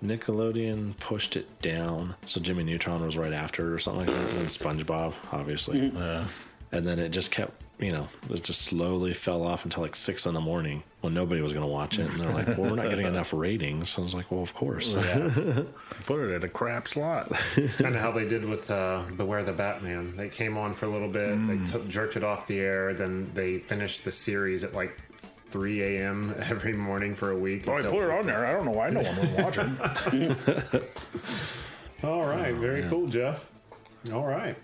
Nickelodeon. 0.04 0.98
Pushed 0.98 1.36
it 1.36 1.60
down, 1.60 2.14
so 2.26 2.40
Jimmy 2.40 2.64
Neutron 2.64 3.04
was 3.04 3.16
right 3.16 3.32
after 3.32 3.70
it 3.70 3.74
or 3.74 3.78
something 3.78 4.06
like 4.06 4.14
that. 4.14 4.30
And 4.30 4.38
then 4.38 4.46
SpongeBob, 4.46 5.14
obviously, 5.32 5.92
uh, 5.96 6.24
and 6.72 6.86
then 6.86 6.98
it 6.98 7.10
just 7.10 7.30
kept, 7.30 7.52
you 7.78 7.90
know, 7.90 8.08
it 8.30 8.44
just 8.44 8.62
slowly 8.62 9.14
fell 9.14 9.42
off 9.42 9.64
until 9.64 9.82
like 9.82 9.96
six 9.96 10.26
in 10.26 10.34
the 10.34 10.40
morning 10.40 10.82
when 11.00 11.14
nobody 11.14 11.40
was 11.40 11.52
going 11.52 11.64
to 11.64 11.70
watch 11.70 11.98
it. 11.98 12.08
And 12.08 12.18
they're 12.18 12.32
like, 12.32 12.46
"Well, 12.48 12.70
we're 12.70 12.76
not 12.76 12.88
getting 12.88 13.06
enough 13.06 13.32
ratings." 13.32 13.90
So 13.90 14.02
I 14.02 14.04
was 14.04 14.14
like, 14.14 14.30
"Well, 14.30 14.42
of 14.42 14.54
course." 14.54 14.94
Put 16.04 16.20
it 16.20 16.34
at 16.34 16.44
a 16.44 16.48
crap 16.48 16.88
slot. 16.88 17.30
It's 17.56 17.76
kind 17.76 17.94
of 17.94 18.00
how 18.00 18.10
they 18.12 18.26
did 18.26 18.44
with 18.44 18.70
uh, 18.70 19.02
Beware 19.16 19.42
the 19.44 19.52
Batman. 19.52 20.16
They 20.16 20.28
came 20.28 20.56
on 20.56 20.74
for 20.74 20.86
a 20.86 20.88
little 20.88 21.08
bit, 21.08 21.34
they 21.46 21.64
took, 21.64 21.88
jerked 21.88 22.16
it 22.16 22.24
off 22.24 22.46
the 22.46 22.58
air, 22.60 22.94
then 22.94 23.30
they 23.34 23.58
finished 23.58 24.04
the 24.04 24.12
series 24.12 24.64
at 24.64 24.74
like 24.74 24.98
3 25.54 25.82
a.m. 25.82 26.34
every 26.50 26.72
morning 26.72 27.14
for 27.14 27.30
a 27.30 27.38
week. 27.38 27.68
Oh, 27.68 27.76
I 27.76 27.82
put 27.82 27.94
it 27.94 28.10
on 28.10 28.26
there. 28.26 28.44
I 28.44 28.50
don't 28.50 28.64
know 28.64 28.72
why 28.72 28.90
no 28.90 29.02
one 29.02 29.16
was 29.20 29.30
watching. 29.38 29.78
All 32.02 32.26
right, 32.26 32.52
very 32.56 32.82
cool, 32.88 33.06
Jeff. 33.06 33.48
All 34.12 34.24
right. 34.24 34.56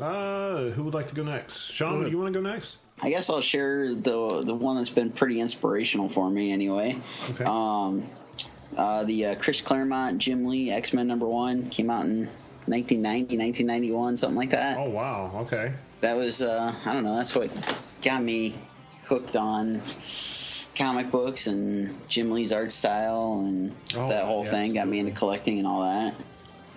Uh, 0.00 0.70
who 0.70 0.84
would 0.84 0.94
like 0.94 1.06
to 1.08 1.14
go 1.14 1.22
next? 1.22 1.66
Sean, 1.66 2.02
do 2.02 2.10
you 2.10 2.16
want 2.16 2.32
to 2.32 2.40
go 2.40 2.50
next? 2.50 2.78
I 3.02 3.10
guess 3.10 3.28
I'll 3.28 3.42
share 3.42 3.94
the 3.94 4.42
the 4.42 4.54
one 4.54 4.76
that's 4.76 4.88
been 4.88 5.12
pretty 5.12 5.38
inspirational 5.38 6.08
for 6.08 6.30
me 6.30 6.50
anyway. 6.50 6.98
Okay. 7.28 7.44
Um, 7.44 8.08
uh, 8.74 9.04
the 9.04 9.26
uh, 9.26 9.34
Chris 9.34 9.60
Claremont, 9.60 10.16
Jim 10.16 10.46
Lee 10.46 10.70
X 10.70 10.94
Men 10.94 11.06
number 11.06 11.26
one 11.26 11.68
came 11.68 11.90
out 11.90 12.06
in 12.06 12.26
1990, 12.64 13.36
1991, 13.36 14.16
something 14.16 14.34
like 14.34 14.50
that. 14.50 14.78
oh, 14.78 14.88
wow. 14.88 15.30
Okay. 15.42 15.74
That 16.00 16.16
was 16.16 16.40
uh, 16.40 16.74
I 16.86 16.92
don't 16.94 17.04
know. 17.04 17.16
That's 17.16 17.34
what 17.34 17.50
got 18.00 18.22
me 18.22 18.54
hooked 19.04 19.36
on 19.36 19.82
comic 20.78 21.10
books 21.10 21.48
and 21.48 21.92
Jim 22.08 22.30
Lee's 22.30 22.52
art 22.52 22.72
style 22.72 23.44
and 23.44 23.74
Oh, 23.96 24.08
that 24.08 24.24
whole 24.24 24.44
yeah, 24.44 24.50
thing 24.50 24.74
got 24.74 24.86
me 24.88 25.00
into 25.00 25.12
collecting 25.12 25.58
and 25.58 25.66
all 25.66 25.82
that. 25.82 26.14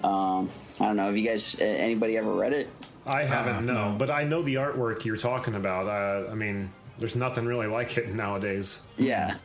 Um, 0.07 0.49
I 0.79 0.85
don't 0.87 0.97
know. 0.97 1.05
Have 1.05 1.15
you 1.17 1.27
guys? 1.27 1.55
uh, 1.61 1.63
Anybody 1.63 2.17
ever 2.17 2.33
read 2.33 2.53
it? 2.53 2.67
I 3.05 3.23
haven't, 3.23 3.55
Uh, 3.55 3.61
no, 3.61 3.91
no. 3.91 3.95
but 3.97 4.09
I 4.09 4.23
know 4.23 4.41
the 4.41 4.55
artwork 4.55 5.05
you're 5.05 5.17
talking 5.17 5.53
about. 5.55 5.87
Uh, 5.87 6.31
I 6.31 6.35
mean, 6.35 6.71
there's 6.97 7.15
nothing 7.15 7.45
really 7.45 7.67
like 7.67 7.97
it 7.97 8.13
nowadays. 8.13 8.81
Yeah. 8.97 9.35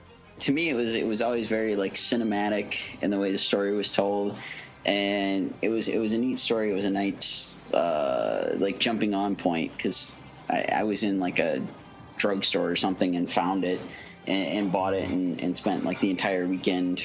To 0.41 0.53
me, 0.53 0.69
it 0.71 0.75
was 0.75 0.95
it 0.95 1.07
was 1.07 1.23
always 1.23 1.49
very 1.49 1.77
like 1.77 1.95
cinematic 1.95 2.77
in 3.03 3.11
the 3.11 3.19
way 3.19 3.33
the 3.33 3.39
story 3.39 3.75
was 3.75 3.95
told, 3.95 4.37
and 4.85 5.55
it 5.63 5.71
was 5.71 5.89
it 5.89 5.99
was 5.99 6.13
a 6.13 6.19
neat 6.19 6.39
story. 6.39 6.71
It 6.71 6.75
was 6.75 6.85
a 6.85 6.91
nice 6.91 7.63
uh, 7.73 8.55
like 8.59 8.79
jumping 8.79 9.15
on 9.15 9.35
point 9.35 9.75
because 9.75 10.15
I, 10.51 10.63
I 10.71 10.83
was 10.85 11.03
in 11.05 11.19
like 11.21 11.39
a 11.39 11.63
drugstore 12.19 12.71
or 12.71 12.77
something 12.77 13.17
and 13.17 13.31
found 13.31 13.65
it 13.65 13.81
and, 14.27 14.47
and 14.47 14.73
bought 14.73 14.95
it 14.95 15.09
and, 15.09 15.41
and 15.41 15.57
spent 15.57 15.85
like 15.85 16.01
the 16.01 16.11
entire 16.11 16.47
weekend 16.47 17.05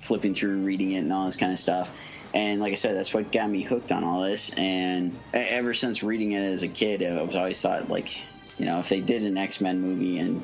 flipping 0.00 0.34
through 0.34 0.64
reading 0.64 0.92
it 0.92 0.98
and 0.98 1.12
all 1.12 1.26
this 1.26 1.36
kind 1.36 1.52
of 1.52 1.58
stuff. 1.58 1.90
And 2.34 2.60
like 2.60 2.72
I 2.72 2.76
said, 2.76 2.96
that's 2.96 3.14
what 3.14 3.32
got 3.32 3.48
me 3.48 3.62
hooked 3.62 3.90
on 3.90 4.04
all 4.04 4.22
this. 4.22 4.52
And 4.54 5.18
ever 5.32 5.72
since 5.74 6.02
reading 6.02 6.32
it 6.32 6.42
as 6.42 6.62
a 6.62 6.68
kid, 6.68 7.02
I 7.02 7.22
was 7.22 7.36
always 7.36 7.60
thought 7.60 7.88
like, 7.88 8.22
you 8.58 8.66
know, 8.66 8.80
if 8.80 8.88
they 8.88 9.00
did 9.00 9.22
an 9.22 9.38
X 9.38 9.60
Men 9.60 9.80
movie 9.80 10.18
and 10.18 10.42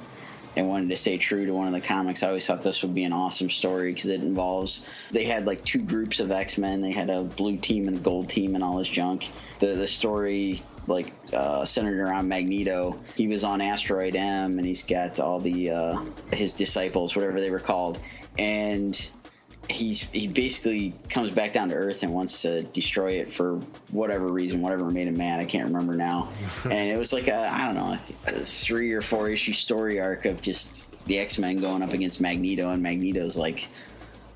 and 0.56 0.68
wanted 0.68 0.88
to 0.88 0.96
stay 0.96 1.18
true 1.18 1.44
to 1.44 1.52
one 1.52 1.66
of 1.66 1.72
the 1.72 1.80
comics, 1.80 2.22
I 2.22 2.28
always 2.28 2.46
thought 2.46 2.62
this 2.62 2.80
would 2.82 2.94
be 2.94 3.02
an 3.02 3.12
awesome 3.12 3.50
story 3.50 3.92
because 3.92 4.08
it 4.08 4.22
involves. 4.22 4.87
They 5.10 5.24
had 5.24 5.46
like 5.46 5.64
two 5.64 5.82
groups 5.82 6.20
of 6.20 6.30
X 6.30 6.58
Men. 6.58 6.80
They 6.80 6.92
had 6.92 7.10
a 7.10 7.22
blue 7.24 7.56
team 7.58 7.88
and 7.88 7.98
a 7.98 8.00
gold 8.00 8.28
team 8.28 8.54
and 8.54 8.62
all 8.62 8.78
this 8.78 8.88
junk. 8.88 9.28
The 9.58 9.66
the 9.74 9.88
story 9.88 10.62
like 10.87 11.12
uh, 11.33 11.64
centered 11.64 12.01
around 12.01 12.29
Magneto. 12.29 12.99
He 13.16 13.29
was 13.29 13.44
on 13.44 13.61
Asteroid 13.61 14.16
M, 14.16 14.59
and 14.59 14.66
he's 14.66 14.83
got 14.83 15.20
all 15.20 15.40
the 15.40 15.70
uh, 15.70 16.05
his 16.33 16.55
disciples, 16.55 17.14
whatever 17.16 17.40
they 17.40 17.51
were 17.51 17.61
called, 17.61 17.99
and 18.38 19.11
he's 19.68 20.03
he 20.11 20.29
basically 20.29 20.94
comes 21.09 21.31
back 21.31 21.53
down 21.53 21.68
to 21.70 21.75
earth 21.75 22.03
and 22.03 22.12
wants 22.12 22.42
to 22.42 22.62
destroy 22.62 23.12
it 23.12 23.33
for 23.33 23.57
whatever 23.92 24.29
reason, 24.29 24.61
whatever 24.61 24.90
made 24.90 25.09
him 25.09 25.16
mad. 25.16 25.40
I 25.40 25.44
can't 25.44 25.66
remember 25.66 25.94
now. 25.94 26.29
and 26.64 26.90
it 26.90 26.99
was 26.99 27.12
like 27.12 27.29
a 27.29 27.49
I 27.51 27.66
don't 27.66 27.75
know 27.75 27.94
a, 27.94 27.99
th- 27.99 28.42
a 28.42 28.44
three 28.44 28.92
or 28.92 29.01
four 29.01 29.29
issue 29.29 29.53
story 29.53 30.01
arc 30.01 30.25
of 30.25 30.42
just 30.42 30.87
the 31.07 31.18
X 31.18 31.38
Men 31.38 31.57
going 31.57 31.83
up 31.83 31.92
against 31.92 32.20
Magneto, 32.20 32.70
and 32.70 32.83
Magneto's 32.83 33.37
like 33.37 33.68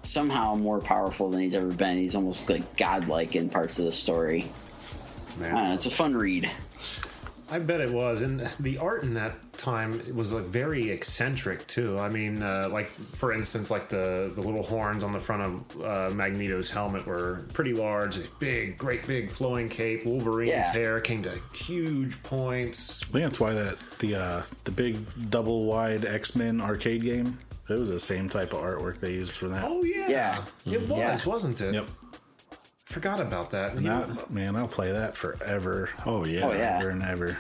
somehow 0.03 0.55
more 0.55 0.81
powerful 0.81 1.31
than 1.31 1.41
he's 1.41 1.55
ever 1.55 1.73
been. 1.73 1.99
He's 1.99 2.15
almost 2.15 2.49
like 2.49 2.77
godlike 2.77 3.37
in 3.37 3.49
parts 3.49 3.79
of 3.79 3.85
the 3.85 3.93
story. 3.93 4.51
I 5.43 5.51
don't 5.51 5.67
it's 5.75 5.87
a 5.87 5.91
fun 5.91 6.17
read. 6.17 6.51
I 7.51 7.59
bet 7.59 7.81
it 7.81 7.91
was, 7.91 8.21
and 8.21 8.41
the 8.61 8.77
art 8.77 9.05
in 9.05 9.15
that 9.15 9.55
time 9.55 10.03
was 10.15 10.35
like 10.35 10.45
very 10.45 10.91
eccentric 10.91 11.67
too. 11.67 11.99
I 11.99 12.11
mean, 12.11 12.43
uh, 12.43 12.69
like 12.71 12.89
for 12.89 13.33
instance, 13.33 13.71
like 13.71 13.89
the 13.89 14.31
the 14.35 14.43
little 14.43 14.63
horns 14.63 15.03
on 15.03 15.13
the 15.13 15.19
front 15.19 15.43
of 15.43 15.83
uh, 15.83 16.15
Magneto's 16.15 16.69
helmet 16.69 17.07
were 17.07 17.47
pretty 17.55 17.73
large. 17.73 18.17
This 18.17 18.27
big, 18.27 18.77
great, 18.77 19.07
big 19.07 19.31
flowing 19.31 19.71
cape. 19.71 20.05
Wolverine's 20.05 20.51
Yeah. 20.51 20.73
hair 20.73 21.01
came 21.01 21.23
to 21.23 21.41
huge 21.55 22.23
points. 22.23 23.01
I 23.05 23.07
think 23.07 23.25
that's 23.25 23.41
why 23.41 23.55
that 23.55 23.79
the 23.99 24.17
uh, 24.17 24.43
the 24.65 24.71
big 24.71 24.99
double 25.31 25.65
wide 25.65 26.05
X 26.05 26.37
Men 26.37 26.61
arcade 26.61 27.01
game. 27.03 27.39
It 27.71 27.79
was 27.79 27.89
the 27.89 28.01
same 28.01 28.29
type 28.29 28.53
of 28.53 28.61
artwork 28.61 28.99
they 29.01 29.13
used 29.15 29.39
for 29.39 29.49
that. 29.49 29.65
Oh 29.67 29.83
yeah, 29.85 30.09
Yeah. 30.09 30.45
it 30.67 30.81
was, 30.87 30.91
Yeah. 30.99 31.19
wasn't 31.25 31.61
it? 31.63 31.73
Yep. 31.75 31.89
Forgot 32.89 33.21
about 33.21 33.51
that. 33.51 33.75
And 33.75 33.85
that, 33.85 34.31
man, 34.31 34.57
I'll 34.57 34.67
play 34.67 34.93
that 34.93 35.15
forever. 35.15 35.91
Oh 36.07 36.25
yeah. 36.25 36.47
Oh, 36.47 36.53
yeah. 36.53 36.79
Ever 36.79 36.89
and 36.89 37.03
ever. 37.03 37.37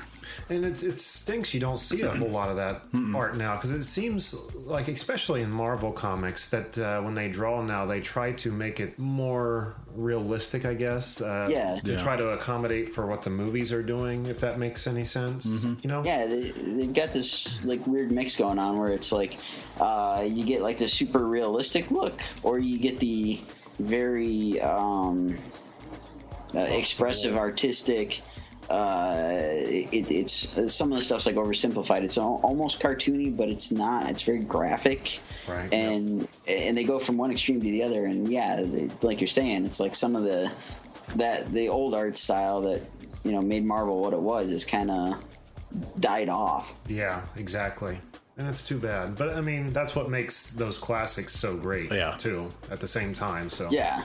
And 0.50 0.62
it, 0.66 0.82
it 0.82 0.98
stinks 0.98 1.54
you 1.54 1.60
don't 1.60 1.78
see 1.78 2.02
a 2.02 2.10
whole 2.10 2.28
lot 2.28 2.50
of 2.50 2.56
that 2.56 2.82
art 3.16 3.34
now 3.38 3.54
because 3.56 3.72
it 3.72 3.84
seems 3.84 4.34
like, 4.56 4.88
especially 4.88 5.40
in 5.40 5.50
Marvel 5.50 5.90
comics, 5.90 6.50
that 6.50 6.76
uh, 6.76 7.00
when 7.00 7.14
they 7.14 7.28
draw 7.30 7.62
now, 7.62 7.86
they 7.86 8.02
try 8.02 8.32
to 8.32 8.50
make 8.50 8.78
it 8.78 8.98
more 8.98 9.74
realistic, 9.94 10.66
I 10.66 10.74
guess. 10.74 11.22
Uh, 11.22 11.48
Yeah. 11.50 11.80
To 11.80 11.92
Yeah. 11.92 11.98
try 12.02 12.16
to 12.18 12.28
accommodate 12.32 12.90
for 12.90 13.06
what 13.06 13.22
the 13.22 13.30
movies 13.30 13.72
are 13.72 13.82
doing, 13.82 14.26
if 14.26 14.40
that 14.40 14.58
makes 14.58 14.86
any 14.86 15.04
sense. 15.06 15.46
You 15.82 15.88
know? 15.88 16.04
Yeah, 16.04 16.26
they, 16.26 16.50
they've 16.50 16.92
got 16.92 17.12
this 17.12 17.64
like 17.64 17.86
weird 17.86 18.12
mix 18.12 18.36
going 18.36 18.58
on 18.58 18.78
where 18.78 18.92
it's 18.92 19.12
like 19.12 19.38
uh, 19.80 20.26
you 20.28 20.44
get 20.44 20.60
like 20.60 20.76
the 20.76 20.88
super 20.88 21.26
realistic 21.26 21.90
look, 21.90 22.20
or 22.42 22.58
you 22.58 22.78
get 22.78 22.98
the 22.98 23.40
very 23.78 24.60
um, 24.60 25.36
uh, 26.54 26.60
expressive, 26.60 27.36
artistic. 27.36 28.22
Uh, 28.70 29.14
it, 29.34 30.10
it's 30.10 30.74
some 30.74 30.92
of 30.92 30.98
the 30.98 31.04
stuff's 31.04 31.24
like 31.24 31.36
oversimplified. 31.36 32.02
It's 32.02 32.18
al- 32.18 32.40
almost 32.42 32.80
cartoony, 32.80 33.34
but 33.34 33.48
it's 33.48 33.72
not. 33.72 34.10
It's 34.10 34.22
very 34.22 34.40
graphic, 34.40 35.20
Right, 35.48 35.72
And 35.72 36.28
and 36.46 36.76
they 36.76 36.84
go 36.84 36.98
from 36.98 37.16
one 37.16 37.30
extreme 37.30 37.60
to 37.60 37.64
the 37.64 37.82
other. 37.82 38.04
And 38.04 38.28
yeah, 38.30 38.60
they, 38.62 38.90
like 39.00 39.20
you're 39.20 39.28
saying, 39.28 39.64
it's 39.64 39.80
like 39.80 39.94
some 39.94 40.14
of 40.14 40.24
the 40.24 40.50
that 41.16 41.50
the 41.52 41.68
old 41.68 41.94
art 41.94 42.16
style 42.16 42.60
that 42.62 42.82
you 43.24 43.32
know 43.32 43.40
made 43.40 43.64
Marvel 43.64 44.00
what 44.00 44.12
it 44.12 44.20
was 44.20 44.50
is 44.50 44.66
kind 44.66 44.90
of 44.90 45.24
died 46.00 46.28
off. 46.28 46.74
Yeah, 46.88 47.24
exactly. 47.36 47.98
And 48.38 48.46
it's 48.48 48.62
too 48.62 48.78
bad. 48.78 49.16
But 49.16 49.30
I 49.30 49.40
mean, 49.40 49.72
that's 49.72 49.94
what 49.96 50.08
makes 50.08 50.50
those 50.50 50.78
classics 50.78 51.34
so 51.34 51.56
great, 51.56 51.90
Yeah. 51.92 52.12
too, 52.18 52.48
at 52.70 52.80
the 52.80 52.86
same 52.88 53.12
time. 53.12 53.50
So 53.50 53.68
Yeah. 53.70 54.02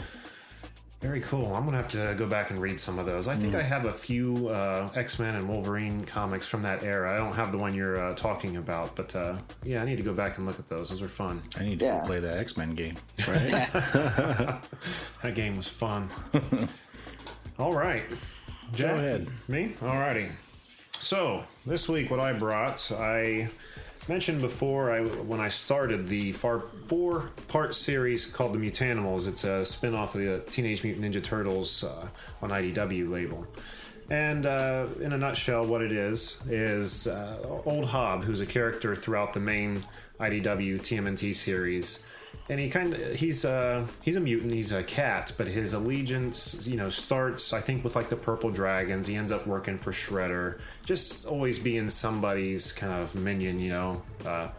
Very 1.02 1.20
cool. 1.20 1.54
I'm 1.54 1.66
gonna 1.66 1.76
have 1.78 1.90
to 1.90 2.16
go 2.18 2.26
back 2.26 2.50
and 2.50 2.58
read 2.60 2.80
some 2.80 2.98
of 2.98 3.06
those. 3.06 3.28
I 3.28 3.36
think 3.36 3.56
I 3.56 3.62
have 3.62 3.86
a 3.88 3.92
few 3.92 4.48
uh, 4.48 4.88
X 4.96 5.20
Men 5.20 5.36
and 5.36 5.50
Wolverine 5.50 6.06
comics 6.06 6.48
from 6.48 6.62
that 6.64 6.82
era. 6.82 7.14
I 7.14 7.18
don't 7.18 7.36
have 7.36 7.52
the 7.52 7.58
one 7.58 7.74
you're 7.76 8.00
uh, 8.00 8.14
talking 8.16 8.56
about, 8.56 8.96
but 8.96 9.14
uh, 9.14 9.36
yeah, 9.64 9.82
I 9.82 9.86
need 9.86 9.98
to 9.98 10.04
go 10.04 10.14
back 10.14 10.38
and 10.38 10.48
look 10.48 10.58
at 10.60 10.68
those. 10.68 10.90
Those 10.92 11.02
are 11.02 11.10
fun. 11.10 11.42
I 11.60 11.64
need 11.64 11.80
to 11.80 11.86
Yeah. 11.86 12.00
play 12.06 12.20
that 12.22 12.38
X 12.40 12.56
Men 12.56 12.74
game. 12.74 12.96
Right? 13.28 13.52
that 15.22 15.36
game 15.36 15.58
was 15.58 15.68
fun. 15.68 16.08
All 17.60 17.74
right, 17.74 18.04
Jack, 18.74 18.96
ahead. 18.96 19.28
Me? 19.50 19.76
Alrighty. 19.82 20.30
So 21.00 21.44
this 21.66 21.90
week, 21.90 22.10
what 22.12 22.22
I 22.22 22.32
brought, 22.32 22.90
I 22.94 23.50
mentioned 24.10 24.42
before 24.42 24.92
I 24.92 25.02
when 25.02 25.40
I 25.40 25.50
started 25.50 26.08
the 26.08 26.34
far 26.34 26.62
four 26.88 27.32
part 27.48 27.74
series 27.76 28.28
called 28.28 28.54
the 28.54 28.60
Mutanimals. 28.60 29.28
It's 29.28 29.44
a 29.44 29.66
spin 29.66 29.96
off 29.96 30.16
of 30.16 30.22
the 30.22 30.40
Teenage 30.50 30.84
Mutant 30.84 31.06
Ninja 31.06 31.24
Turtles 31.24 31.84
uh, 31.84 32.08
on 32.42 32.50
IDW 32.50 33.10
label. 33.10 33.48
And 34.10 34.46
uh, 34.46 34.88
in 35.00 35.14
a 35.14 35.18
nutshell, 35.18 35.66
what 35.66 35.82
it 35.82 35.92
is 35.92 36.40
is 36.48 37.08
uh, 37.08 37.62
Old 37.66 37.86
Hob, 37.86 38.24
who's 38.24 38.42
a 38.42 38.46
character 38.46 38.96
throughout 38.96 39.34
the 39.34 39.40
main 39.40 39.84
IDW 40.20 40.80
TMNT 40.82 41.34
series, 41.34 42.00
and 42.50 42.60
he 42.60 42.70
kind 42.70 42.94
of 42.94 43.14
he's 43.16 43.46
uh 43.46 43.86
he's 44.04 44.16
a 44.16 44.20
mutant 44.20 44.52
he's 44.52 44.72
a 44.72 44.84
cat 44.84 45.32
but 45.38 45.48
his 45.48 45.74
allegiance 45.74 46.68
you 46.68 46.76
know 46.76 46.90
starts 46.90 47.54
i 47.54 47.62
think 47.62 47.84
with 47.84 47.96
like 47.96 48.10
the 48.10 48.16
purple 48.16 48.50
dragons. 48.50 49.08
He 49.08 49.16
ends 49.16 49.32
up 49.32 49.48
working 49.48 49.78
for 49.78 49.92
shredder. 49.92 50.60
Just 50.86 51.26
always 51.26 51.60
being 51.60 51.90
somebody's 51.90 52.72
kind 52.72 52.94
of 52.94 53.16
minion 53.16 53.60
you 53.60 53.70
know? 53.70 54.04
Uh 54.26 54.50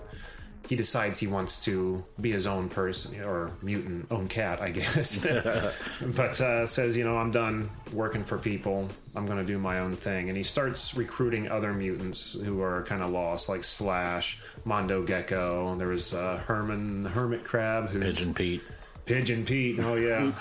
he 0.69 0.77
decides 0.77 1.19
he 1.19 1.27
wants 1.27 1.65
to 1.65 2.05
be 2.21 2.31
his 2.31 2.47
own 2.47 2.69
person 2.69 3.23
or 3.25 3.51
mutant 3.63 4.07
own 4.11 4.27
cat 4.29 4.61
i 4.61 4.71
guess. 4.71 5.27
But 6.17 6.41
uh, 6.41 6.67
says 6.67 6.97
you 6.97 7.05
know 7.05 7.19
i'm 7.19 7.31
done 7.31 7.71
working 7.93 8.25
for 8.25 8.39
people. 8.39 8.89
I'm 9.17 9.27
going 9.27 9.39
to 9.39 9.45
do 9.45 9.59
my 9.59 9.79
own 9.79 9.95
thing. 9.95 10.29
And 10.29 10.37
he 10.37 10.43
starts 10.43 10.97
recruiting 10.97 11.51
other 11.51 11.73
mutants 11.73 12.35
who 12.35 12.63
are 12.63 12.83
kind 12.85 13.03
of 13.03 13.11
lost 13.11 13.49
like 13.49 13.65
slash 13.65 14.41
mondo 14.65 15.03
gecko. 15.03 15.77
There 15.77 15.89
was 15.89 16.15
uh, 16.15 16.39
herman 16.47 17.05
the 17.05 17.11
hermit 17.11 17.45
crab 17.45 17.89
who's 17.89 18.19
Pigeon 18.19 18.35
Pete. 18.35 18.63
Pigeon 19.07 19.45
Pete, 19.45 19.79
oh 19.81 19.97
yeah, 19.97 20.33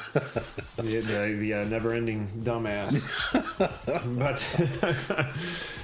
the, 0.78 0.84
the, 1.01 1.36
the 1.38 1.53
uh, 1.53 1.63
never-ending 1.65 2.30
dumbass. 2.43 2.95
but 4.17 4.39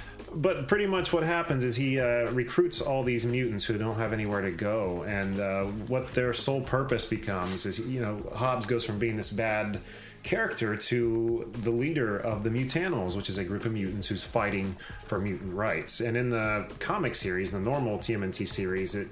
but 0.34 0.68
pretty 0.68 0.86
much 0.86 1.12
what 1.12 1.22
happens 1.22 1.64
is 1.64 1.76
he 1.76 2.00
uh, 2.00 2.30
recruits 2.30 2.80
all 2.80 3.02
these 3.02 3.26
mutants 3.26 3.64
who 3.64 3.76
don't 3.78 3.96
have 3.96 4.12
anywhere 4.12 4.42
to 4.42 4.50
go, 4.50 5.02
and 5.04 5.38
uh, 5.40 5.64
what 5.88 6.08
their 6.08 6.32
sole 6.32 6.60
purpose 6.60 7.04
becomes 7.04 7.66
is 7.66 7.80
you 7.80 8.00
know 8.00 8.18
Hobbs 8.34 8.66
goes 8.66 8.84
from 8.84 8.98
being 8.98 9.16
this 9.16 9.30
bad 9.30 9.80
character 10.22 10.76
to 10.76 11.50
the 11.52 11.70
leader 11.70 12.18
of 12.18 12.42
the 12.44 12.50
Mutanimals, 12.50 13.16
which 13.16 13.30
is 13.30 13.38
a 13.38 13.44
group 13.44 13.64
of 13.64 13.72
mutants 13.72 14.08
who's 14.08 14.22
fighting 14.22 14.76
for 15.06 15.18
mutant 15.18 15.54
rights. 15.54 16.00
And 16.00 16.16
in 16.16 16.30
the 16.30 16.70
comic 16.78 17.14
series, 17.14 17.50
the 17.50 17.60
normal 17.60 17.98
TMNT 17.98 18.46
series, 18.46 18.94
it 18.94 19.08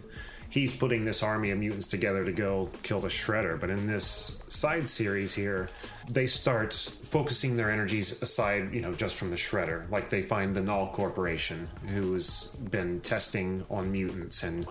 he's 0.50 0.74
putting 0.76 1.04
this 1.04 1.22
army 1.22 1.50
of 1.50 1.58
mutants 1.58 1.86
together 1.86 2.24
to 2.24 2.32
go 2.32 2.68
kill 2.82 3.00
the 3.00 3.08
shredder 3.08 3.60
but 3.60 3.68
in 3.70 3.86
this 3.86 4.42
side 4.48 4.88
series 4.88 5.34
here 5.34 5.68
they 6.08 6.26
start 6.26 6.72
focusing 6.72 7.56
their 7.56 7.70
energies 7.70 8.22
aside 8.22 8.72
you 8.72 8.80
know 8.80 8.92
just 8.94 9.16
from 9.16 9.30
the 9.30 9.36
shredder 9.36 9.88
like 9.90 10.08
they 10.08 10.22
find 10.22 10.54
the 10.54 10.60
null 10.62 10.88
corporation 10.88 11.68
who's 11.88 12.46
been 12.70 12.98
testing 13.00 13.64
on 13.70 13.90
mutants 13.92 14.42
and 14.42 14.66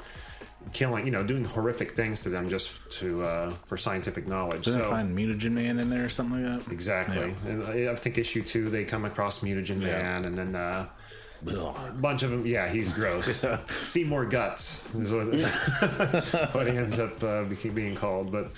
killing 0.73 1.05
you 1.05 1.11
know 1.11 1.23
doing 1.23 1.45
horrific 1.45 1.91
things 1.91 2.21
to 2.23 2.29
them 2.29 2.49
just 2.49 2.77
to 2.89 3.23
uh, 3.23 3.49
for 3.51 3.77
scientific 3.77 4.27
knowledge 4.27 4.65
Didn't 4.65 4.83
so 4.83 4.89
find 4.89 5.15
Mutagen 5.17 5.51
Man 5.51 5.79
in 5.79 5.89
there 5.89 6.05
or 6.05 6.09
something 6.09 6.43
like 6.43 6.65
that? 6.65 6.71
exactly 6.73 7.33
and 7.45 7.63
I 7.89 7.95
think 7.95 8.17
issue 8.17 8.41
two 8.43 8.69
they 8.69 8.83
come 8.83 9.05
across 9.05 9.39
mutagen 9.43 9.79
Yeah. 9.79 10.01
man 10.01 10.25
and 10.25 10.37
then 10.37 10.55
uh. 10.55 10.87
A 11.45 11.91
bunch 11.99 12.23
of 12.23 12.31
them. 12.31 12.45
Yeah, 12.45 12.69
he's 12.69 12.91
gross. 12.91 13.45
Seymour 13.69 14.25
guts 14.25 14.83
is 14.95 15.13
what, 15.13 15.27
what 16.53 16.67
he 16.67 16.77
ends 16.77 16.99
up 16.99 17.23
uh, 17.23 17.43
being 17.73 17.95
called. 17.95 18.31
But 18.31 18.51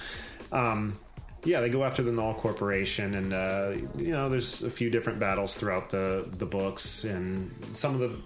um, 0.52 0.98
yeah, 1.44 1.62
they 1.62 1.70
go 1.70 1.84
after 1.84 2.04
the 2.04 2.12
Null 2.12 2.34
Corporation, 2.34 3.14
and 3.16 3.34
uh, 3.34 3.72
you 3.98 4.12
know, 4.12 4.30
there's 4.30 4.64
a 4.64 4.70
few 4.70 4.90
different 4.90 5.20
battles 5.20 5.58
throughout 5.58 5.90
the 5.90 6.28
the 6.38 6.46
books, 6.46 7.04
and 7.04 7.54
some 7.74 8.00
of 8.00 8.00
the 8.00 8.20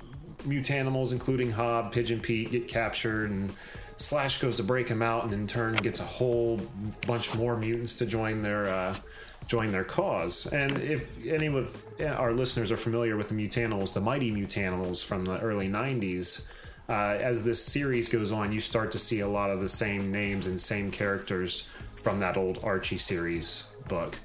mutanimals, 0.48 1.12
including 1.12 1.52
Hob, 1.52 1.92
Pigeon 1.92 2.20
Pete, 2.20 2.52
get 2.52 2.68
captured, 2.68 3.30
and 3.30 3.52
Slash 3.98 4.40
goes 4.40 4.58
to 4.58 4.64
break 4.64 4.88
him 4.88 5.02
out, 5.02 5.24
and 5.24 5.34
in 5.34 5.48
turn 5.48 5.76
gets 5.76 6.00
a 6.00 6.06
whole 6.06 6.60
bunch 7.08 7.34
more 7.36 7.56
mutants 7.58 7.96
to 7.96 8.06
join 8.06 8.42
their. 8.42 8.68
Uh, 8.68 8.96
join 9.48 9.72
their 9.72 9.84
cause. 9.84 10.48
And 10.48 10.80
if 10.80 11.26
any 11.26 11.48
of 11.48 11.84
our 12.02 12.34
listeners 12.34 12.72
are 12.72 12.78
familiar 12.78 13.18
with 13.18 13.30
the 13.30 13.36
Mutanimals, 13.36 13.94
the 13.94 14.02
Mighty 14.02 14.32
Mutanimals 14.32 15.04
from 15.04 15.26
the 15.26 15.40
early 15.40 15.68
90s, 15.68 16.46
uh, 16.90 17.18
as 17.20 17.44
this 17.44 17.64
series 17.64 18.10
goes 18.10 18.32
on, 18.32 18.52
you 18.52 18.60
start 18.60 18.92
to 18.92 19.00
see 19.00 19.22
a 19.22 19.28
lot 19.28 19.50
of 19.50 19.62
the 19.62 19.70
same 19.70 20.12
names 20.12 20.48
and 20.48 20.60
same 20.60 20.92
characters 20.92 21.68
from 22.02 22.20
that 22.20 22.38
old 22.38 22.60
Archie 22.64 22.98
series 22.98 23.66
book. 23.88 24.16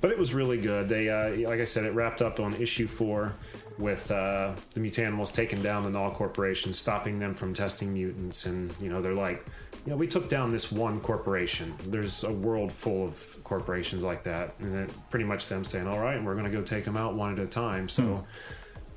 But 0.00 0.10
it 0.10 0.18
was 0.18 0.34
really 0.34 0.60
good. 0.60 0.88
They, 0.88 1.08
uh, 1.08 1.48
like 1.48 1.60
I 1.60 1.64
said, 1.64 1.84
it 1.84 1.94
wrapped 1.94 2.22
up 2.22 2.40
on 2.40 2.54
issue 2.54 2.86
four 2.86 3.34
with 3.78 4.10
uh, 4.10 4.54
the 4.74 4.80
Mutanimals 4.80 5.32
taking 5.32 5.62
down 5.62 5.84
the 5.84 5.90
Null 5.90 6.10
Corporation, 6.10 6.72
stopping 6.72 7.18
them 7.18 7.34
from 7.34 7.54
testing 7.54 7.92
mutants, 7.92 8.46
and 8.46 8.74
you 8.82 8.90
know 8.90 9.00
they're 9.00 9.14
like, 9.14 9.46
you 9.84 9.90
know, 9.90 9.96
we 9.96 10.06
took 10.06 10.28
down 10.28 10.50
this 10.50 10.70
one 10.70 11.00
corporation. 11.00 11.74
There's 11.86 12.22
a 12.24 12.32
world 12.32 12.72
full 12.72 13.04
of 13.04 13.38
corporations 13.42 14.04
like 14.04 14.22
that, 14.24 14.54
and 14.60 14.92
pretty 15.10 15.24
much 15.24 15.48
them 15.48 15.64
saying, 15.64 15.88
"All 15.88 16.00
right, 16.00 16.22
we're 16.22 16.34
going 16.34 16.44
to 16.44 16.50
go 16.50 16.62
take 16.62 16.84
them 16.84 16.96
out 16.96 17.14
one 17.14 17.32
at 17.32 17.38
a 17.38 17.48
time." 17.48 17.88
So 17.88 18.24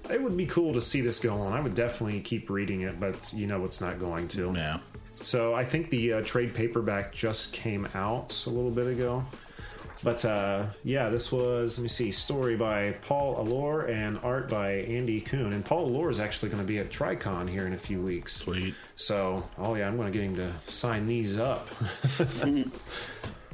it 0.09 0.21
would 0.21 0.37
be 0.37 0.45
cool 0.45 0.73
to 0.73 0.81
see 0.81 1.01
this 1.01 1.19
go 1.19 1.33
on. 1.41 1.53
I 1.53 1.61
would 1.61 1.73
definitely 1.73 2.19
keep 2.19 2.49
reading 2.49 2.81
it, 2.81 2.99
but 2.99 3.33
you 3.33 3.47
know 3.47 3.63
it's 3.63 3.81
not 3.81 3.99
going 3.99 4.27
to. 4.29 4.53
Yeah. 4.55 4.79
So 5.15 5.55
I 5.55 5.65
think 5.65 5.89
the 5.89 6.13
uh, 6.13 6.21
trade 6.21 6.53
paperback 6.53 7.11
just 7.13 7.53
came 7.53 7.87
out 7.95 8.43
a 8.45 8.49
little 8.49 8.71
bit 8.71 8.87
ago. 8.87 9.25
But 10.05 10.23
uh, 10.23 10.67
yeah, 10.83 11.09
this 11.09 11.31
was, 11.31 11.79
let 11.79 11.83
me 11.83 11.89
see, 11.89 12.11
story 12.11 12.55
by 12.55 12.91
Paul 13.01 13.43
Allor 13.43 13.89
and 13.89 14.19
art 14.21 14.47
by 14.47 14.73
Andy 14.73 15.19
Kuhn. 15.19 15.51
And 15.51 15.65
Paul 15.65 15.89
Allor 15.89 16.11
is 16.11 16.19
actually 16.19 16.49
going 16.49 16.61
to 16.61 16.67
be 16.67 16.77
at 16.77 16.91
Tricon 16.91 17.49
here 17.49 17.65
in 17.65 17.73
a 17.73 17.77
few 17.77 17.99
weeks. 17.99 18.35
Sweet. 18.35 18.75
So, 18.95 19.43
oh 19.57 19.73
yeah, 19.73 19.87
I'm 19.87 19.97
going 19.97 20.11
to 20.11 20.15
get 20.15 20.23
him 20.23 20.35
to 20.35 20.53
sign 20.59 21.07
these 21.07 21.39
up. 21.39 21.69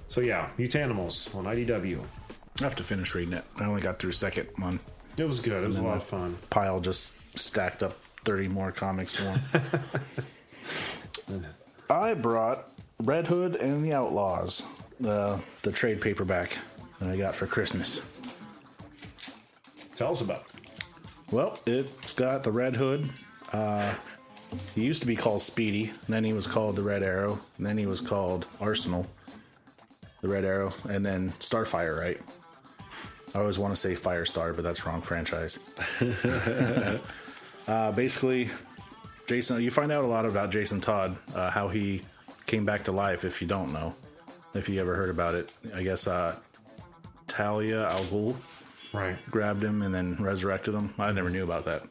so 0.09 0.19
yeah, 0.19 0.49
Mutanimals 0.57 1.33
on 1.33 1.45
IDW. 1.45 2.03
I 2.59 2.63
have 2.65 2.75
to 2.75 2.83
finish 2.83 3.15
reading 3.15 3.33
it. 3.35 3.45
I 3.57 3.63
only 3.63 3.81
got 3.81 3.99
through 3.99 4.11
second 4.11 4.49
one. 4.57 4.81
It 5.17 5.23
was 5.23 5.39
good. 5.39 5.63
It 5.63 5.67
was 5.67 5.77
a 5.77 5.83
lot 5.83 5.95
of 5.95 6.03
fun. 6.03 6.37
Pile 6.49 6.81
just 6.81 7.15
stacked 7.39 7.81
up 7.81 7.97
30 8.25 8.49
more 8.49 8.73
comics 8.73 9.15
for 9.15 9.23
him. 11.29 11.45
I 11.89 12.13
brought 12.13 12.67
Red 12.99 13.27
Hood 13.27 13.55
and 13.55 13.85
the 13.85 13.93
Outlaws, 13.93 14.63
the 15.01 15.41
the 15.63 15.71
trade 15.71 15.99
paperback 15.99 16.57
that 16.99 17.09
I 17.09 17.17
got 17.17 17.35
for 17.35 17.47
Christmas. 17.47 18.01
Tell 19.95 20.11
us 20.11 20.21
about 20.21 20.45
it. 20.47 20.71
Well, 21.31 21.57
it's 21.65 22.13
got 22.13 22.43
the 22.43 22.51
Red 22.51 22.75
Hood. 22.75 23.09
Uh, 23.51 23.93
he 24.75 24.83
used 24.83 25.01
to 25.01 25.07
be 25.07 25.15
called 25.15 25.41
Speedy, 25.41 25.85
and 25.89 26.07
then 26.07 26.23
he 26.23 26.33
was 26.33 26.45
called 26.45 26.75
the 26.75 26.83
Red 26.83 27.03
Arrow, 27.03 27.39
and 27.57 27.65
then 27.65 27.77
he 27.77 27.85
was 27.85 28.01
called 28.01 28.47
Arsenal, 28.59 29.07
the 30.21 30.27
Red 30.27 30.43
Arrow, 30.43 30.73
and 30.89 31.05
then 31.05 31.29
Starfire, 31.39 31.97
right? 31.97 32.19
I 33.33 33.39
always 33.39 33.57
want 33.57 33.73
to 33.73 33.79
say 33.79 33.93
Firestar, 33.93 34.53
but 34.53 34.63
that's 34.63 34.85
wrong 34.85 35.01
franchise. 35.01 35.59
uh, 37.67 37.91
basically, 37.93 38.49
Jason, 39.27 39.61
you 39.61 39.71
find 39.71 39.91
out 39.91 40.03
a 40.03 40.07
lot 40.07 40.25
about 40.25 40.51
Jason 40.51 40.81
Todd, 40.81 41.17
uh, 41.33 41.49
how 41.49 41.69
he 41.69 42.01
came 42.45 42.65
back 42.65 42.83
to 42.83 42.91
life. 42.91 43.23
If 43.23 43.41
you 43.41 43.47
don't 43.47 43.71
know, 43.71 43.95
if 44.53 44.67
you 44.69 44.79
ever 44.81 44.95
heard 44.95 45.09
about 45.09 45.35
it, 45.35 45.51
I 45.73 45.83
guess 45.83 46.07
uh, 46.07 46.35
Talia 47.27 47.87
Al 47.89 48.03
Ghul 48.05 48.35
Right. 48.93 49.15
grabbed 49.31 49.63
him 49.63 49.81
and 49.83 49.95
then 49.95 50.17
resurrected 50.19 50.73
him. 50.73 50.93
I 50.99 51.11
never 51.13 51.29
knew 51.29 51.43
about 51.45 51.63
that. 51.65 51.83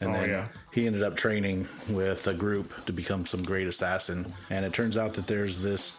And 0.00 0.10
Oh, 0.10 0.12
then 0.14 0.28
yeah. 0.30 0.48
he 0.72 0.86
ended 0.88 1.04
up 1.04 1.14
training 1.16 1.68
with 1.88 2.26
a 2.26 2.34
group 2.34 2.84
to 2.86 2.92
become 2.92 3.24
some 3.26 3.44
great 3.44 3.68
assassin. 3.68 4.32
And 4.50 4.64
it 4.64 4.72
turns 4.72 4.96
out 4.96 5.14
that 5.14 5.28
there's 5.28 5.60
this 5.60 5.98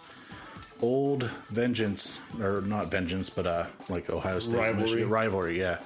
old 0.81 1.23
vengeance, 1.49 2.19
or 2.41 2.59
not 2.61 2.91
vengeance, 2.91 3.29
but 3.29 3.47
uh, 3.47 3.65
like 3.87 4.09
Ohio 4.09 4.39
State 4.39 4.57
Rivalry. 4.57 4.81
Michigan- 4.81 5.09
rivalry, 5.09 5.59
yeah. 5.59 5.77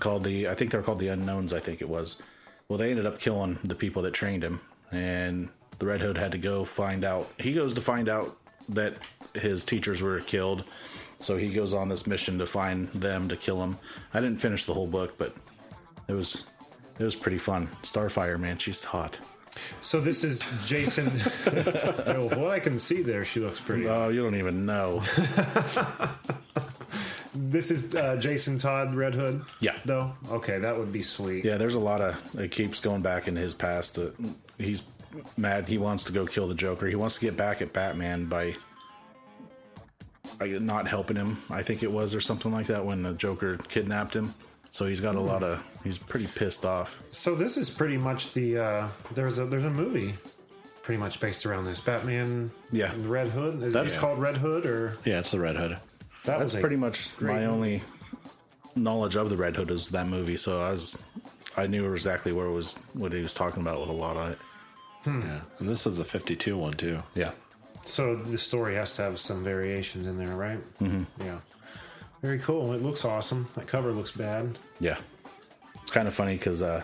Called 0.00 0.24
the, 0.24 0.48
I 0.48 0.54
think 0.54 0.70
they're 0.70 0.82
called 0.82 0.98
the 0.98 1.08
Unknowns. 1.08 1.52
I 1.52 1.60
think 1.60 1.82
it 1.82 1.88
was. 1.88 2.20
Well, 2.68 2.78
they 2.78 2.90
ended 2.90 3.04
up 3.04 3.18
killing 3.18 3.58
the 3.62 3.74
people 3.74 4.00
that 4.02 4.12
trained 4.14 4.42
him, 4.42 4.60
and 4.90 5.50
the 5.78 5.84
Red 5.86 6.00
Hood 6.00 6.16
had 6.16 6.32
to 6.32 6.38
go 6.38 6.64
find 6.64 7.04
out. 7.04 7.30
He 7.38 7.52
goes 7.52 7.74
to 7.74 7.82
find 7.82 8.08
out 8.08 8.38
that 8.70 8.94
his 9.34 9.64
teachers 9.64 10.02
were 10.02 10.20
killed, 10.20 10.64
so 11.20 11.36
he 11.36 11.48
goes 11.50 11.72
on 11.72 11.88
this 11.88 12.06
mission 12.06 12.38
to 12.38 12.46
find 12.46 12.88
them 12.88 13.28
to 13.28 13.36
kill 13.36 13.62
him. 13.62 13.78
I 14.12 14.20
didn't 14.20 14.38
finish 14.38 14.64
the 14.64 14.74
whole 14.74 14.86
book, 14.86 15.18
but 15.18 15.34
it 16.08 16.14
was 16.14 16.44
it 16.98 17.04
was 17.04 17.16
pretty 17.16 17.38
fun. 17.38 17.68
Starfire, 17.82 18.38
man, 18.38 18.58
she's 18.58 18.84
hot. 18.84 19.20
So 19.80 20.00
this 20.00 20.24
is 20.24 20.44
Jason. 20.66 21.06
well, 21.46 22.28
what 22.30 22.50
I 22.50 22.58
can 22.58 22.78
see 22.78 23.02
there, 23.02 23.24
she 23.24 23.40
looks 23.40 23.60
pretty. 23.60 23.88
Oh, 23.88 24.08
you 24.08 24.22
don't 24.22 24.36
even 24.36 24.66
know. 24.66 25.02
This 27.34 27.72
is 27.72 27.94
uh, 27.94 28.16
Jason 28.20 28.58
Todd 28.58 28.94
Red 28.94 29.14
Hood. 29.14 29.44
Yeah. 29.60 29.76
Though. 29.84 30.14
Okay, 30.30 30.58
that 30.58 30.78
would 30.78 30.92
be 30.92 31.02
sweet. 31.02 31.44
Yeah, 31.44 31.56
there's 31.56 31.74
a 31.74 31.80
lot 31.80 32.00
of 32.00 32.38
it 32.38 32.52
keeps 32.52 32.80
going 32.80 33.02
back 33.02 33.26
in 33.26 33.34
his 33.34 33.54
past. 33.54 33.98
Uh, 33.98 34.10
he's 34.56 34.82
mad. 35.36 35.68
He 35.68 35.78
wants 35.78 36.04
to 36.04 36.12
go 36.12 36.26
kill 36.26 36.48
the 36.48 36.54
Joker. 36.54 36.86
He 36.86 36.94
wants 36.96 37.16
to 37.16 37.20
get 37.20 37.36
back 37.36 37.62
at 37.62 37.72
Batman 37.72 38.26
by, 38.26 38.54
by 40.38 40.46
not 40.48 40.88
helping 40.88 41.16
him. 41.16 41.42
I 41.50 41.62
think 41.62 41.82
it 41.82 41.90
was 41.92 42.14
or 42.14 42.20
something 42.20 42.52
like 42.52 42.66
that 42.66 42.84
when 42.84 43.02
the 43.02 43.12
Joker 43.14 43.56
kidnapped 43.56 44.14
him. 44.16 44.34
So 44.70 44.86
he's 44.86 45.00
got 45.00 45.14
a 45.14 45.20
lot 45.20 45.44
of. 45.44 45.64
He's 45.84 45.98
pretty 45.98 46.26
pissed 46.26 46.64
off. 46.66 47.02
So 47.10 47.34
this 47.36 47.56
is 47.56 47.70
pretty 47.70 47.96
much 47.96 48.32
the 48.34 48.58
uh, 48.58 48.88
there's 49.12 49.38
a 49.38 49.46
there's 49.46 49.64
a 49.64 49.70
movie 49.70 50.14
pretty 50.82 50.98
much 50.98 51.20
based 51.20 51.46
around 51.46 51.64
this 51.64 51.80
Batman. 51.80 52.50
Yeah. 52.72 52.92
and 52.92 53.06
Red 53.06 53.28
Hood. 53.28 53.62
Is 53.62 53.72
That's- 53.72 53.94
it 53.94 53.98
called 53.98 54.18
Red 54.18 54.36
Hood 54.36 54.66
or 54.66 54.98
Yeah, 55.04 55.20
it's 55.20 55.30
the 55.30 55.38
Red 55.40 55.56
Hood. 55.56 55.70
that 55.70 56.38
That's 56.38 56.54
was 56.54 56.56
pretty 56.60 56.76
much 56.76 57.18
my 57.20 57.34
movie. 57.34 57.46
only 57.46 57.82
knowledge 58.74 59.14
of 59.16 59.30
the 59.30 59.36
Red 59.36 59.54
Hood 59.54 59.70
is 59.70 59.90
that 59.90 60.08
movie, 60.08 60.36
so 60.36 60.60
I 60.60 60.72
was 60.72 61.00
I 61.56 61.68
knew 61.68 61.92
exactly 61.92 62.32
where 62.32 62.46
it 62.46 62.52
was 62.52 62.74
what 62.94 63.12
he 63.12 63.22
was 63.22 63.32
talking 63.32 63.62
about 63.62 63.80
with 63.80 63.90
a 63.90 63.94
lot 63.94 64.16
of 64.16 64.32
it. 64.32 64.38
Yeah, 65.06 65.40
and 65.58 65.68
this 65.68 65.86
is 65.86 65.96
the 65.96 66.04
52 66.04 66.56
one 66.56 66.72
too. 66.74 67.02
Yeah. 67.14 67.32
So 67.84 68.16
the 68.16 68.38
story 68.38 68.74
has 68.76 68.96
to 68.96 69.02
have 69.02 69.18
some 69.18 69.44
variations 69.44 70.06
in 70.06 70.16
there, 70.16 70.34
right? 70.34 70.58
Mm-hmm. 70.78 71.22
Yeah. 71.22 71.38
Very 72.22 72.38
cool. 72.38 72.72
It 72.72 72.82
looks 72.82 73.04
awesome. 73.04 73.48
That 73.54 73.66
cover 73.66 73.92
looks 73.92 74.10
bad. 74.12 74.58
Yeah. 74.80 74.96
It's 75.82 75.90
kind 75.90 76.08
of 76.08 76.14
funny 76.14 76.36
because 76.36 76.62
uh, 76.62 76.82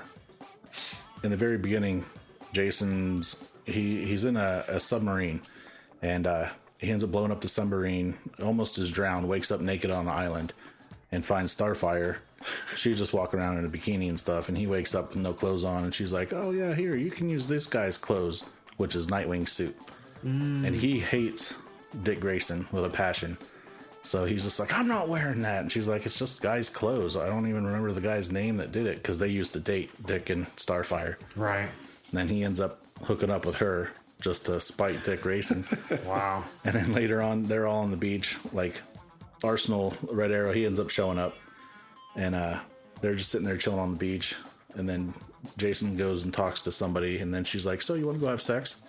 in 1.23 1.31
the 1.31 1.37
very 1.37 1.57
beginning, 1.57 2.05
Jason's 2.53 3.43
he 3.65 4.05
he's 4.05 4.25
in 4.27 4.37
a, 4.37 4.65
a 4.69 4.81
submarine, 4.81 5.41
and 6.03 6.27
uh, 6.27 6.49
he 6.79 6.91
ends 6.91 7.03
up 7.03 7.11
blowing 7.11 7.33
up 7.33 7.41
the 7.41 7.49
submarine. 7.49 8.19
Almost 8.43 8.79
is 8.79 8.91
drowned. 8.91 9.27
Wakes 9.29 9.51
up 9.51 9.61
naked 9.61 9.91
on 9.91 10.07
an 10.07 10.13
island, 10.13 10.53
and 11.11 11.25
finds 11.25 11.57
Starfire. 11.57 12.17
She's 12.75 12.99
just 12.99 13.13
walking 13.13 13.39
around 13.39 13.59
in 13.59 13.65
a 13.65 13.69
bikini 13.69 14.09
and 14.09 14.19
stuff, 14.19 14.49
and 14.49 14.57
he 14.57 14.67
wakes 14.67 14.95
up 14.95 15.11
with 15.11 15.19
no 15.19 15.33
clothes 15.33 15.65
on, 15.65 15.85
and 15.85 15.95
she's 15.95 16.13
like, 16.13 16.33
"Oh 16.33 16.51
yeah, 16.51 16.75
here 16.75 16.97
you 16.97 17.11
can 17.11 17.29
use 17.29 17.47
this 17.47 17.67
guy's 17.67 17.99
clothes, 17.99 18.45
which 18.77 18.95
is 18.95 19.09
Nightwing's 19.09 19.53
suit." 19.53 19.77
Mm. 20.25 20.67
And 20.67 20.75
he 20.77 21.01
hates 21.01 21.55
Dick 22.03 22.21
Grayson 22.21 22.67
with 22.73 22.85
a 22.85 22.91
passion. 22.91 23.37
So 24.03 24.25
he's 24.25 24.45
just 24.45 24.59
like, 24.59 24.73
I'm 24.73 24.89
not 24.89 25.09
wearing 25.09 25.43
that. 25.43 25.61
And 25.61 25.71
she's 25.71 25.89
like, 25.89 26.07
it's 26.07 26.19
just 26.19 26.41
guy's 26.41 26.69
clothes. 26.71 27.17
I 27.17 27.27
don't 27.27 27.47
even 27.47 27.67
remember 27.67 27.93
the 27.93 28.01
guy's 28.01 28.33
name 28.33 28.57
that 28.57 28.73
did 28.73 28.87
it 28.87 28.97
because 28.97 29.19
they 29.19 29.29
used 29.29 29.53
to 29.53 29.61
date 29.61 29.91
Dick 30.07 30.31
and 30.31 30.47
Starfire. 30.57 31.17
Right. 31.37 31.69
And 32.11 32.13
then 32.13 32.29
he 32.29 32.43
ends 32.43 32.61
up 32.61 32.81
hooking 33.03 33.29
up 33.31 33.45
with 33.45 33.57
her 33.57 33.93
just 34.21 34.47
to 34.47 34.61
spite 34.61 35.05
Dick 35.05 35.23
Grayson. 35.23 35.67
Wow. 36.07 36.45
and 36.65 36.75
then 36.75 36.93
later 36.95 37.21
on, 37.21 37.45
they're 37.45 37.67
all 37.67 37.81
on 37.83 37.91
the 37.91 37.97
beach. 37.97 38.37
Like 38.53 38.81
Arsenal, 39.45 39.95
Red 40.11 40.33
Arrow, 40.33 40.53
he 40.53 40.65
ends 40.65 40.81
up 40.81 40.91
showing 40.91 41.19
up. 41.19 41.35
And 42.17 42.35
uh, 42.35 42.59
they're 43.01 43.15
just 43.15 43.31
sitting 43.31 43.47
there 43.47 43.57
chilling 43.57 43.79
on 43.81 43.93
the 43.93 43.97
beach. 43.99 44.37
And 44.75 44.89
then 44.89 45.15
Jason 45.57 45.97
goes 45.97 46.25
and 46.25 46.33
talks 46.35 46.63
to 46.63 46.73
somebody. 46.73 47.19
And 47.19 47.33
then 47.33 47.45
she's 47.45 47.65
like, 47.67 47.83
So 47.83 47.95
you 47.95 48.07
want 48.07 48.19
to 48.19 48.23
go 48.23 48.29
have 48.31 48.43
sex? 48.43 48.83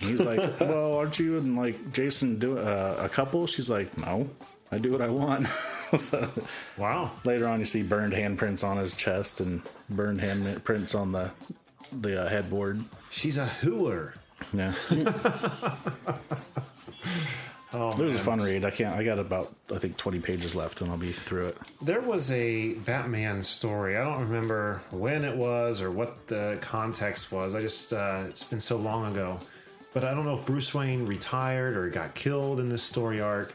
And 0.00 0.10
he's 0.10 0.22
like, 0.22 0.38
"Well, 0.60 0.94
aren't 0.96 1.18
you 1.18 1.38
and 1.38 1.56
like 1.56 1.92
Jason 1.92 2.38
do 2.38 2.58
uh, 2.58 2.96
a 3.00 3.08
couple?" 3.08 3.46
She's 3.46 3.70
like, 3.70 3.96
"No, 3.98 4.28
I 4.70 4.76
do 4.78 4.92
what 4.92 5.00
I 5.00 5.08
want." 5.08 5.46
so 5.96 6.30
Wow. 6.76 7.12
later 7.24 7.48
on, 7.48 7.60
you 7.60 7.64
see 7.64 7.82
burned 7.82 8.12
handprints 8.12 8.62
on 8.62 8.76
his 8.76 8.94
chest 8.94 9.40
and 9.40 9.62
burned 9.88 10.20
handprints 10.20 10.94
on 10.98 11.12
the 11.12 11.30
the 12.00 12.24
uh, 12.24 12.28
headboard. 12.28 12.84
She's 13.10 13.38
a 13.38 13.46
hooer. 13.46 14.14
Yeah, 14.52 14.74
it 17.98 18.04
was 18.04 18.16
a 18.16 18.18
fun 18.18 18.40
read. 18.40 18.64
I 18.64 18.70
can't. 18.70 18.94
I 18.94 19.02
got 19.04 19.18
about 19.18 19.54
I 19.74 19.78
think 19.78 19.96
twenty 19.96 20.20
pages 20.20 20.54
left, 20.54 20.80
and 20.80 20.90
I'll 20.90 20.98
be 20.98 21.12
through 21.12 21.48
it. 21.48 21.58
There 21.82 22.00
was 22.00 22.30
a 22.30 22.74
Batman 22.74 23.42
story. 23.42 23.96
I 23.96 24.04
don't 24.04 24.20
remember 24.20 24.80
when 24.90 25.24
it 25.24 25.36
was 25.36 25.80
or 25.80 25.90
what 25.90 26.26
the 26.26 26.58
context 26.60 27.32
was. 27.32 27.54
I 27.54 27.60
just, 27.60 27.92
uh, 27.92 28.24
it's 28.28 28.44
been 28.44 28.60
so 28.60 28.76
long 28.76 29.12
ago. 29.12 29.38
But 29.92 30.04
I 30.04 30.12
don't 30.12 30.26
know 30.26 30.34
if 30.34 30.44
Bruce 30.44 30.74
Wayne 30.74 31.06
retired 31.06 31.76
or 31.76 31.88
got 31.88 32.14
killed 32.14 32.60
in 32.60 32.68
this 32.68 32.82
story 32.82 33.20
arc. 33.20 33.54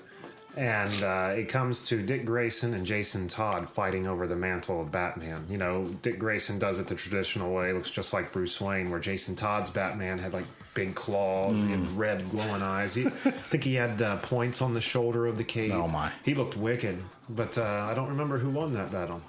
And 0.57 1.03
uh, 1.03 1.33
it 1.37 1.47
comes 1.47 1.87
to 1.87 2.01
Dick 2.01 2.25
Grayson 2.25 2.73
and 2.73 2.85
Jason 2.85 3.29
Todd 3.29 3.69
fighting 3.69 4.05
over 4.05 4.27
the 4.27 4.35
mantle 4.35 4.81
of 4.81 4.91
Batman. 4.91 5.45
You 5.49 5.57
know, 5.57 5.85
Dick 6.01 6.19
Grayson 6.19 6.59
does 6.59 6.79
it 6.79 6.87
the 6.87 6.95
traditional 6.95 7.53
way, 7.53 7.71
looks 7.71 7.89
just 7.89 8.11
like 8.11 8.33
Bruce 8.33 8.59
Wayne, 8.59 8.89
where 8.89 8.99
Jason 8.99 9.35
Todd's 9.37 9.69
Batman 9.69 10.17
had 10.17 10.33
like 10.33 10.43
big 10.73 10.95
claws 10.95 11.59
and 11.59 11.97
red 11.97 12.29
glowing 12.29 12.61
eyes. 12.61 12.93
He, 12.95 13.05
I 13.05 13.09
think 13.09 13.63
he 13.63 13.75
had 13.75 14.01
uh, 14.01 14.17
points 14.17 14.61
on 14.61 14.73
the 14.73 14.81
shoulder 14.81 15.25
of 15.27 15.37
the 15.37 15.43
cape. 15.43 15.73
Oh, 15.73 15.87
my. 15.87 16.11
He 16.23 16.33
looked 16.33 16.55
wicked, 16.57 16.97
but 17.29 17.57
uh, 17.57 17.87
I 17.89 17.93
don't 17.93 18.09
remember 18.09 18.37
who 18.37 18.49
won 18.49 18.73
that 18.73 18.91
battle. 18.91 19.21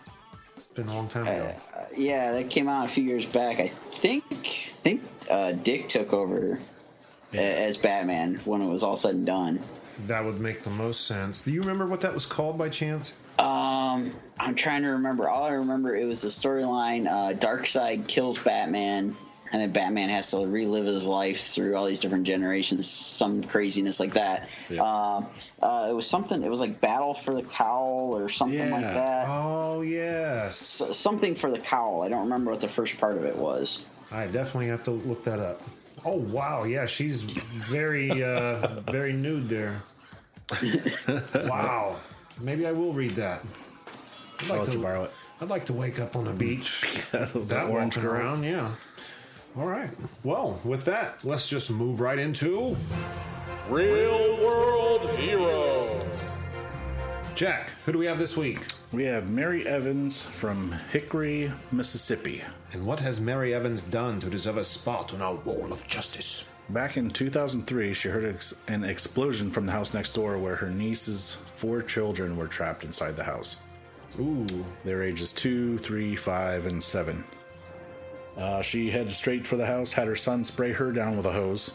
It's 0.56 0.66
been 0.68 0.88
a 0.88 0.94
long 0.94 1.08
time 1.08 1.26
ago. 1.26 1.54
Yeah, 1.96 2.32
that 2.32 2.48
came 2.50 2.68
out 2.68 2.86
a 2.86 2.88
few 2.88 3.04
years 3.04 3.26
back. 3.26 3.60
I 3.60 3.68
think 3.68 4.24
I 4.30 4.72
think 4.82 5.02
uh, 5.30 5.52
Dick 5.52 5.88
took 5.88 6.12
over 6.12 6.58
a- 7.34 7.36
as 7.66 7.76
Batman 7.76 8.36
when 8.44 8.62
it 8.62 8.70
was 8.70 8.82
all 8.82 8.96
said 8.96 9.14
and 9.16 9.26
done. 9.26 9.60
That 10.06 10.24
would 10.24 10.40
make 10.40 10.62
the 10.62 10.70
most 10.70 11.06
sense. 11.06 11.42
Do 11.42 11.52
you 11.52 11.60
remember 11.60 11.86
what 11.86 12.00
that 12.00 12.14
was 12.14 12.24
called 12.24 12.56
by 12.56 12.68
chance? 12.70 13.12
Um, 13.38 14.10
I'm 14.40 14.54
trying 14.54 14.82
to 14.82 14.88
remember. 14.88 15.28
All 15.28 15.44
I 15.44 15.50
remember 15.50 15.94
it 15.96 16.06
was 16.06 16.22
the 16.22 16.28
storyline. 16.28 17.06
Uh, 17.06 17.34
Darkseid 17.34 18.06
kills 18.08 18.38
Batman, 18.38 19.14
and 19.52 19.60
then 19.60 19.70
Batman 19.70 20.08
has 20.08 20.30
to 20.30 20.38
relive 20.46 20.86
his 20.86 21.06
life 21.06 21.40
through 21.42 21.76
all 21.76 21.84
these 21.84 22.00
different 22.00 22.24
generations. 22.26 22.88
Some 22.90 23.42
craziness 23.44 24.00
like 24.00 24.14
that. 24.14 24.48
Yeah. 24.70 24.82
Uh, 24.82 25.24
uh, 25.62 25.86
it 25.90 25.92
was 25.92 26.06
something. 26.06 26.42
It 26.42 26.50
was 26.50 26.60
like 26.60 26.80
Battle 26.80 27.12
for 27.14 27.34
the 27.34 27.42
Cowl 27.42 28.16
or 28.16 28.28
something 28.30 28.70
like 28.70 28.80
that. 28.82 29.28
Oh 29.28 29.82
yes, 29.82 30.80
S- 30.80 30.96
something 30.98 31.34
for 31.34 31.50
the 31.50 31.58
cowl. 31.58 32.02
I 32.02 32.08
don't 32.08 32.20
remember 32.22 32.50
what 32.50 32.60
the 32.60 32.68
first 32.68 32.98
part 32.98 33.16
of 33.16 33.24
it 33.24 33.36
was. 33.36 33.84
I 34.10 34.26
definitely 34.26 34.68
have 34.68 34.82
to 34.84 34.90
look 34.90 35.22
that 35.24 35.38
up. 35.38 35.62
Oh 36.04 36.16
wow, 36.16 36.64
yeah, 36.64 36.86
she's 36.86 37.22
very, 37.22 38.22
uh, 38.24 38.80
very 38.90 39.12
nude 39.12 39.48
there. 39.48 39.82
wow, 41.34 41.96
maybe 42.40 42.66
I 42.66 42.72
will 42.72 42.92
read 42.92 43.14
that. 43.16 43.44
I'd 44.40 44.44
I'll 44.44 44.48
like 44.50 44.58
let 44.60 44.70
to 44.72 44.76
you 44.78 44.82
borrow 44.82 45.04
it. 45.04 45.12
I'd 45.40 45.48
like 45.48 45.66
to 45.66 45.72
wake 45.72 45.98
up 45.98 46.16
on 46.16 46.26
a 46.28 46.32
beach, 46.32 47.00
that 47.12 47.66
orange 47.68 47.96
walking 47.96 48.10
around. 48.10 48.42
Yeah. 48.44 48.70
All 49.56 49.66
right. 49.66 49.90
Well, 50.24 50.58
with 50.64 50.84
that, 50.86 51.24
let's 51.24 51.48
just 51.48 51.70
move 51.70 52.00
right 52.00 52.18
into 52.18 52.76
Real 53.68 54.38
World 54.42 55.10
Heroes. 55.10 56.02
Jack. 57.34 57.70
Who 57.84 57.92
do 57.92 57.98
we 57.98 58.06
have 58.06 58.18
this 58.18 58.36
week? 58.36 58.60
We 58.92 59.04
have 59.04 59.28
Mary 59.28 59.66
Evans 59.66 60.22
from 60.22 60.72
Hickory, 60.90 61.50
Mississippi. 61.70 62.42
And 62.72 62.86
what 62.86 63.00
has 63.00 63.20
Mary 63.20 63.54
Evans 63.54 63.84
done 63.84 64.20
to 64.20 64.30
deserve 64.30 64.58
a 64.58 64.64
spot 64.64 65.12
on 65.12 65.20
our 65.22 65.34
wall 65.34 65.72
of 65.72 65.86
justice? 65.86 66.44
Back 66.68 66.96
in 66.96 67.10
2003, 67.10 67.92
she 67.92 68.08
heard 68.08 68.36
an 68.68 68.84
explosion 68.84 69.50
from 69.50 69.66
the 69.66 69.72
house 69.72 69.92
next 69.92 70.12
door 70.12 70.38
where 70.38 70.56
her 70.56 70.70
niece's 70.70 71.32
four 71.32 71.82
children 71.82 72.36
were 72.36 72.46
trapped 72.46 72.84
inside 72.84 73.16
the 73.16 73.24
house. 73.24 73.56
Ooh, 74.20 74.46
Their 74.84 75.02
ages 75.02 75.32
two, 75.32 75.78
three, 75.78 76.14
five, 76.14 76.66
and 76.66 76.82
seven. 76.82 77.24
Uh, 78.36 78.62
she 78.62 78.90
headed 78.90 79.12
straight 79.12 79.46
for 79.46 79.56
the 79.56 79.66
house, 79.66 79.92
had 79.92 80.06
her 80.06 80.16
son 80.16 80.42
spray 80.44 80.72
her 80.72 80.90
down 80.90 81.16
with 81.16 81.26
a 81.26 81.32
hose 81.32 81.74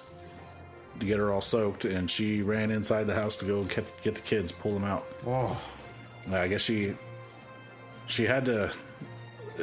to 0.99 1.05
get 1.05 1.19
her 1.19 1.31
all 1.31 1.41
soaked, 1.41 1.85
and 1.85 2.09
she 2.09 2.41
ran 2.41 2.71
inside 2.71 3.03
the 3.05 3.13
house 3.13 3.37
to 3.37 3.45
go 3.45 3.63
get, 3.63 3.85
get 4.01 4.15
the 4.15 4.21
kids, 4.21 4.51
pull 4.51 4.73
them 4.73 4.83
out. 4.83 5.05
oh, 5.25 5.59
I 6.31 6.47
guess 6.47 6.61
she 6.61 6.95
she 8.07 8.25
had 8.25 8.45
to 8.45 8.71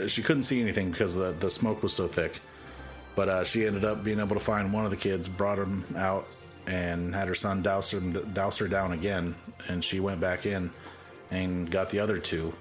she 0.07 0.23
couldn't 0.23 0.45
see 0.45 0.61
anything 0.61 0.91
because 0.91 1.15
the 1.15 1.33
the 1.33 1.51
smoke 1.51 1.83
was 1.83 1.93
so 1.93 2.09
thick. 2.09 2.41
But 3.17 3.29
uh, 3.29 3.45
she 3.45 3.67
ended 3.67 3.85
up 3.85 4.03
being 4.03 4.19
able 4.19 4.35
to 4.35 4.41
find 4.41 4.73
one 4.73 4.85
of 4.85 4.91
the 4.91 4.97
kids, 4.97 5.29
brought 5.29 5.59
him 5.59 5.85
out, 5.97 6.27
and 6.67 7.15
had 7.15 7.29
her 7.29 7.35
son 7.35 7.63
douse 7.63 7.93
her, 7.93 8.01
douse 8.01 8.59
her 8.59 8.67
down 8.67 8.93
again. 8.93 9.37
And 9.69 9.85
she 9.85 10.01
went 10.01 10.21
back 10.21 10.47
in 10.47 10.71
and 11.31 11.71
got 11.71 11.91
the 11.91 12.01
other 12.01 12.19
two. 12.19 12.53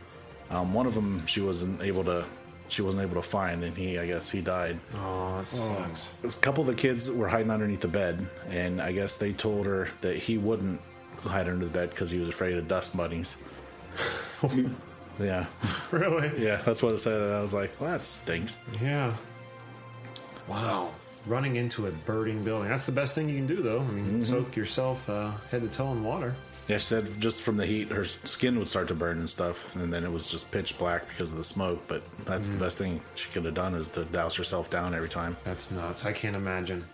Um, 0.52 0.74
one 0.74 0.86
of 0.86 0.94
them 0.94 1.26
she 1.26 1.42
wasn't 1.42 1.82
able 1.82 2.04
to 2.04 2.26
she 2.70 2.82
wasn't 2.82 3.04
able 3.04 3.16
to 3.16 3.22
find, 3.28 3.64
and 3.64 3.76
he 3.78 3.98
I 4.00 4.08
guess 4.08 4.30
he 4.30 4.42
died. 4.42 4.80
oh, 4.96 5.38
that 5.38 5.48
sucks. 5.48 6.10
A 6.24 6.40
couple 6.42 6.62
of 6.62 6.68
the 6.68 6.76
kids 6.76 7.10
were 7.12 7.28
hiding 7.28 7.52
underneath 7.52 7.82
the 7.82 7.88
bed, 7.88 8.26
and 8.50 8.82
I 8.82 8.92
guess 8.92 9.16
they 9.16 9.34
told 9.34 9.66
her 9.66 9.90
that 10.02 10.16
he 10.18 10.38
wouldn't 10.38 10.80
hide 11.20 11.48
under 11.48 11.66
the 11.66 11.72
bed 11.72 11.90
because 11.92 12.10
he 12.10 12.20
was 12.20 12.30
afraid 12.30 12.58
of 12.58 12.68
dust 12.68 12.96
bunnies. 12.98 13.38
yeah, 15.20 15.46
Really? 15.92 16.32
yeah, 16.44 16.58
that's 16.66 16.82
what 16.82 16.94
it 16.94 16.98
said. 16.98 17.22
And 17.22 17.34
I 17.34 17.42
was 17.42 17.54
like, 17.54 17.80
well, 17.80 17.92
that 17.92 18.04
stinks. 18.06 18.58
Yeah. 18.82 19.14
Wow. 20.48 20.92
Running 21.26 21.56
into 21.56 21.88
a 21.88 21.92
burning 21.92 22.44
building. 22.44 22.68
That's 22.70 22.86
the 22.86 22.92
best 22.92 23.16
thing 23.16 23.30
you 23.30 23.36
can 23.38 23.48
do, 23.48 23.62
though. 23.62 23.80
I 23.80 23.86
mean, 23.86 24.22
soak 24.22 24.56
yourself 24.56 25.08
uh, 25.10 25.32
head 25.52 25.62
to 25.62 25.70
toe 25.70 25.92
in 25.92 26.04
water. 26.04 26.36
Yeah, 26.68 26.78
she 26.78 26.86
said 26.86 27.20
just 27.20 27.42
from 27.42 27.58
the 27.58 27.66
heat, 27.66 27.90
her 27.90 28.06
skin 28.06 28.58
would 28.58 28.70
start 28.70 28.88
to 28.88 28.96
burn 28.96 29.20
and 29.20 29.30
stuff, 29.30 29.76
and 29.76 29.92
then 29.92 30.04
it 30.04 30.12
was 30.12 30.32
just 30.32 30.50
pitch 30.50 30.78
black 30.78 31.08
because 31.10 31.32
of 31.32 31.38
the 31.38 31.44
smoke. 31.44 31.82
But 31.88 32.04
that's 32.26 32.48
the 32.48 32.56
mm. 32.56 32.62
best 32.62 32.78
thing 32.78 33.02
she 33.16 33.30
could 33.30 33.44
have 33.46 33.54
done 33.54 33.76
is 33.76 33.90
to 33.90 34.06
douse 34.06 34.36
herself 34.36 34.70
down 34.70 34.94
every 34.94 35.10
time. 35.10 35.36
That's 35.44 35.72
nuts. 35.72 36.06
I 36.06 36.14
can't 36.14 36.36
imagine. 36.36 36.86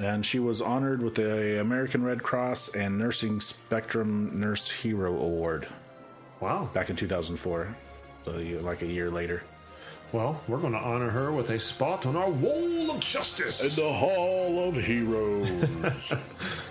And 0.00 0.24
she 0.24 0.38
was 0.38 0.60
honored 0.60 1.02
with 1.02 1.14
the 1.14 1.60
American 1.60 2.04
Red 2.04 2.22
Cross 2.22 2.74
and 2.74 2.98
Nursing 2.98 3.40
Spectrum 3.40 4.38
Nurse 4.38 4.70
Hero 4.70 5.14
Award 5.18 5.66
Wow. 6.40 6.68
back 6.74 6.90
in 6.90 6.96
2004, 6.96 7.74
so 8.24 8.30
like 8.60 8.82
a 8.82 8.86
year 8.86 9.10
later. 9.10 9.42
Well, 10.12 10.40
we're 10.48 10.58
going 10.58 10.72
to 10.72 10.78
honor 10.78 11.10
her 11.10 11.30
with 11.32 11.50
a 11.50 11.58
spot 11.58 12.06
on 12.06 12.16
our 12.16 12.30
wall 12.30 12.90
of 12.92 13.00
justice. 13.00 13.76
In 13.78 13.84
the 13.84 13.92
Hall 13.92 14.68
of 14.68 14.76
Heroes. 14.76 16.12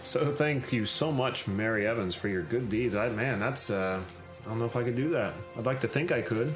So 0.04 0.34
thank 0.34 0.72
you 0.72 0.86
so 0.86 1.12
much, 1.12 1.48
Mary 1.50 1.86
Evans, 1.86 2.16
for 2.16 2.30
your 2.30 2.42
good 2.42 2.70
deeds. 2.70 2.96
I 2.96 3.10
man, 3.10 3.40
that's 3.42 3.70
uh, 3.70 4.00
I 4.46 4.48
don't 4.50 4.58
know 4.58 4.64
if 4.64 4.78
I 4.78 4.84
could 4.84 4.96
do 4.96 5.10
that. 5.10 5.34
I'd 5.58 5.66
like 5.66 5.82
to 5.82 5.88
think 5.90 6.14
I 6.14 6.22
could. 6.22 6.54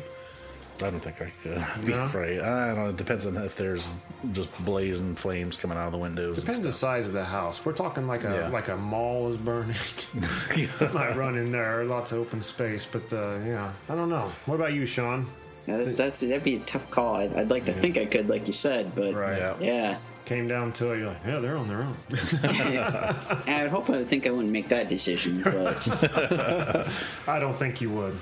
I 0.81 0.89
don't 0.89 1.01
think 1.01 1.21
I 1.21 1.25
could 1.43 1.61
be 1.85 1.91
No? 1.91 2.03
afraid. 2.05 2.39
I 2.39 2.67
don't 2.67 2.77
know. 2.77 2.89
It 2.91 2.95
depends 2.95 3.25
on 3.25 3.35
if 3.35 3.57
there's 3.57 3.89
just 4.31 4.49
blazing 4.63 5.15
flames 5.15 5.57
coming 5.57 5.77
out 5.77 5.87
of 5.87 5.91
the 5.91 5.97
windows. 5.97 6.39
Depends 6.39 6.61
the 6.61 6.71
size 6.71 7.07
of 7.07 7.13
the 7.13 7.25
house. 7.25 7.65
We're 7.65 7.73
talking 7.73 8.07
like 8.07 8.23
a 8.23 8.29
Yeah. 8.29 8.47
like 8.47 8.69
a 8.69 8.77
mall 8.77 9.29
is 9.29 9.35
burning. 9.35 9.75
Might 10.93 11.17
run 11.17 11.35
in 11.37 11.51
there, 11.51 11.83
lots 11.83 12.13
of 12.13 12.19
open 12.19 12.41
space, 12.41 12.85
but 12.89 13.11
uh, 13.11 13.35
yeah, 13.45 13.69
I 13.89 13.95
don't 13.95 14.09
know. 14.09 14.31
What 14.45 14.55
about 14.55 14.71
you, 14.71 14.85
Sean? 14.85 15.27
Yeah, 15.67 15.77
that, 15.77 15.97
that's 15.97 16.19
that'd 16.21 16.43
be 16.43 16.55
a 16.55 16.59
tough 16.59 16.89
call. 16.91 17.15
I'd, 17.15 17.33
I'd 17.35 17.49
like 17.49 17.65
to 17.65 17.73
think 17.73 17.97
I 17.97 18.05
could, 18.05 18.27
like 18.29 18.47
you 18.47 18.53
said, 18.53 18.93
but 18.95 19.13
Right. 19.13 19.37
Yeah. 19.37 19.55
yeah. 19.59 19.97
Came 20.25 20.47
down 20.47 20.71
to 20.73 20.91
it, 20.91 20.99
you're 20.99 21.07
like, 21.07 21.17
yeah, 21.25 21.39
they're 21.39 21.57
on 21.57 21.67
their 21.67 21.81
own. 21.81 21.97
I 22.43 23.59
would 23.63 23.71
hope 23.71 23.89
I 23.89 23.97
would 23.97 24.07
think 24.07 24.27
I 24.27 24.29
wouldn't 24.31 24.51
make 24.51 24.69
that 24.69 24.87
decision, 24.87 25.41
but 25.43 25.77
I 27.27 27.39
don't 27.39 27.57
think 27.57 27.81
you 27.81 27.89
would. 27.89 28.17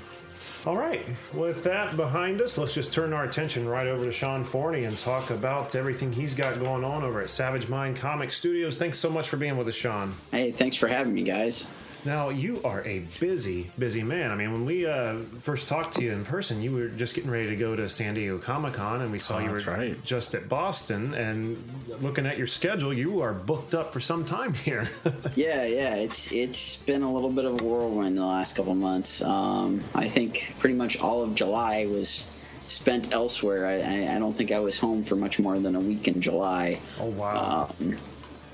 All 0.66 0.76
right. 0.76 1.06
With 1.32 1.62
that 1.64 1.96
behind 1.96 2.42
us, 2.42 2.58
let's 2.58 2.74
just 2.74 2.92
turn 2.92 3.12
our 3.12 3.24
attention 3.24 3.66
right 3.68 3.86
over 3.86 4.04
to 4.04 4.12
Sean 4.12 4.44
Forney 4.44 4.84
and 4.84 4.98
talk 4.98 5.30
about 5.30 5.74
everything 5.74 6.12
he's 6.12 6.34
got 6.34 6.58
going 6.58 6.84
on 6.84 7.02
over 7.02 7.20
at 7.22 7.30
Savage 7.30 7.68
Mind 7.68 7.96
Comic 7.96 8.30
Studios. 8.32 8.76
Thanks 8.76 8.98
so 8.98 9.08
much 9.08 9.28
for 9.28 9.36
being 9.38 9.56
with 9.56 9.68
us, 9.68 9.74
Sean. 9.74 10.12
hey, 10.32 10.50
thanks 10.50 10.76
for 10.76 10.88
having 10.88 11.14
me, 11.14 11.22
guys. 11.22 11.66
Now, 12.04 12.30
you 12.30 12.62
are 12.64 12.82
a 12.86 13.00
busy, 13.20 13.70
busy 13.78 14.02
man. 14.02 14.30
I 14.30 14.34
mean, 14.34 14.52
when 14.52 14.64
we 14.64 14.86
uh, 14.86 15.18
first 15.40 15.68
talked 15.68 15.94
to 15.96 16.02
you 16.02 16.12
in 16.12 16.24
person, 16.24 16.62
you 16.62 16.72
were 16.72 16.88
just 16.88 17.14
getting 17.14 17.30
ready 17.30 17.50
to 17.50 17.56
go 17.56 17.76
to 17.76 17.90
San 17.90 18.14
Diego 18.14 18.38
Comic 18.38 18.74
Con, 18.74 19.02
and 19.02 19.12
we 19.12 19.18
saw 19.18 19.36
Oh, 19.36 19.40
you 19.40 19.50
were 19.50 19.56
that's 19.56 19.66
right. 19.66 20.02
just 20.04 20.34
at 20.34 20.48
Boston. 20.48 21.12
And 21.12 21.62
looking 22.00 22.24
at 22.24 22.38
your 22.38 22.46
schedule, 22.46 22.94
you 22.94 23.20
are 23.20 23.34
booked 23.34 23.74
up 23.74 23.92
for 23.92 24.00
some 24.00 24.24
time 24.24 24.54
here. 24.54 24.88
Yeah, 25.36 25.64
yeah, 25.64 25.94
it's 25.94 26.30
it's 26.32 26.76
been 26.76 27.02
a 27.02 27.12
little 27.12 27.30
bit 27.30 27.44
of 27.44 27.60
a 27.60 27.64
whirlwind 27.64 28.16
the 28.18 28.24
last 28.24 28.56
couple 28.56 28.74
months. 28.74 29.22
Um, 29.22 29.80
I 29.94 30.08
think 30.08 30.54
pretty 30.58 30.74
much 30.74 30.98
all 31.00 31.22
of 31.22 31.34
July 31.34 31.86
was 31.86 32.26
spent 32.66 33.12
elsewhere. 33.12 33.66
I, 33.66 33.74
I, 34.10 34.16
I 34.16 34.18
don't 34.18 34.32
think 34.32 34.52
I 34.52 34.58
was 34.60 34.78
home 34.78 35.02
for 35.04 35.16
much 35.16 35.38
more 35.38 35.58
than 35.58 35.76
a 35.76 35.80
week 35.80 36.08
in 36.08 36.20
July. 36.20 36.80
oh, 36.98 37.06
wow. 37.06 37.70
Um, 37.80 37.96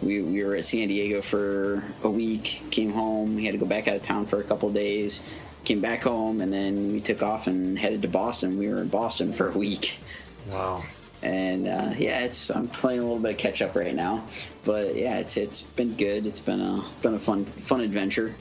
we, 0.03 0.23
we 0.23 0.45
were 0.45 0.57
at 0.57 0.65
San 0.65 0.89
Diego 0.89 1.23
for 1.23 1.83
a 2.03 2.11
week, 2.11 2.63
came 2.71 2.93
home. 2.93 3.37
We 3.37 3.45
had 3.45 3.53
to 3.53 3.59
go 3.59 3.67
back 3.67 3.89
out 3.89 3.97
of 3.97 4.03
town 4.03 4.27
for 4.27 4.41
a 4.41 4.45
couple 4.45 4.71
days, 4.71 5.23
came 5.65 5.81
back 5.81 6.03
home, 6.03 6.41
and 6.41 6.53
then 6.53 6.93
we 6.93 7.01
took 7.01 7.23
off 7.23 7.47
and 7.47 7.79
headed 7.79 8.03
to 8.03 8.09
Boston. 8.09 8.59
We 8.59 8.69
were 8.69 8.83
in 8.83 8.89
Boston 8.89 9.33
for 9.33 9.51
a 9.51 9.57
week. 9.57 9.99
wow. 10.51 10.85
And 11.23 11.67
uh, 11.67 11.93
yeah, 11.97 12.21
it's 12.21 12.51
I'm 12.51 12.69
playing 12.69 13.01
a 13.01 13.03
little 13.03 13.19
bit 13.19 13.33
of 13.33 13.39
catch 13.39 13.63
up 13.63 13.75
right 13.75 13.95
now, 13.95 14.23
but 14.65 14.95
yeah, 14.95 15.17
it's 15.17 15.39
it's 15.39 15.63
been 15.63 15.95
good. 15.95 16.27
It's 16.27 16.41
been 16.41 16.61
a 16.61 16.77
it's 16.77 17.01
been 17.01 17.15
a 17.15 17.19
fun 17.19 17.47
fun 17.47 17.81
adventure. 17.81 18.35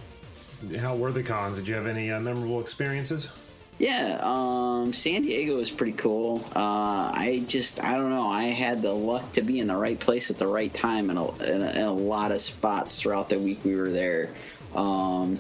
How 0.78 0.96
were 0.96 1.12
the 1.14 1.24
cons? 1.24 1.58
Did 1.58 1.70
you 1.70 1.76
have 1.76 1.88
any 1.88 2.12
uh, 2.12 2.20
memorable 2.20 2.60
experiences? 2.60 3.30
Yeah, 3.78 4.20
um, 4.22 4.94
San 4.94 5.24
Diego 5.24 5.60
is 5.60 5.70
pretty 5.70 5.92
cool. 5.94 6.42
Uh, 6.56 7.12
I 7.14 7.44
just, 7.46 7.84
I 7.84 7.96
don't 7.96 8.10
know. 8.10 8.30
I 8.30 8.46
had 8.46 8.82
the 8.82 8.94
luck 8.94 9.34
to 9.34 9.42
be 9.42 9.60
in 9.60 9.68
the 9.68 9.76
right 9.76 10.00
place 10.00 10.32
at 10.32 10.38
the 10.38 10.48
right 10.48 10.74
time 10.74 11.10
in 11.10 11.18
a, 11.18 11.44
in 11.44 11.62
a, 11.62 11.70
in 11.72 11.82
a 11.82 11.94
lot 11.94 12.32
of 12.32 12.40
spots 12.40 13.02
throughout 13.02 13.28
the 13.28 13.38
week 13.38 13.60
we 13.66 13.76
were 13.76 13.92
there. 13.92 14.30
Um, 14.74 15.38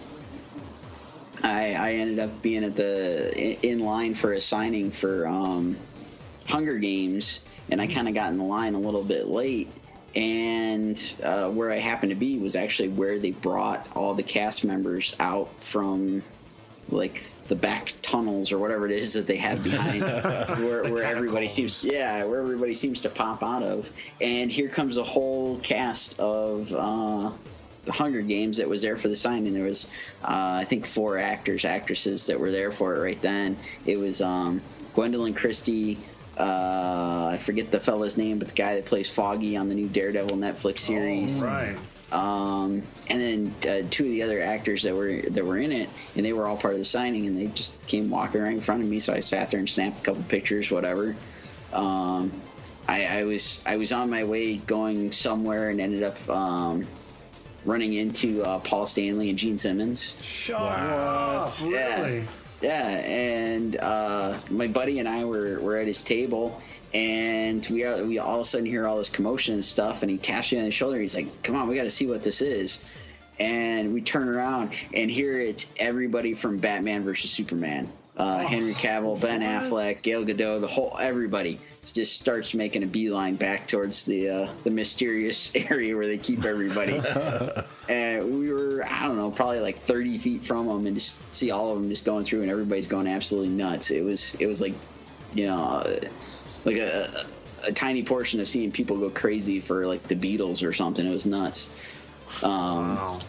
I, 1.43 1.75
I 1.75 1.91
ended 1.93 2.19
up 2.19 2.41
being 2.41 2.65
at 2.65 2.75
the 2.75 3.65
in 3.65 3.79
line 3.79 4.15
for 4.15 4.33
a 4.33 4.41
signing 4.41 4.91
for 4.91 5.27
um, 5.27 5.77
Hunger 6.45 6.77
Games, 6.77 7.41
and 7.69 7.81
I 7.81 7.87
kind 7.87 8.07
of 8.07 8.13
got 8.13 8.31
in 8.31 8.37
the 8.37 8.43
line 8.43 8.73
a 8.73 8.79
little 8.79 9.03
bit 9.03 9.27
late. 9.27 9.71
And 10.15 11.01
uh, 11.23 11.49
where 11.49 11.71
I 11.71 11.77
happened 11.77 12.09
to 12.11 12.15
be 12.15 12.37
was 12.37 12.55
actually 12.55 12.89
where 12.89 13.19
they 13.19 13.31
brought 13.31 13.89
all 13.95 14.13
the 14.13 14.23
cast 14.23 14.63
members 14.63 15.15
out 15.19 15.49
from 15.61 16.23
like 16.89 17.23
the 17.47 17.55
back 17.55 17.93
tunnels 18.01 18.51
or 18.51 18.59
whatever 18.59 18.85
it 18.85 18.91
is 18.91 19.13
that 19.13 19.25
they 19.25 19.37
have 19.37 19.63
behind 19.63 20.01
where, 20.63 20.83
where 20.91 21.03
everybody 21.03 21.47
seems 21.47 21.83
yeah 21.83 22.23
where 22.23 22.39
everybody 22.39 22.73
seems 22.75 22.99
to 23.01 23.09
pop 23.09 23.41
out 23.43 23.63
of 23.63 23.89
and 24.21 24.51
here 24.51 24.69
comes 24.69 24.97
a 24.97 25.03
whole 25.03 25.59
cast 25.59 26.19
of 26.19 26.71
uh 26.73 27.31
the 27.85 27.91
Hunger 27.91 28.21
Games 28.21 28.57
that 28.57 28.67
was 28.67 28.81
there 28.81 28.97
for 28.97 29.07
the 29.07 29.15
signing. 29.15 29.53
There 29.53 29.65
was, 29.65 29.87
uh, 30.23 30.57
I 30.59 30.65
think, 30.65 30.85
four 30.85 31.17
actors, 31.17 31.65
actresses 31.65 32.25
that 32.25 32.39
were 32.39 32.51
there 32.51 32.71
for 32.71 32.95
it 32.95 32.99
right 32.99 33.21
then. 33.21 33.55
It 33.85 33.97
was 33.97 34.21
um, 34.21 34.61
Gwendoline 34.95 35.35
Christie. 35.35 35.99
Uh, 36.37 37.29
I 37.31 37.37
forget 37.37 37.71
the 37.71 37.79
fella's 37.79 38.17
name, 38.17 38.39
but 38.39 38.49
the 38.49 38.55
guy 38.55 38.75
that 38.75 38.85
plays 38.85 39.09
Foggy 39.09 39.55
on 39.55 39.69
the 39.69 39.75
new 39.75 39.87
Daredevil 39.87 40.35
Netflix 40.35 40.79
series 40.79 41.39
Right. 41.39 41.77
Um, 42.15 42.81
and 43.09 43.21
then 43.21 43.55
uh, 43.69 43.87
two 43.89 44.05
of 44.05 44.09
the 44.09 44.23
other 44.23 44.41
actors 44.41 44.83
that 44.83 44.95
were 44.95 45.21
that 45.29 45.45
were 45.45 45.57
in 45.57 45.71
it, 45.71 45.89
and 46.15 46.25
they 46.25 46.31
were 46.31 46.47
all 46.47 46.55
part 46.55 46.73
of 46.73 46.79
the 46.79 46.85
signing, 46.85 47.27
and 47.27 47.37
they 47.37 47.47
just 47.47 47.73
came 47.87 48.09
walking 48.09 48.41
right 48.41 48.53
in 48.53 48.61
front 48.61 48.81
of 48.81 48.87
me. 48.87 48.99
So 49.01 49.13
I 49.13 49.19
sat 49.19 49.51
there 49.51 49.59
and 49.59 49.69
snapped 49.69 49.99
a 49.99 50.03
couple 50.03 50.23
pictures, 50.23 50.71
whatever. 50.71 51.13
Um, 51.73 52.31
I, 52.87 53.19
I 53.19 53.23
was 53.23 53.61
I 53.65 53.75
was 53.75 53.91
on 53.91 54.09
my 54.09 54.23
way 54.23 54.57
going 54.57 55.11
somewhere 55.11 55.69
and 55.69 55.81
ended 55.81 56.03
up 56.03 56.29
um, 56.29 56.87
running 57.65 57.93
into 57.93 58.43
uh, 58.43 58.59
Paul 58.59 58.85
Stanley 58.85 59.29
and 59.29 59.37
Gene 59.37 59.57
Simmons. 59.57 60.17
Shut 60.23 60.61
up. 60.61 61.51
Really? 61.61 62.25
Yeah, 62.61 62.87
and 62.87 63.75
uh, 63.75 64.39
my 64.49 64.67
buddy 64.67 64.99
and 64.99 65.09
I 65.09 65.25
were, 65.25 65.59
were 65.59 65.77
at 65.77 65.87
his 65.87 66.03
table, 66.03 66.61
and 66.93 67.65
we 67.69 67.83
are, 67.83 68.03
we 68.03 68.19
all 68.19 68.35
of 68.35 68.41
a 68.41 68.45
sudden 68.45 68.65
hear 68.65 68.87
all 68.87 68.97
this 68.97 69.09
commotion 69.09 69.53
and 69.53 69.63
stuff, 69.63 70.01
and 70.01 70.11
he 70.11 70.17
taps 70.17 70.51
me 70.51 70.59
on 70.59 70.65
the 70.65 70.71
shoulder. 70.71 70.99
He's 70.99 71.15
like, 71.15 71.43
"Come 71.43 71.55
on, 71.55 71.67
we 71.67 71.75
got 71.75 71.83
to 71.83 71.91
see 71.91 72.07
what 72.07 72.23
this 72.23 72.41
is." 72.41 72.83
And 73.39 73.93
we 73.93 74.01
turn 74.01 74.29
around, 74.29 74.71
and 74.93 75.11
here 75.11 75.39
it's 75.39 75.67
everybody 75.77 76.33
from 76.33 76.57
Batman 76.57 77.03
versus 77.03 77.31
Superman. 77.31 77.89
Uh, 78.17 78.39
Henry 78.39 78.73
Cavill, 78.73 79.19
Ben 79.19 79.41
Affleck, 79.41 80.01
Gal 80.01 80.23
Gadot, 80.23 80.61
the 80.61 80.67
whole 80.67 80.97
everybody 81.01 81.59
just 81.93 82.19
starts 82.19 82.53
making 82.53 82.83
a 82.83 82.87
beeline 82.87 83.35
back 83.35 83.67
towards 83.67 84.05
the 84.05 84.29
uh, 84.29 84.49
the 84.63 84.71
mysterious 84.71 85.53
area 85.69 85.95
where 85.95 86.07
they 86.07 86.17
keep 86.17 86.43
everybody 86.45 87.01
and 87.89 88.39
we 88.39 88.51
were 88.51 88.85
I 88.89 89.05
don't 89.05 89.17
know 89.17 89.31
probably 89.31 89.59
like 89.59 89.77
30 89.79 90.17
feet 90.17 90.43
from 90.43 90.67
them 90.67 90.85
and 90.85 90.95
just 90.95 91.31
see 91.33 91.51
all 91.51 91.71
of 91.71 91.79
them 91.79 91.89
just 91.89 92.05
going 92.05 92.23
through 92.23 92.41
and 92.41 92.51
everybody's 92.51 92.87
going 92.87 93.07
absolutely 93.07 93.49
nuts 93.49 93.91
it 93.91 94.03
was 94.03 94.35
it 94.35 94.47
was 94.47 94.61
like 94.61 94.73
you 95.33 95.45
know 95.45 95.61
uh, 95.61 95.99
like 96.65 96.77
a, 96.77 97.25
a 97.63 97.71
tiny 97.71 98.03
portion 98.03 98.39
of 98.39 98.47
seeing 98.47 98.71
people 98.71 98.97
go 98.97 99.09
crazy 99.09 99.59
for 99.59 99.85
like 99.87 100.03
the 100.07 100.15
Beatles 100.15 100.67
or 100.67 100.73
something 100.73 101.05
it 101.05 101.11
was 101.13 101.25
nuts 101.25 101.69
um, 102.43 102.95
Wow. 102.95 103.19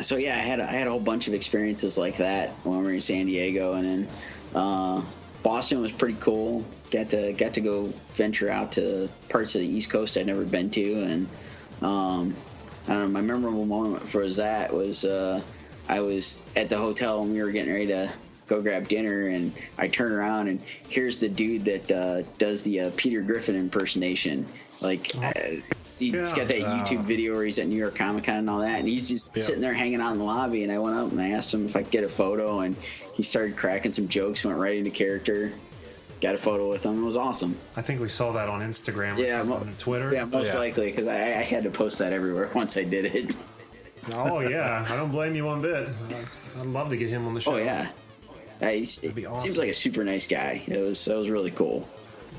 so 0.00 0.16
yeah, 0.16 0.34
I 0.34 0.38
had 0.38 0.60
a, 0.60 0.64
I 0.64 0.72
had 0.72 0.86
a 0.86 0.90
whole 0.90 1.00
bunch 1.00 1.28
of 1.28 1.34
experiences 1.34 1.98
like 1.98 2.16
that 2.18 2.50
when 2.64 2.78
we 2.78 2.84
were 2.84 2.92
in 2.92 3.00
San 3.00 3.26
Diego, 3.26 3.74
and 3.74 3.84
then 3.84 4.08
uh, 4.54 5.02
Boston 5.42 5.80
was 5.80 5.92
pretty 5.92 6.16
cool. 6.20 6.64
Got 6.90 7.10
to 7.10 7.32
got 7.32 7.54
to 7.54 7.60
go 7.60 7.84
venture 8.14 8.50
out 8.50 8.72
to 8.72 9.08
parts 9.28 9.54
of 9.54 9.60
the 9.60 9.66
East 9.66 9.90
Coast 9.90 10.16
I'd 10.16 10.26
never 10.26 10.44
been 10.44 10.70
to, 10.70 11.02
and 11.02 11.28
um, 11.82 12.34
I 12.88 12.94
don't 12.94 13.00
know. 13.02 13.08
My 13.08 13.20
memorable 13.20 13.66
moment 13.66 14.02
for 14.02 14.28
that 14.28 14.72
was 14.72 15.04
uh, 15.04 15.40
I 15.88 16.00
was 16.00 16.42
at 16.56 16.68
the 16.68 16.78
hotel 16.78 17.22
and 17.22 17.32
we 17.32 17.42
were 17.42 17.50
getting 17.50 17.72
ready 17.72 17.86
to 17.86 18.10
go 18.46 18.60
grab 18.62 18.88
dinner, 18.88 19.28
and 19.28 19.52
I 19.78 19.88
turn 19.88 20.12
around 20.12 20.48
and 20.48 20.60
here's 20.88 21.20
the 21.20 21.28
dude 21.28 21.64
that 21.64 21.90
uh, 21.90 22.22
does 22.38 22.62
the 22.62 22.80
uh, 22.80 22.90
Peter 22.96 23.20
Griffin 23.22 23.54
impersonation, 23.56 24.46
like. 24.80 25.10
Uh, 25.22 25.32
He's 25.96 26.12
Yeah. 26.12 26.22
got 26.34 26.48
that 26.48 26.58
YouTube 26.58 27.02
video 27.04 27.34
where 27.34 27.44
he's 27.44 27.60
at 27.60 27.68
New 27.68 27.76
York 27.76 27.94
Comic 27.94 28.24
Con 28.24 28.34
and 28.34 28.50
all 28.50 28.58
that, 28.58 28.80
and 28.80 28.88
he's 28.88 29.08
just 29.08 29.32
sitting 29.32 29.60
there 29.60 29.72
hanging 29.72 30.00
out 30.00 30.10
in 30.10 30.18
the 30.18 30.24
lobby. 30.24 30.64
And 30.64 30.72
I 30.72 30.78
went 30.80 30.96
up 30.96 31.12
and 31.12 31.20
I 31.20 31.30
asked 31.30 31.54
him 31.54 31.66
if 31.66 31.76
I 31.76 31.84
could 31.84 31.92
get 31.92 32.02
a 32.02 32.08
photo, 32.08 32.60
and 32.60 32.74
he 33.14 33.22
started 33.22 33.56
cracking 33.56 33.92
some 33.92 34.08
jokes, 34.08 34.44
went 34.44 34.58
right 34.58 34.76
into 34.76 34.90
character. 34.90 35.52
Got 36.20 36.34
a 36.34 36.38
photo 36.38 36.68
with 36.68 36.82
him. 36.84 37.00
It 37.00 37.06
was 37.06 37.16
awesome. 37.16 37.56
I 37.76 37.82
think 37.82 38.00
we 38.00 38.08
saw 38.08 38.32
that 38.32 38.48
on 38.48 38.60
Instagram 38.60 39.16
or 39.18 39.20
Yeah, 39.20 39.38
something, 39.38 39.50
mo- 39.50 39.56
on 39.70 39.74
Twitter. 39.78 40.12
Yeah, 40.12 40.24
most 40.24 40.52
Yeah. 40.52 40.58
likely 40.58 40.86
because 40.86 41.06
I, 41.06 41.16
I 41.16 41.42
had 41.42 41.62
to 41.62 41.70
post 41.70 42.00
that 42.00 42.12
everywhere 42.12 42.50
once 42.56 42.76
I 42.76 42.82
did 42.82 43.04
it. 43.14 43.36
Oh, 44.12 44.40
yeah. 44.40 44.84
I 44.90 44.96
don't 44.96 45.12
blame 45.12 45.36
you 45.36 45.44
one 45.44 45.62
bit. 45.62 45.88
I'd 46.58 46.66
love 46.66 46.88
to 46.90 46.96
get 46.96 47.08
him 47.08 47.24
on 47.28 47.34
the 47.34 47.40
show. 47.40 47.54
Oh 47.54 47.58
yeah, 47.58 47.86
Uh, 48.62 48.68
he's, 48.68 48.98
be 48.98 49.26
awesome. 49.26 49.40
seems 49.40 49.58
like 49.58 49.68
a 49.68 49.74
super 49.74 50.04
nice 50.04 50.26
guy. 50.26 50.62
It 50.66 50.78
was 50.78 51.06
it 51.06 51.16
was 51.16 51.28
really 51.28 51.50
cool. 51.50 51.88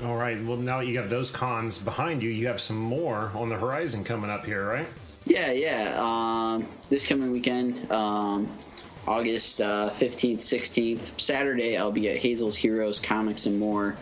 All 0.04 0.16
right. 0.16 0.42
Well, 0.44 0.58
now 0.58 0.80
you 0.80 0.92
got 0.92 1.08
those 1.08 1.30
cons 1.30 1.78
behind 1.78 2.22
you, 2.22 2.28
you 2.28 2.46
have 2.48 2.60
some 2.60 2.76
more 2.76 3.30
on 3.34 3.48
the 3.48 3.56
horizon 3.56 4.04
coming 4.04 4.30
up 4.30 4.44
here, 4.44 4.66
right? 4.66 4.86
Yeah, 5.24 5.52
yeah. 5.52 5.96
Um, 5.98 6.66
this 6.90 7.06
coming 7.06 7.32
weekend, 7.32 7.90
um, 7.90 8.46
August 9.06 9.60
uh, 9.60 9.90
15th, 9.94 10.38
16th, 10.38 11.18
Saturday, 11.18 11.76
I'll 11.76 11.92
be 11.92 12.10
at 12.10 12.18
Hazel's 12.18 12.56
Heroes 12.56 13.00
Comics 13.00 13.46
and 13.46 13.58
More 13.58 13.96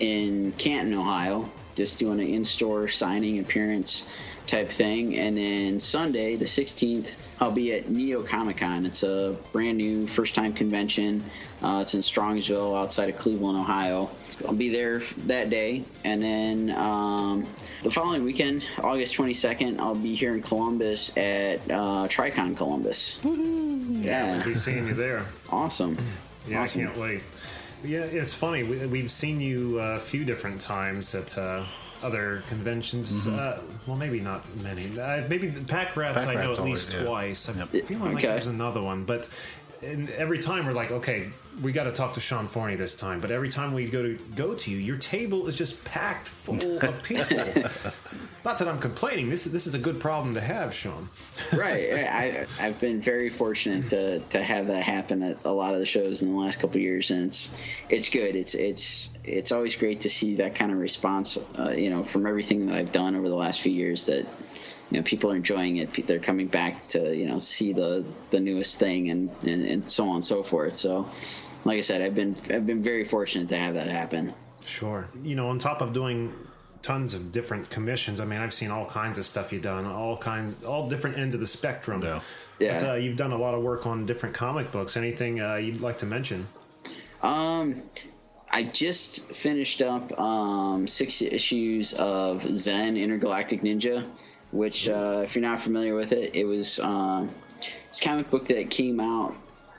in 0.00 0.52
Canton, 0.52 0.94
Ohio, 0.94 1.48
just 1.74 1.98
doing 1.98 2.20
an 2.20 2.26
in 2.26 2.44
store 2.44 2.88
signing 2.88 3.38
appearance 3.38 4.08
type 4.46 4.70
thing. 4.70 5.16
And 5.16 5.36
then 5.36 5.78
Sunday, 5.78 6.36
the 6.36 6.44
16th, 6.44 7.16
I'll 7.40 7.52
be 7.52 7.74
at 7.74 7.90
Neo 7.90 8.22
Comic 8.22 8.58
Con. 8.58 8.86
It's 8.86 9.02
a 9.02 9.36
brand 9.52 9.78
new 9.78 10.06
first 10.06 10.34
time 10.34 10.52
convention. 10.52 11.22
Uh, 11.64 11.80
it's 11.80 11.94
in 11.94 12.00
Strongsville 12.00 12.78
outside 12.78 13.08
of 13.08 13.16
Cleveland, 13.16 13.58
Ohio. 13.58 14.10
I'll 14.46 14.52
be 14.54 14.68
there 14.68 14.98
that 15.26 15.48
day. 15.48 15.82
And 16.04 16.22
then 16.22 16.70
um, 16.76 17.46
the 17.82 17.90
following 17.90 18.22
weekend, 18.22 18.66
August 18.82 19.14
22nd, 19.16 19.78
I'll 19.80 19.94
be 19.94 20.14
here 20.14 20.34
in 20.34 20.42
Columbus 20.42 21.16
at 21.16 21.60
uh, 21.70 22.06
Tricon 22.08 22.54
Columbus. 22.54 23.18
Yeah, 23.24 24.36
we'll 24.36 24.44
Be 24.44 24.54
seeing 24.56 24.86
you 24.88 24.92
there. 24.94 25.24
awesome. 25.50 25.96
Yeah, 26.46 26.62
Awesome. 26.62 26.82
I 26.82 26.84
can't 26.84 26.98
wait. 26.98 27.22
Yeah, 27.82 28.00
it's 28.00 28.34
funny. 28.34 28.62
We, 28.62 28.84
we've 28.86 29.10
seen 29.10 29.40
you 29.40 29.78
a 29.78 29.98
few 29.98 30.26
different 30.26 30.60
times 30.60 31.14
at 31.14 31.38
uh, 31.38 31.64
other 32.02 32.42
conventions. 32.48 33.26
Uh, 33.26 33.62
well, 33.86 33.96
maybe 33.96 34.20
not 34.20 34.44
many. 34.62 34.98
Uh, 34.98 35.22
maybe 35.30 35.46
the 35.48 35.64
Pack 35.64 35.96
Rats. 35.96 36.18
Pack 36.24 36.28
I 36.28 36.34
know 36.42 36.48
Rats 36.48 36.58
at 36.58 36.64
least 36.66 36.94
always, 36.94 37.02
yeah. 37.02 37.06
twice. 37.06 37.48
I'm 37.48 37.66
feeling 37.68 38.04
like 38.04 38.16
Okay. 38.16 38.26
there's 38.26 38.48
another 38.48 38.82
one, 38.82 39.04
but. 39.04 39.26
And 39.82 40.08
every 40.12 40.38
time 40.38 40.64
we're 40.64 40.72
like, 40.72 40.90
okay, 40.92 41.28
we 41.62 41.72
got 41.72 41.84
to 41.84 41.92
talk 41.92 42.14
to 42.14 42.20
Sean 42.20 42.46
Forney 42.46 42.76
this 42.76 42.96
time. 42.96 43.20
But 43.20 43.30
every 43.30 43.48
time 43.48 43.72
we 43.72 43.86
go 43.86 44.02
to 44.02 44.18
go 44.34 44.54
to 44.54 44.70
you, 44.70 44.78
your 44.78 44.96
table 44.96 45.46
is 45.46 45.56
just 45.56 45.84
packed 45.84 46.28
full 46.28 46.78
of 46.82 47.02
people. 47.04 47.64
Not 48.44 48.58
that 48.58 48.68
I'm 48.68 48.78
complaining. 48.78 49.30
This 49.30 49.46
is 49.46 49.52
this 49.52 49.66
is 49.66 49.74
a 49.74 49.78
good 49.78 49.98
problem 49.98 50.34
to 50.34 50.40
have, 50.40 50.74
Sean. 50.74 51.08
right. 51.52 51.94
I, 51.94 52.46
I've 52.60 52.78
been 52.80 53.00
very 53.00 53.30
fortunate 53.30 53.88
to, 53.90 54.20
to 54.20 54.42
have 54.42 54.66
that 54.66 54.82
happen 54.82 55.22
at 55.22 55.38
a 55.44 55.50
lot 55.50 55.74
of 55.74 55.80
the 55.80 55.86
shows 55.86 56.22
in 56.22 56.30
the 56.30 56.38
last 56.38 56.60
couple 56.60 56.76
of 56.76 56.82
years, 56.82 57.10
and 57.10 57.26
it's 57.26 57.50
it's 57.88 58.08
good. 58.08 58.36
It's 58.36 58.54
it's 58.54 59.10
it's 59.24 59.52
always 59.52 59.74
great 59.74 60.00
to 60.02 60.10
see 60.10 60.34
that 60.36 60.54
kind 60.54 60.72
of 60.72 60.78
response. 60.78 61.38
Uh, 61.58 61.70
you 61.70 61.88
know, 61.88 62.04
from 62.04 62.26
everything 62.26 62.66
that 62.66 62.76
I've 62.76 62.92
done 62.92 63.16
over 63.16 63.28
the 63.28 63.36
last 63.36 63.62
few 63.62 63.72
years, 63.72 64.06
that 64.06 64.26
you 64.90 64.98
know 64.98 65.02
people 65.02 65.32
are 65.32 65.36
enjoying 65.36 65.78
it. 65.78 66.06
They're 66.06 66.18
coming 66.18 66.46
back 66.46 66.86
to 66.88 67.16
you 67.16 67.26
know 67.26 67.38
see 67.38 67.72
the 67.72 68.04
the 68.30 68.40
newest 68.40 68.78
thing 68.78 69.10
and 69.10 69.30
and, 69.44 69.64
and 69.64 69.90
so 69.90 70.06
on 70.08 70.16
and 70.16 70.24
so 70.24 70.42
forth. 70.42 70.74
So, 70.74 71.08
like 71.64 71.78
I 71.78 71.80
said, 71.80 72.02
I've 72.02 72.14
been 72.14 72.36
I've 72.50 72.66
been 72.66 72.82
very 72.82 73.04
fortunate 73.04 73.48
to 73.50 73.56
have 73.56 73.74
that 73.74 73.88
happen. 73.88 74.34
Sure. 74.66 75.08
You 75.22 75.34
know, 75.36 75.48
on 75.48 75.58
top 75.58 75.80
of 75.80 75.92
doing 75.92 76.32
tons 76.82 77.14
of 77.14 77.32
different 77.32 77.70
commissions, 77.70 78.20
I 78.20 78.24
mean, 78.24 78.40
I've 78.40 78.54
seen 78.54 78.70
all 78.70 78.86
kinds 78.86 79.18
of 79.18 79.24
stuff 79.24 79.52
you've 79.52 79.62
done, 79.62 79.86
all 79.86 80.16
kinds, 80.16 80.64
all 80.64 80.88
different 80.88 81.18
ends 81.18 81.34
of 81.34 81.40
the 81.40 81.46
spectrum. 81.46 82.02
Yeah. 82.02 82.20
Yeah. 82.58 82.78
But 82.78 82.90
uh, 82.90 82.94
you've 82.94 83.16
done 83.16 83.32
a 83.32 83.38
lot 83.38 83.54
of 83.54 83.62
work 83.62 83.86
on 83.86 84.06
different 84.06 84.34
comic 84.34 84.70
books. 84.70 84.96
Anything 84.96 85.40
uh, 85.40 85.56
you'd 85.56 85.80
like 85.80 85.98
to 85.98 86.06
mention? 86.06 86.46
Um, 87.22 87.82
I 88.50 88.64
just 88.64 89.32
finished 89.32 89.82
up 89.82 90.16
um, 90.18 90.86
six 90.86 91.22
issues 91.22 91.94
of 91.94 92.42
Zen 92.54 92.96
Intergalactic 92.96 93.62
Ninja, 93.62 94.06
which, 94.52 94.88
uh, 94.88 95.22
if 95.24 95.34
you're 95.34 95.42
not 95.42 95.58
familiar 95.58 95.94
with 95.96 96.12
it, 96.12 96.34
it 96.34 96.44
was 96.44 96.78
um, 96.80 97.30
it's 97.88 98.00
a 98.00 98.04
comic 98.04 98.30
book 98.30 98.46
that 98.48 98.70
came 98.70 99.00
out 99.00 99.34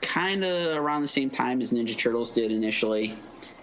kind 0.06 0.44
of 0.44 0.76
around 0.76 1.02
the 1.02 1.08
same 1.08 1.30
time 1.30 1.60
as 1.60 1.72
Ninja 1.72 1.96
Turtles 1.96 2.32
did 2.32 2.52
initially, 2.52 3.14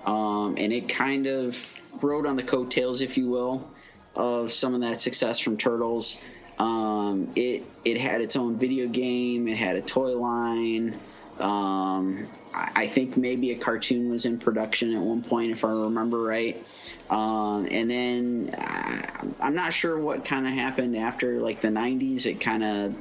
um, 0.06 0.56
and 0.58 0.74
it 0.74 0.90
kind 0.90 1.26
of 1.26 1.80
rode 2.02 2.26
on 2.26 2.36
the 2.36 2.44
coattails, 2.44 3.02
if 3.02 3.18
you 3.18 3.30
will, 3.30 3.70
of 4.16 4.52
some 4.52 4.76
of 4.76 4.82
that 4.82 5.00
success 5.00 5.40
from 5.40 5.58
Turtles. 5.58 6.20
Um, 6.60 7.32
it 7.36 7.64
it 7.86 8.00
had 8.00 8.22
its 8.22 8.36
own 8.36 8.58
video 8.58 8.88
game. 8.88 9.48
It 9.48 9.58
had 9.58 9.76
a 9.76 9.82
toy 9.82 10.18
line. 10.18 11.00
Um, 11.40 12.28
I 12.54 12.72
I 12.76 12.88
think 12.88 13.18
maybe 13.18 13.52
a 13.52 13.58
cartoon 13.58 14.12
was 14.12 14.26
in 14.26 14.38
production 14.38 14.94
at 14.94 15.02
one 15.02 15.24
point, 15.24 15.52
if 15.52 15.64
I 15.64 15.70
remember 15.70 16.22
right. 16.22 16.64
Um, 17.10 17.68
and 17.72 17.90
then 17.90 18.56
uh, 18.58 19.32
I'm 19.40 19.56
not 19.56 19.74
sure 19.74 19.98
what 19.98 20.26
kind 20.26 20.46
of 20.46 20.54
happened 20.54 20.96
after 20.96 21.40
like 21.40 21.62
the 21.62 21.70
90s. 21.70 22.26
It 22.26 22.40
kind 22.40 22.64
of 22.64 22.96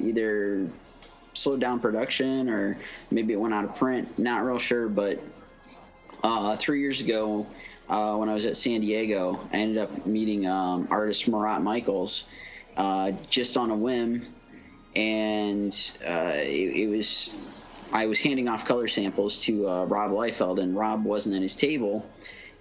either 0.00 0.68
slowed 1.34 1.60
down 1.60 1.80
production 1.80 2.48
or 2.48 2.78
maybe 3.10 3.32
it 3.32 3.36
went 3.40 3.54
out 3.54 3.64
of 3.64 3.76
print. 3.76 4.18
Not 4.18 4.44
real 4.44 4.58
sure, 4.58 4.88
but 4.88 5.20
uh, 6.22 6.56
three 6.56 6.80
years 6.80 7.00
ago, 7.00 7.46
uh, 7.88 8.16
when 8.16 8.28
I 8.28 8.34
was 8.34 8.46
at 8.46 8.56
San 8.56 8.80
Diego, 8.80 9.40
I 9.52 9.56
ended 9.56 9.78
up 9.78 10.06
meeting 10.06 10.46
um, 10.46 10.88
artist 10.90 11.28
Marat 11.28 11.60
Michaels 11.60 12.26
uh, 12.76 13.12
just 13.28 13.56
on 13.56 13.70
a 13.70 13.76
whim, 13.76 14.24
and 14.96 15.72
uh, 16.06 16.32
it, 16.34 16.76
it 16.76 16.86
was 16.88 17.34
I 17.92 18.06
was 18.06 18.18
handing 18.18 18.48
off 18.48 18.64
color 18.64 18.88
samples 18.88 19.42
to 19.42 19.68
uh, 19.68 19.84
Rob 19.84 20.12
Liefeld, 20.12 20.60
and 20.60 20.74
Rob 20.74 21.04
wasn't 21.04 21.36
at 21.36 21.42
his 21.42 21.56
table, 21.56 22.08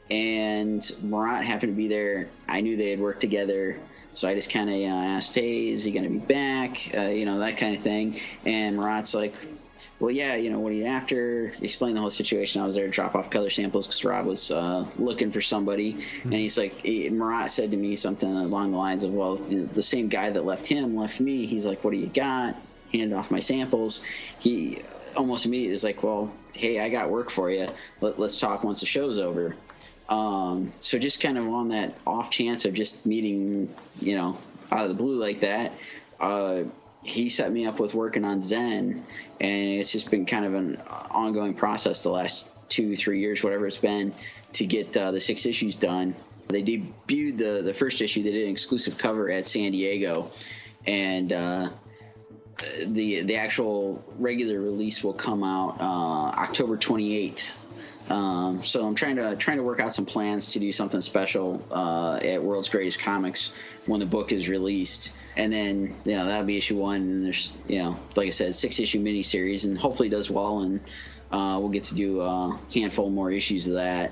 and 0.09 0.91
Marat 1.01 1.43
happened 1.43 1.71
to 1.71 1.77
be 1.77 1.87
there. 1.87 2.29
I 2.49 2.59
knew 2.59 2.75
they 2.75 2.89
had 2.89 2.99
worked 2.99 3.21
together. 3.21 3.79
So 4.13 4.27
I 4.27 4.35
just 4.35 4.51
kind 4.51 4.69
of 4.69 4.75
you 4.75 4.89
know, 4.89 4.95
asked, 4.95 5.33
"Hey, 5.35 5.69
is 5.69 5.83
he 5.83 5.91
going 5.91 6.03
to 6.03 6.09
be 6.09 6.19
back?" 6.19 6.91
Uh, 6.95 7.09
you 7.09 7.25
know 7.25 7.39
that 7.39 7.57
kind 7.57 7.75
of 7.75 7.81
thing. 7.83 8.19
And 8.45 8.77
Marat's 8.77 9.13
like, 9.13 9.33
well, 10.01 10.09
yeah, 10.09 10.33
you 10.35 10.49
know, 10.49 10.59
what 10.59 10.71
are 10.71 10.75
you 10.75 10.85
after? 10.85 11.53
Explain 11.61 11.93
the 11.93 12.01
whole 12.01 12.09
situation. 12.09 12.59
I 12.59 12.65
was 12.65 12.73
there 12.73 12.87
to 12.87 12.91
drop 12.91 13.13
off 13.13 13.29
color 13.29 13.51
samples 13.51 13.85
because 13.85 14.03
Rob 14.03 14.25
was 14.25 14.49
uh, 14.49 14.83
looking 14.97 15.31
for 15.31 15.41
somebody. 15.41 16.03
And 16.23 16.33
he's 16.33 16.57
like, 16.57 16.73
he, 16.81 17.07
Marat 17.11 17.47
said 17.49 17.69
to 17.69 17.77
me 17.77 17.95
something 17.95 18.27
along 18.27 18.71
the 18.71 18.79
lines 18.79 19.03
of, 19.03 19.13
well, 19.13 19.35
the 19.35 19.83
same 19.83 20.07
guy 20.07 20.31
that 20.31 20.43
left 20.43 20.65
him 20.65 20.95
left 20.95 21.19
me. 21.19 21.45
He's 21.45 21.67
like, 21.67 21.83
what 21.83 21.91
do 21.91 21.97
you 21.97 22.07
got? 22.07 22.55
Handed 22.91 23.13
off 23.13 23.29
my 23.29 23.39
samples. 23.39 24.01
He 24.39 24.81
almost 25.15 25.45
immediately 25.45 25.73
was 25.73 25.83
like, 25.83 26.01
well, 26.01 26.33
hey, 26.53 26.79
I 26.79 26.89
got 26.89 27.11
work 27.11 27.29
for 27.29 27.51
you. 27.51 27.69
Let, 28.01 28.17
let's 28.17 28.39
talk 28.39 28.63
once 28.63 28.79
the 28.79 28.87
show's 28.87 29.19
over. 29.19 29.55
Um, 30.11 30.69
so 30.81 30.99
just 30.99 31.21
kind 31.21 31.37
of 31.37 31.47
on 31.47 31.69
that 31.69 31.95
off 32.05 32.29
chance 32.29 32.65
of 32.65 32.73
just 32.73 33.05
meeting, 33.05 33.73
you 34.01 34.17
know, 34.17 34.37
out 34.69 34.83
of 34.83 34.89
the 34.89 34.93
blue 34.93 35.17
like 35.17 35.39
that, 35.39 35.71
uh, 36.19 36.63
he 37.01 37.29
set 37.29 37.51
me 37.51 37.65
up 37.65 37.79
with 37.79 37.93
working 37.93 38.25
on 38.25 38.41
Zen, 38.41 39.05
and 39.39 39.67
it's 39.79 39.89
just 39.89 40.11
been 40.11 40.25
kind 40.25 40.43
of 40.43 40.53
an 40.53 40.75
ongoing 41.09 41.53
process 41.53 42.03
the 42.03 42.09
last 42.09 42.49
two, 42.67 42.97
three 42.97 43.21
years, 43.21 43.41
whatever 43.41 43.65
it's 43.65 43.77
been, 43.77 44.13
to 44.51 44.65
get 44.65 44.95
uh, 44.97 45.11
the 45.11 45.21
six 45.21 45.45
issues 45.45 45.77
done. 45.77 46.13
They 46.49 46.61
debuted 46.61 47.37
the 47.37 47.61
the 47.63 47.73
first 47.73 48.01
issue. 48.01 48.21
They 48.21 48.31
did 48.31 48.43
an 48.43 48.51
exclusive 48.51 48.97
cover 48.97 49.31
at 49.31 49.47
San 49.47 49.71
Diego, 49.71 50.29
and 50.85 51.31
uh, 51.31 51.69
the 52.85 53.21
the 53.21 53.37
actual 53.37 54.03
regular 54.19 54.59
release 54.59 55.05
will 55.05 55.13
come 55.13 55.41
out 55.45 55.79
uh, 55.79 56.37
October 56.37 56.75
28th. 56.75 57.51
Um, 58.11 58.61
so 58.65 58.85
I'm 58.85 58.93
trying 58.93 59.15
to 59.15 59.37
trying 59.37 59.55
to 59.57 59.63
work 59.63 59.79
out 59.79 59.93
some 59.93 60.05
plans 60.05 60.51
to 60.51 60.59
do 60.59 60.71
something 60.73 60.99
special 60.99 61.63
uh, 61.71 62.15
at 62.15 62.43
World's 62.43 62.67
Greatest 62.67 62.99
Comics 62.99 63.53
when 63.85 64.01
the 64.01 64.05
book 64.05 64.33
is 64.33 64.49
released, 64.49 65.13
and 65.37 65.51
then 65.51 65.95
you 66.03 66.17
know 66.17 66.25
that'll 66.25 66.45
be 66.45 66.57
issue 66.57 66.77
one. 66.77 66.97
And 66.97 67.25
there's 67.25 67.55
you 67.67 67.79
know 67.79 67.97
like 68.17 68.27
I 68.27 68.31
said, 68.31 68.53
six 68.53 68.79
issue 68.79 69.01
miniseries, 69.01 69.63
and 69.63 69.77
hopefully 69.77 70.09
it 70.09 70.11
does 70.11 70.29
well, 70.29 70.59
and 70.59 70.81
uh, 71.31 71.57
we'll 71.59 71.69
get 71.69 71.85
to 71.85 71.95
do 71.95 72.19
a 72.19 72.59
handful 72.73 73.09
more 73.09 73.31
issues 73.31 73.67
of 73.67 73.75
that. 73.75 74.11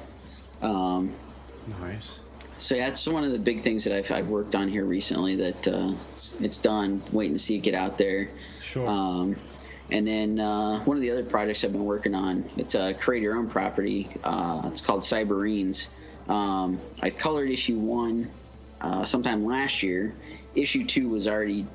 Um, 0.62 1.14
Nice. 1.82 2.22
so 2.60 2.76
yeah, 2.76 2.86
that's 2.86 3.06
one 3.06 3.26
of 3.26 3.34
the 3.34 3.40
big 3.40 3.64
things 3.64 3.84
that 3.84 3.94
I've, 3.94 4.10
I've 4.12 4.30
worked 4.30 4.56
on 4.56 4.70
here 4.70 4.86
recently. 4.86 5.36
That 5.36 5.68
uh, 5.68 5.94
it's, 6.14 6.40
it's 6.40 6.58
done. 6.58 7.02
Waiting 7.12 7.34
to 7.34 7.40
see 7.40 7.58
it 7.58 7.60
get 7.60 7.74
out 7.74 7.98
there. 7.98 8.30
Sure. 8.62 8.88
Um, 8.88 9.36
and 9.92 10.08
then 10.08 10.40
uh, 10.40 10.80
one 10.82 10.98
of 10.98 11.02
the 11.02 11.10
other 11.12 11.24
projects 11.24 11.64
I've 11.64 11.72
been 11.72 11.86
working 11.86 12.14
on, 12.14 12.50
it's 12.58 12.76
a 12.76 12.94
create 12.94 13.24
your 13.24 13.36
own 13.36 13.50
property. 13.50 14.08
Uh, 14.24 14.62
it's 14.72 14.82
called 14.82 15.02
Cyberines. 15.02 15.88
Um, 16.28 16.80
I 17.02 17.10
colored 17.10 17.50
issue 17.50 17.78
one 17.78 18.30
uh, 18.82 19.04
sometime 19.04 19.46
last 19.46 19.82
year. 19.82 20.14
Issue 20.56 20.86
two 20.86 21.10
was 21.10 21.28
already 21.28 21.66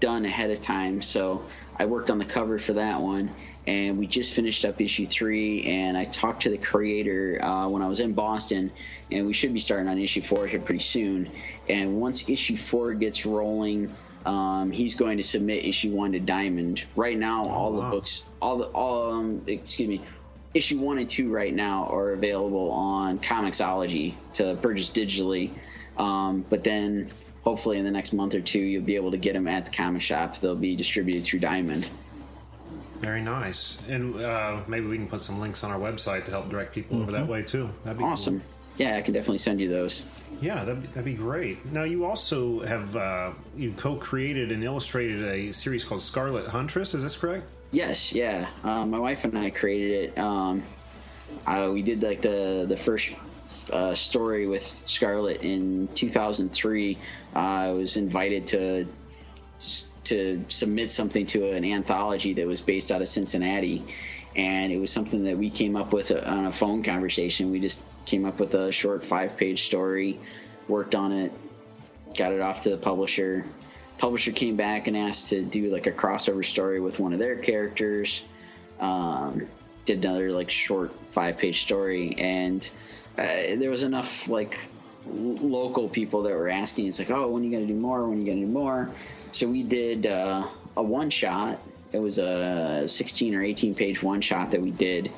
done 0.00 0.24
ahead 0.24 0.50
of 0.50 0.60
time, 0.60 1.00
so 1.00 1.44
I 1.78 1.86
worked 1.86 2.10
on 2.10 2.18
the 2.18 2.24
cover 2.24 2.58
for 2.58 2.74
that 2.74 3.00
one. 3.00 3.30
And 3.66 3.98
we 3.98 4.06
just 4.06 4.32
finished 4.32 4.64
up 4.64 4.80
issue 4.80 5.06
three, 5.06 5.64
and 5.64 5.96
I 5.96 6.04
talked 6.04 6.42
to 6.42 6.50
the 6.50 6.58
creator 6.58 7.42
uh, 7.42 7.68
when 7.68 7.82
I 7.82 7.88
was 7.88 7.98
in 7.98 8.12
Boston, 8.12 8.70
and 9.10 9.26
we 9.26 9.32
should 9.32 9.52
be 9.52 9.58
starting 9.58 9.88
on 9.88 9.98
issue 9.98 10.22
four 10.22 10.46
here 10.46 10.60
pretty 10.60 10.84
soon. 10.84 11.28
And 11.68 12.00
once 12.00 12.28
issue 12.28 12.56
four 12.56 12.94
gets 12.94 13.26
rolling, 13.26 13.92
um, 14.26 14.72
he's 14.72 14.94
going 14.94 15.16
to 15.16 15.22
submit 15.22 15.64
issue 15.64 15.92
one 15.92 16.12
to 16.12 16.20
Diamond. 16.20 16.84
Right 16.96 17.16
now, 17.16 17.48
all 17.48 17.72
the 17.72 17.82
books, 17.82 18.24
all 18.42 18.58
the 18.58 18.66
all 18.66 19.12
um, 19.12 19.40
excuse 19.46 19.88
me, 19.88 20.02
issue 20.52 20.78
one 20.78 20.98
and 20.98 21.08
two 21.08 21.30
right 21.30 21.54
now 21.54 21.86
are 21.86 22.10
available 22.10 22.70
on 22.72 23.20
Comixology 23.20 24.14
to 24.34 24.56
purchase 24.56 24.90
digitally. 24.90 25.52
Um, 25.96 26.44
but 26.50 26.64
then 26.64 27.08
hopefully 27.44 27.78
in 27.78 27.84
the 27.84 27.90
next 27.90 28.12
month 28.12 28.34
or 28.34 28.40
two, 28.40 28.58
you'll 28.58 28.82
be 28.82 28.96
able 28.96 29.12
to 29.12 29.16
get 29.16 29.34
them 29.34 29.46
at 29.46 29.66
the 29.66 29.70
comic 29.70 30.02
shop. 30.02 30.38
They'll 30.38 30.56
be 30.56 30.74
distributed 30.74 31.24
through 31.24 31.40
Diamond. 31.40 31.88
Very 32.98 33.22
nice. 33.22 33.76
And 33.88 34.16
uh, 34.20 34.60
maybe 34.66 34.86
we 34.86 34.96
can 34.96 35.06
put 35.06 35.20
some 35.20 35.38
links 35.38 35.62
on 35.62 35.70
our 35.70 35.78
website 35.78 36.24
to 36.24 36.32
help 36.32 36.48
direct 36.48 36.74
people 36.74 37.00
over 37.00 37.12
that 37.12 37.28
way 37.28 37.42
too. 37.42 37.70
That'd 37.84 37.98
be 37.98 38.04
cool. 38.04 38.40
Yeah, 38.78 38.96
I 38.96 39.00
can 39.00 39.14
definitely 39.14 39.38
send 39.38 39.60
you 39.60 39.68
those. 39.68 40.04
Yeah, 40.40 40.64
that'd 40.64 40.82
be, 40.82 40.88
that'd 40.88 41.04
be 41.04 41.14
great. 41.14 41.64
Now, 41.72 41.84
you 41.84 42.04
also 42.04 42.60
have 42.60 42.94
uh, 42.94 43.32
you 43.56 43.72
co-created 43.72 44.52
and 44.52 44.62
illustrated 44.62 45.24
a 45.24 45.52
series 45.52 45.84
called 45.84 46.02
Scarlet 46.02 46.46
Huntress. 46.46 46.94
Is 46.94 47.02
this 47.02 47.16
correct? 47.16 47.44
Yes, 47.72 48.12
yeah. 48.12 48.48
Uh, 48.62 48.84
my 48.84 48.98
wife 48.98 49.24
and 49.24 49.36
I 49.38 49.50
created 49.50 50.10
it. 50.10 50.18
Um, 50.18 50.62
uh, 51.46 51.70
we 51.72 51.82
did 51.82 52.02
like 52.02 52.22
the 52.22 52.66
the 52.68 52.76
first 52.76 53.10
uh, 53.72 53.94
story 53.94 54.46
with 54.46 54.64
Scarlet 54.64 55.42
in 55.42 55.88
2003. 55.94 56.98
Uh, 57.34 57.38
I 57.38 57.70
was 57.72 57.96
invited 57.96 58.46
to 58.48 58.86
to 60.04 60.44
submit 60.48 60.88
something 60.90 61.26
to 61.26 61.50
an 61.50 61.64
anthology 61.64 62.32
that 62.34 62.46
was 62.46 62.60
based 62.60 62.92
out 62.92 63.02
of 63.02 63.08
Cincinnati, 63.08 63.82
and 64.36 64.70
it 64.70 64.78
was 64.78 64.92
something 64.92 65.24
that 65.24 65.36
we 65.36 65.50
came 65.50 65.76
up 65.76 65.92
with 65.92 66.12
on 66.12 66.46
a 66.46 66.52
phone 66.52 66.82
conversation. 66.82 67.50
We 67.50 67.58
just 67.58 67.84
came 68.06 68.24
up 68.24 68.40
with 68.40 68.54
a 68.54 68.72
short 68.72 69.04
five 69.04 69.36
page 69.36 69.66
story, 69.66 70.18
worked 70.68 70.94
on 70.94 71.12
it, 71.12 71.32
got 72.16 72.32
it 72.32 72.40
off 72.40 72.62
to 72.62 72.70
the 72.70 72.78
publisher. 72.78 73.44
Publisher 73.98 74.32
came 74.32 74.56
back 74.56 74.88
and 74.88 74.96
asked 74.96 75.30
to 75.30 75.42
do 75.44 75.70
like 75.70 75.86
a 75.86 75.92
crossover 75.92 76.44
story 76.44 76.80
with 76.80 76.98
one 76.98 77.12
of 77.12 77.18
their 77.18 77.36
characters. 77.36 78.22
Um, 78.80 79.46
did 79.84 80.04
another 80.04 80.32
like 80.32 80.50
short 80.50 80.92
five 81.06 81.38
page 81.38 81.62
story, 81.62 82.14
and 82.18 82.68
uh, 83.18 83.56
there 83.56 83.70
was 83.70 83.82
enough 83.82 84.28
like 84.28 84.68
local 85.06 85.88
people 85.88 86.22
that 86.22 86.32
were 86.32 86.48
asking. 86.48 86.88
It's 86.88 86.98
like, 86.98 87.10
oh, 87.10 87.28
when 87.28 87.42
are 87.42 87.46
you 87.46 87.52
gonna 87.52 87.66
do 87.66 87.74
more? 87.74 88.06
When 88.08 88.18
are 88.18 88.20
you 88.20 88.26
gonna 88.26 88.46
do 88.46 88.52
more? 88.52 88.90
So 89.32 89.48
we 89.48 89.62
did 89.62 90.06
uh, 90.06 90.46
a 90.76 90.82
one 90.82 91.10
shot. 91.10 91.60
It 91.92 92.00
was 92.00 92.18
a 92.18 92.84
16 92.86 93.34
or 93.34 93.42
18 93.42 93.74
page 93.74 94.02
one 94.02 94.20
shot 94.20 94.50
that 94.50 94.60
we 94.60 94.70
did. 94.72 95.10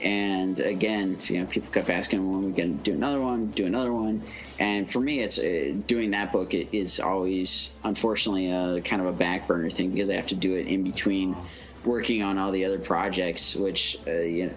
And 0.00 0.60
again, 0.60 1.16
you 1.24 1.40
know, 1.40 1.46
people 1.46 1.72
kept 1.72 1.88
asking 1.88 2.30
when 2.30 2.42
we 2.42 2.52
going 2.52 2.78
to 2.78 2.84
do 2.84 2.92
another 2.92 3.20
one, 3.20 3.46
do 3.46 3.66
another 3.66 3.92
one. 3.92 4.22
And 4.58 4.90
for 4.90 5.00
me, 5.00 5.20
it's 5.20 5.38
uh, 5.38 5.74
doing 5.86 6.10
that 6.10 6.32
book 6.32 6.52
is 6.52 7.00
always, 7.00 7.70
unfortunately, 7.84 8.50
a 8.50 8.80
kind 8.82 9.00
of 9.00 9.08
a 9.08 9.12
back 9.12 9.46
burner 9.46 9.70
thing 9.70 9.92
because 9.92 10.10
I 10.10 10.14
have 10.14 10.26
to 10.28 10.34
do 10.34 10.54
it 10.54 10.66
in 10.66 10.82
between 10.82 11.36
working 11.84 12.22
on 12.22 12.36
all 12.36 12.50
the 12.50 12.64
other 12.64 12.78
projects, 12.78 13.54
which 13.54 13.98
uh, 14.06 14.12
you 14.12 14.46
know, 14.46 14.52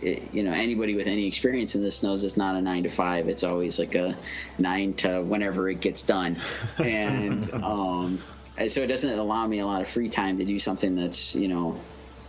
it, 0.00 0.22
you 0.32 0.44
know 0.44 0.52
anybody 0.52 0.94
with 0.94 1.08
any 1.08 1.26
experience 1.26 1.74
in 1.74 1.82
this 1.82 2.02
knows 2.02 2.22
it's 2.22 2.36
not 2.36 2.54
a 2.54 2.60
nine 2.60 2.84
to 2.84 2.88
five. 2.88 3.28
It's 3.28 3.42
always 3.42 3.78
like 3.78 3.94
a 3.94 4.16
nine 4.58 4.94
to 4.94 5.22
whenever 5.22 5.68
it 5.68 5.80
gets 5.80 6.02
done, 6.04 6.36
and 6.78 7.52
um, 7.54 8.22
so 8.66 8.82
it 8.82 8.86
doesn't 8.86 9.18
allow 9.18 9.46
me 9.46 9.58
a 9.58 9.66
lot 9.66 9.82
of 9.82 9.88
free 9.88 10.08
time 10.08 10.38
to 10.38 10.44
do 10.44 10.58
something 10.58 10.94
that's 10.94 11.34
you 11.34 11.48
know 11.48 11.80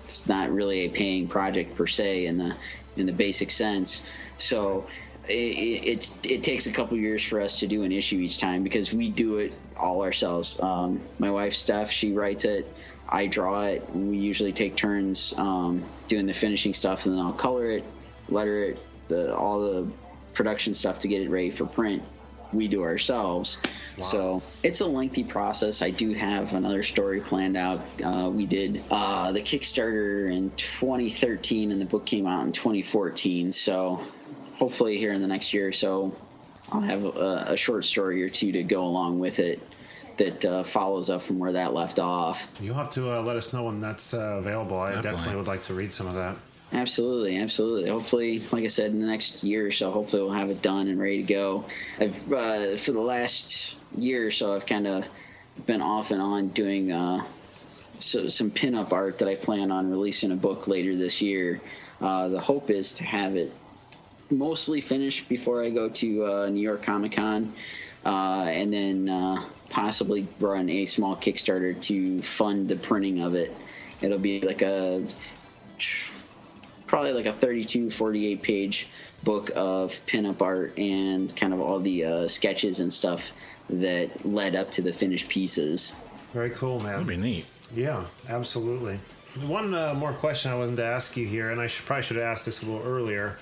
it's 0.10 0.28
not 0.28 0.52
really 0.52 0.80
a 0.86 0.90
paying 0.90 1.28
project 1.28 1.76
per 1.76 1.86
se 1.86 2.26
in 2.26 2.38
the 2.38 2.56
in 2.98 3.06
the 3.06 3.12
basic 3.12 3.52
sense. 3.52 4.04
So 4.40 4.88
it, 5.28 5.34
it, 5.34 6.28
it 6.28 6.44
takes 6.44 6.66
a 6.66 6.72
couple 6.72 6.98
years 6.98 7.24
for 7.24 7.40
us 7.40 7.60
to 7.60 7.68
do 7.68 7.84
an 7.84 7.92
issue 7.92 8.18
each 8.18 8.40
time 8.40 8.64
because 8.64 8.92
we 8.92 9.10
do 9.10 9.38
it 9.38 9.54
all 9.78 10.02
ourselves. 10.02 10.60
Um, 10.60 11.00
my 11.20 11.30
wife 11.30 11.54
Steph, 11.54 11.92
she 11.92 12.12
writes 12.12 12.44
it. 12.44 12.68
I 13.08 13.28
draw 13.28 13.64
it. 13.64 13.88
We 13.96 14.18
usually 14.18 14.52
take 14.52 14.76
turns 14.76 15.34
um, 15.38 15.84
doing 16.08 16.26
the 16.26 16.34
finishing 16.34 16.74
stuff, 16.74 17.06
and 17.06 17.16
then 17.16 17.24
I'll 17.24 17.32
color 17.34 17.72
it, 17.72 17.84
letter 18.28 18.64
it, 18.64 18.80
the, 19.08 19.36
all 19.36 19.62
the 19.62 19.88
production 20.34 20.74
stuff 20.74 21.00
to 21.02 21.08
get 21.08 21.22
it 21.22 21.30
ready 21.30 21.52
for 21.52 21.66
print. 21.66 22.04
We 22.52 22.68
do 22.68 22.84
ourselves. 22.84 23.58
Wow. 23.98 24.06
So 24.06 24.44
it's 24.64 24.82
a 24.82 24.86
lengthy 24.86 25.24
process. 25.24 25.82
I 25.82 25.92
do 25.92 26.14
have 26.14 26.54
another 26.54 26.84
story 26.84 27.22
planned 27.22 27.58
out. 27.58 27.82
Uh, 28.04 28.30
we 28.34 28.46
did 28.46 28.84
uh, 28.90 29.32
the 29.32 29.42
Kickstarter 29.42 30.32
in 30.32 30.52
2013, 30.58 31.72
and 31.72 31.80
the 31.80 31.86
book 31.86 32.06
came 32.06 32.26
out 32.26 32.46
in 32.46 32.52
2014. 32.52 33.52
So 33.52 34.00
hopefully, 34.58 34.98
here 34.98 35.14
in 35.14 35.22
the 35.22 35.28
next 35.28 35.54
year 35.54 35.68
or 35.68 35.74
so, 35.74 36.16
I'll 36.72 36.82
have 36.82 37.04
a, 37.04 37.46
a 37.50 37.58
short 37.58 37.86
story 37.86 38.24
or 38.24 38.30
two 38.30 38.52
to 38.52 38.64
go 38.64 38.84
along 38.84 39.20
with 39.20 39.40
it 39.40 39.62
that 40.18 40.46
uh, 40.46 40.64
follows 40.64 41.10
up 41.10 41.24
from 41.24 41.40
where 41.40 41.54
that 41.54 41.74
left 41.74 41.98
off. 41.98 42.48
You'll 42.60 42.76
have 42.76 42.90
to 42.92 43.12
uh, 43.12 43.22
let 43.22 43.36
us 43.36 43.54
know 43.54 43.64
when 43.64 43.80
that's 43.80 44.14
uh, 44.14 44.36
available. 44.38 44.80
I 44.80 44.88
definitely. 44.88 45.12
definitely. 45.12 45.36
would 45.38 45.48
like 45.48 45.62
to 45.64 45.74
read 45.74 45.94
some 45.94 46.08
of 46.08 46.16
that. 46.16 46.36
Absolutely, 46.72 47.38
absolutely. 47.38 47.90
Hopefully, 47.90 48.40
like 48.52 48.64
I 48.64 48.68
said, 48.68 48.92
in 48.92 49.02
the 49.02 49.08
next 49.08 49.44
year 49.44 49.66
or 49.66 49.72
so, 49.72 49.90
hopefully 49.90 50.22
we'll 50.22 50.32
have 50.32 50.52
it 50.52 50.62
done 50.62 50.88
and 50.88 51.00
ready 51.00 51.24
to 51.24 51.34
go. 51.34 51.66
I've 52.00 52.32
uh, 52.32 52.78
for 52.78 52.92
the 52.92 53.02
last 53.02 53.76
year 53.98 54.28
or 54.28 54.32
so, 54.32 54.56
I've 54.56 54.68
kind 54.68 54.86
of 54.86 55.06
been 55.66 55.82
off 55.82 56.12
and 56.12 56.22
on 56.22 56.50
doing 56.50 56.92
uh, 56.92 57.24
so, 58.00 58.28
some 58.28 58.52
pinup 58.52 58.92
art 58.94 59.18
that 59.18 59.28
I 59.28 59.36
plan 59.36 59.72
on 59.72 59.90
releasing 59.90 60.32
a 60.32 60.36
book 60.36 60.68
later 60.68 60.96
this 60.96 61.22
year. 61.22 61.60
Uh, 62.02 62.28
the 62.28 62.40
hope 62.40 62.70
is 62.70 62.94
to 62.96 63.04
have 63.04 63.36
it 63.36 63.52
mostly 64.30 64.80
finished 64.80 65.28
before 65.28 65.64
I 65.64 65.72
go 65.72 65.90
to 65.90 66.50
New 66.52 66.62
York 66.62 66.84
Comic 66.84 67.14
Con, 67.14 67.52
and 68.06 68.72
then 68.72 69.44
possibly 69.70 70.28
run 70.40 70.70
a 70.70 70.86
small 70.86 71.16
Kickstarter 71.16 71.82
to 71.82 72.22
fund 72.22 72.70
the 72.70 72.76
printing 72.76 73.22
of 73.22 73.34
it. 73.34 73.56
It'll 74.02 74.20
be 74.20 74.40
like 74.42 74.62
a 74.62 75.04
probably 76.90 77.14
like 77.14 77.28
a 77.28 77.34
32, 77.34 77.90
48 77.90 78.42
page 78.42 78.90
book 79.24 79.52
of 79.56 79.92
pinup 80.08 80.42
art 80.42 80.78
and 80.78 81.34
kind 81.36 81.54
of 81.54 81.62
all 81.62 81.80
the 81.80 82.04
uh, 82.04 82.28
sketches 82.28 82.80
and 82.80 82.92
stuff 82.92 83.32
that 83.70 84.26
led 84.26 84.56
up 84.56 84.72
to 84.72 84.82
the 84.82 84.92
finished 84.92 85.30
pieces. 85.30 85.96
Very 86.34 86.50
cool, 86.50 86.80
man. 86.80 86.94
That'd 86.94 87.08
be 87.08 87.18
neat. 87.18 87.46
Yeah, 87.76 88.04
absolutely. 88.28 89.00
One 89.46 89.76
uh, 89.76 89.94
more 89.94 90.14
question 90.14 90.52
I 90.52 90.56
wanted 90.56 90.78
to 90.78 90.84
ask 90.84 91.16
you 91.16 91.28
here, 91.28 91.52
and 91.52 91.62
I 91.62 91.68
should, 91.68 91.86
probably 91.86 92.04
should 92.04 92.18
have 92.18 92.26
asked 92.26 92.48
this 92.48 92.64
a 92.64 92.66
little 92.66 92.86
earlier. 92.86 93.38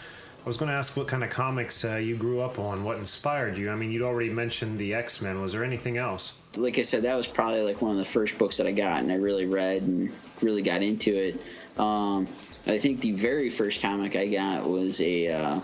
I 0.45 0.47
was 0.47 0.57
going 0.57 0.69
to 0.69 0.75
ask 0.75 0.95
what 0.97 1.07
kind 1.07 1.23
of 1.23 1.29
comics 1.29 1.85
uh, 1.85 1.95
you 1.95 2.15
grew 2.15 2.41
up 2.41 2.59
on, 2.59 2.83
what 2.83 2.97
inspired 2.97 3.57
you. 3.57 3.71
I 3.71 3.75
mean, 3.75 3.91
you'd 3.91 4.01
already 4.01 4.29
mentioned 4.29 4.77
the 4.77 4.93
X 4.93 5.21
Men. 5.21 5.41
Was 5.41 5.53
there 5.53 5.63
anything 5.63 5.97
else? 5.97 6.33
Like 6.55 6.79
I 6.79 6.81
said, 6.81 7.03
that 7.03 7.15
was 7.15 7.27
probably 7.27 7.61
like 7.61 7.81
one 7.81 7.91
of 7.91 7.97
the 7.97 8.05
first 8.05 8.37
books 8.37 8.57
that 8.57 8.67
I 8.67 8.71
got, 8.71 9.01
and 9.01 9.11
I 9.11 9.15
really 9.15 9.45
read 9.45 9.83
and 9.83 10.11
really 10.41 10.61
got 10.61 10.81
into 10.81 11.15
it. 11.15 11.41
Um, 11.79 12.27
I 12.67 12.77
think 12.77 12.99
the 13.01 13.13
very 13.13 13.49
first 13.49 13.81
comic 13.81 14.15
I 14.15 14.27
got 14.27 14.67
was 14.69 14.99
a 15.01 15.27
uh, 15.27 15.59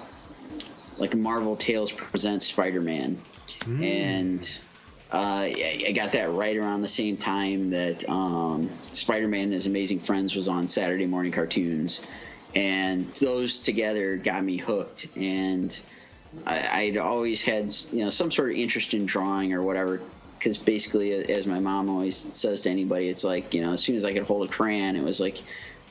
like 0.97 1.15
Marvel 1.15 1.55
Tales 1.55 1.91
presents 1.91 2.47
Spider 2.47 2.81
Man, 2.81 3.21
mm. 3.59 3.83
and 3.83 4.61
uh, 5.11 5.47
I 5.47 5.93
got 5.95 6.11
that 6.13 6.31
right 6.31 6.57
around 6.57 6.81
the 6.81 6.87
same 6.87 7.17
time 7.17 7.69
that 7.71 8.07
um, 8.09 8.69
Spider 8.91 9.27
Man 9.27 9.43
and 9.43 9.53
His 9.53 9.67
Amazing 9.67 9.99
Friends 9.99 10.35
was 10.35 10.47
on 10.47 10.67
Saturday 10.67 11.05
morning 11.05 11.31
cartoons 11.31 12.01
and 12.55 13.11
those 13.15 13.61
together 13.61 14.17
got 14.17 14.43
me 14.43 14.57
hooked. 14.57 15.07
And 15.15 15.79
I, 16.45 16.91
would 16.91 16.97
always 16.97 17.43
had 17.43 17.75
you 17.91 18.03
know 18.03 18.09
some 18.09 18.31
sort 18.31 18.51
of 18.51 18.55
interest 18.55 18.93
in 18.93 19.05
drawing 19.05 19.53
or 19.53 19.63
whatever. 19.63 20.01
Because 20.37 20.57
basically, 20.57 21.13
as 21.31 21.47
my 21.47 21.59
mom 21.59 21.89
always 21.89 22.29
says 22.33 22.63
to 22.63 22.69
anybody, 22.69 23.07
it's 23.07 23.23
like 23.23 23.53
you 23.53 23.61
know, 23.61 23.73
as 23.73 23.81
soon 23.81 23.95
as 23.95 24.03
I 24.03 24.11
could 24.11 24.23
hold 24.23 24.47
a 24.47 24.51
crayon, 24.51 24.95
it 24.95 25.03
was 25.03 25.19
like 25.19 25.41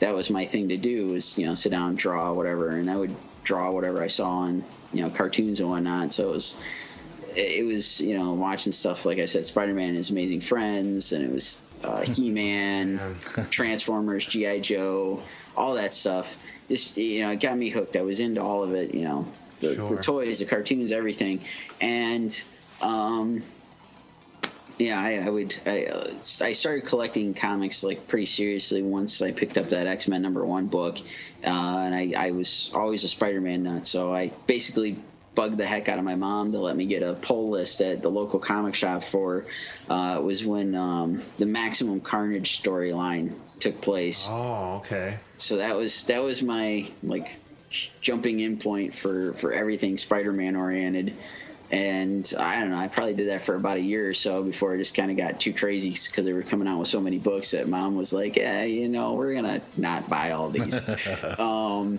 that 0.03 0.13
was 0.13 0.31
my 0.31 0.45
thing 0.45 0.69
to 0.69 0.77
do 0.77 1.07
was 1.07 1.39
you 1.39 1.47
know 1.47 1.55
sit 1.55 1.71
down, 1.71 1.95
draw 1.95 2.33
whatever, 2.33 2.71
and 2.71 2.91
I 2.91 2.97
would 2.97 3.15
draw 3.45 3.71
whatever 3.71 4.03
I 4.03 4.09
saw 4.09 4.31
on 4.31 4.65
you 4.93 5.01
know 5.01 5.11
cartoons 5.11 5.61
and 5.61 5.71
whatnot. 5.71 6.13
So 6.13 6.29
it 6.29 6.33
was 6.33 6.57
it 7.37 7.65
was 7.65 8.01
you 8.01 8.19
know 8.19 8.33
watching 8.33 8.73
stuff 8.73 9.07
like 9.07 9.19
I 9.19 9.27
said, 9.27 9.45
Spider 9.45 9.73
Man 9.73 9.91
and 9.91 9.97
His 9.97 10.11
Amazing 10.11 10.41
Friends, 10.41 11.13
and 11.13 11.25
it 11.25 11.33
was 11.33 11.63
uh, 11.85 12.01
He 12.17 12.31
Man, 12.31 13.01
Transformers, 13.51 14.27
GI 14.27 14.61
Joe, 14.61 15.23
all 15.57 15.75
that 15.75 15.93
stuff 15.93 16.37
just 16.69 16.97
you 16.97 17.23
know 17.23 17.31
it 17.31 17.41
got 17.41 17.57
me 17.57 17.69
hooked. 17.69 17.97
I 17.97 18.03
was 18.03 18.19
into 18.19 18.43
all 18.43 18.65
of 18.65 18.75
it. 18.75 18.93
You 18.93 19.05
know, 19.05 19.27
the, 19.61 19.77
sure. 19.77 19.89
the 19.89 19.97
toys, 19.97 20.41
the 20.41 20.47
cartoons, 20.47 20.91
everything, 20.91 21.41
and 21.81 22.43
um, 22.81 23.45
yeah, 24.79 25.01
I, 25.01 25.27
I 25.27 25.31
would. 25.31 25.57
I, 25.67 25.85
uh, 25.87 26.11
I 26.41 26.53
started 26.53 26.85
collecting 26.85 27.35
comics 27.35 27.83
like 27.83 28.07
pretty 28.09 28.27
seriously 28.27 28.83
once 28.83 29.21
I 29.23 29.33
picked 29.33 29.59
up 29.59 29.69
that 29.71 29.87
X 29.87 30.09
Men 30.09 30.23
number 30.23 30.45
one 30.45 30.67
book, 30.67 30.99
uh, 31.45 31.49
and 31.49 31.95
I, 31.95 32.13
I 32.17 32.31
was 32.31 32.71
always 32.75 33.05
a 33.05 33.09
Spider 33.09 33.41
Man 33.41 33.63
nut. 33.63 33.87
So 33.87 34.15
I 34.15 34.33
basically 34.47 34.97
bugged 35.35 35.57
the 35.57 35.67
heck 35.67 35.89
out 35.89 35.99
of 35.99 36.05
my 36.05 36.15
mom 36.15 36.53
to 36.53 36.59
let 36.59 36.77
me 36.77 36.87
get 36.87 37.03
a 37.03 37.15
pull 37.15 37.51
list 37.51 37.81
at 37.81 38.03
the 38.03 38.11
local 38.11 38.39
comic 38.39 38.75
shop 38.75 39.05
for. 39.05 39.47
Uh, 39.89 40.17
it 40.19 40.23
was 40.23 40.45
when 40.45 40.75
um, 40.75 41.23
the 41.39 41.47
Maximum 41.47 42.01
Carnage 42.01 42.63
storyline 42.63 43.33
took 43.61 43.81
place. 43.81 44.27
Oh, 44.29 44.77
okay. 44.85 45.19
So 45.37 45.57
that 45.57 45.77
was 45.77 46.05
that 46.05 46.23
was 46.23 46.43
my 46.43 46.89
like 47.03 47.31
jumping 48.01 48.41
in 48.41 48.59
point 48.59 48.95
for 48.95 49.33
for 49.35 49.53
everything 49.53 49.99
Spider-Man 49.99 50.57
oriented. 50.57 51.15
And 51.73 52.31
I 52.39 52.61
don't 52.61 52.71
know, 52.71 52.77
I 52.77 52.87
probably 52.87 53.15
did 53.15 53.31
that 53.31 53.41
for 53.41 53.55
about 53.55 53.79
a 53.79 53.81
year 53.81 54.07
or 54.07 54.13
so 54.13 54.43
before 54.43 54.75
it 54.75 54.79
just 54.79 54.95
kind 54.95 55.11
of 55.11 55.17
got 55.17 55.41
too 55.41 55.55
crazy 55.55 55.91
because 55.91 56.27
they 56.27 56.35
were 56.35 56.43
coming 56.43 56.69
out 56.69 56.79
with 56.79 56.89
so 56.89 57.01
many 57.01 57.19
books 57.19 57.53
that 57.53 57.67
mom 57.67 57.97
was 57.97 58.13
like, 58.13 58.37
yeah, 58.37 58.65
you 58.65 58.91
know, 58.91 59.15
we're 59.15 59.33
going 59.33 59.47
to 59.47 59.63
not 59.79 60.09
buy 60.11 60.33
all 60.33 60.51
these. 60.51 60.75
um, 61.39 61.99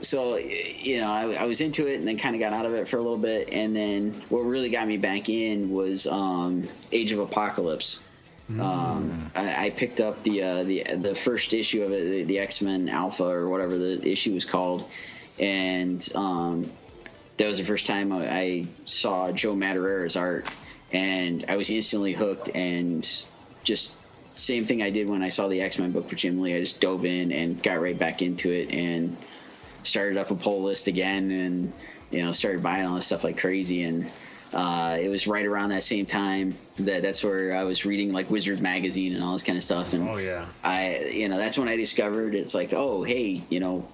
so, 0.00 0.36
you 0.36 1.00
know, 1.00 1.12
I, 1.12 1.34
I, 1.34 1.44
was 1.44 1.60
into 1.60 1.86
it 1.86 1.94
and 1.94 2.08
then 2.08 2.18
kind 2.18 2.34
of 2.34 2.40
got 2.40 2.52
out 2.52 2.66
of 2.66 2.74
it 2.74 2.88
for 2.88 2.96
a 2.96 3.00
little 3.00 3.16
bit. 3.16 3.50
And 3.52 3.74
then 3.74 4.20
what 4.30 4.40
really 4.40 4.68
got 4.68 4.88
me 4.88 4.96
back 4.96 5.28
in 5.28 5.70
was 5.70 6.08
um, 6.08 6.66
Age 6.90 7.12
of 7.12 7.20
Apocalypse. 7.20 8.02
Mm. 8.50 8.60
Um, 8.60 9.30
I, 9.36 9.66
I, 9.66 9.70
picked 9.70 10.00
up 10.00 10.22
the 10.24 10.42
uh, 10.42 10.64
the 10.64 10.84
the 10.96 11.14
first 11.14 11.54
issue 11.54 11.82
of 11.82 11.92
it, 11.92 12.04
the, 12.04 12.24
the 12.24 12.38
X 12.40 12.60
Men 12.60 12.90
Alpha 12.90 13.24
or 13.24 13.48
whatever 13.48 13.78
the 13.78 14.06
issue 14.06 14.34
was 14.34 14.44
called, 14.44 14.86
and 15.38 16.06
um, 16.14 16.70
that 17.36 17.46
was 17.46 17.58
the 17.58 17.64
first 17.64 17.86
time 17.86 18.12
I, 18.12 18.66
saw 18.86 19.32
Joe 19.32 19.54
Madureira's 19.54 20.16
art, 20.16 20.46
and 20.92 21.44
I 21.48 21.56
was 21.56 21.70
instantly 21.70 22.12
hooked. 22.12 22.50
And 22.54 23.08
just 23.64 23.94
same 24.36 24.66
thing 24.66 24.82
I 24.82 24.90
did 24.90 25.08
when 25.08 25.22
I 25.22 25.28
saw 25.28 25.48
the 25.48 25.60
X 25.60 25.78
Men 25.78 25.92
book 25.92 26.10
with 26.10 26.18
Jim 26.18 26.40
Lee. 26.40 26.54
I 26.54 26.60
just 26.60 26.80
dove 26.80 27.04
in 27.04 27.32
and 27.32 27.62
got 27.62 27.80
right 27.80 27.98
back 27.98 28.22
into 28.22 28.50
it 28.50 28.70
and 28.70 29.16
started 29.82 30.16
up 30.16 30.30
a 30.30 30.34
pull 30.34 30.62
list 30.62 30.86
again, 30.86 31.30
and 31.30 31.72
you 32.10 32.22
know 32.22 32.32
started 32.32 32.62
buying 32.62 32.86
all 32.86 32.96
this 32.96 33.06
stuff 33.06 33.24
like 33.24 33.38
crazy 33.38 33.82
and 33.82 34.10
uh, 34.54 34.96
it 35.00 35.08
was 35.08 35.26
right 35.26 35.44
around 35.44 35.70
that 35.70 35.82
same 35.82 36.06
time 36.06 36.56
that 36.76 37.02
that's 37.02 37.24
where 37.24 37.56
I 37.56 37.64
was 37.64 37.84
reading 37.84 38.12
like 38.12 38.30
Wizard 38.30 38.60
magazine 38.60 39.14
and 39.14 39.22
all 39.22 39.32
this 39.32 39.42
kind 39.42 39.58
of 39.58 39.64
stuff. 39.64 39.92
And 39.92 40.08
oh 40.08 40.16
yeah, 40.16 40.46
I 40.62 41.06
you 41.12 41.28
know 41.28 41.36
that's 41.36 41.58
when 41.58 41.68
I 41.68 41.76
discovered 41.76 42.34
it's 42.34 42.54
like 42.54 42.72
oh 42.72 43.02
hey 43.02 43.42
you 43.48 43.58
know 43.58 43.86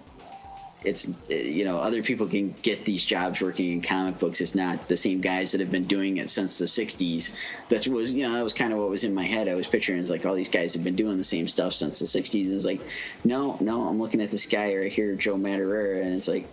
it's 0.84 1.10
you 1.28 1.64
know 1.64 1.78
other 1.78 2.02
people 2.02 2.26
can 2.26 2.54
get 2.62 2.84
these 2.84 3.04
jobs 3.04 3.40
working 3.40 3.72
in 3.72 3.82
comic 3.82 4.18
books. 4.18 4.40
It's 4.40 4.54
not 4.54 4.88
the 4.88 4.96
same 4.96 5.20
guys 5.20 5.52
that 5.52 5.60
have 5.60 5.70
been 5.70 5.84
doing 5.84 6.16
it 6.16 6.30
since 6.30 6.58
the 6.58 6.64
'60s. 6.64 7.34
That 7.68 7.86
was 7.86 8.12
you 8.12 8.26
know 8.26 8.34
that 8.34 8.42
was 8.42 8.54
kind 8.54 8.72
of 8.72 8.78
what 8.78 8.88
was 8.88 9.04
in 9.04 9.14
my 9.14 9.24
head. 9.24 9.48
I 9.48 9.54
was 9.54 9.66
picturing 9.66 10.00
it's 10.00 10.10
like 10.10 10.24
all 10.24 10.34
these 10.34 10.48
guys 10.48 10.72
have 10.74 10.84
been 10.84 10.96
doing 10.96 11.18
the 11.18 11.24
same 11.24 11.48
stuff 11.48 11.74
since 11.74 11.98
the 11.98 12.06
'60s. 12.06 12.46
And 12.46 12.54
it's 12.54 12.64
like, 12.64 12.80
no, 13.24 13.58
no, 13.60 13.82
I'm 13.82 13.98
looking 13.98 14.20
at 14.20 14.30
this 14.30 14.46
guy 14.46 14.74
right 14.74 14.92
here, 14.92 15.14
Joe 15.14 15.36
Madureira, 15.36 16.02
and 16.02 16.14
it's 16.14 16.28
like, 16.28 16.48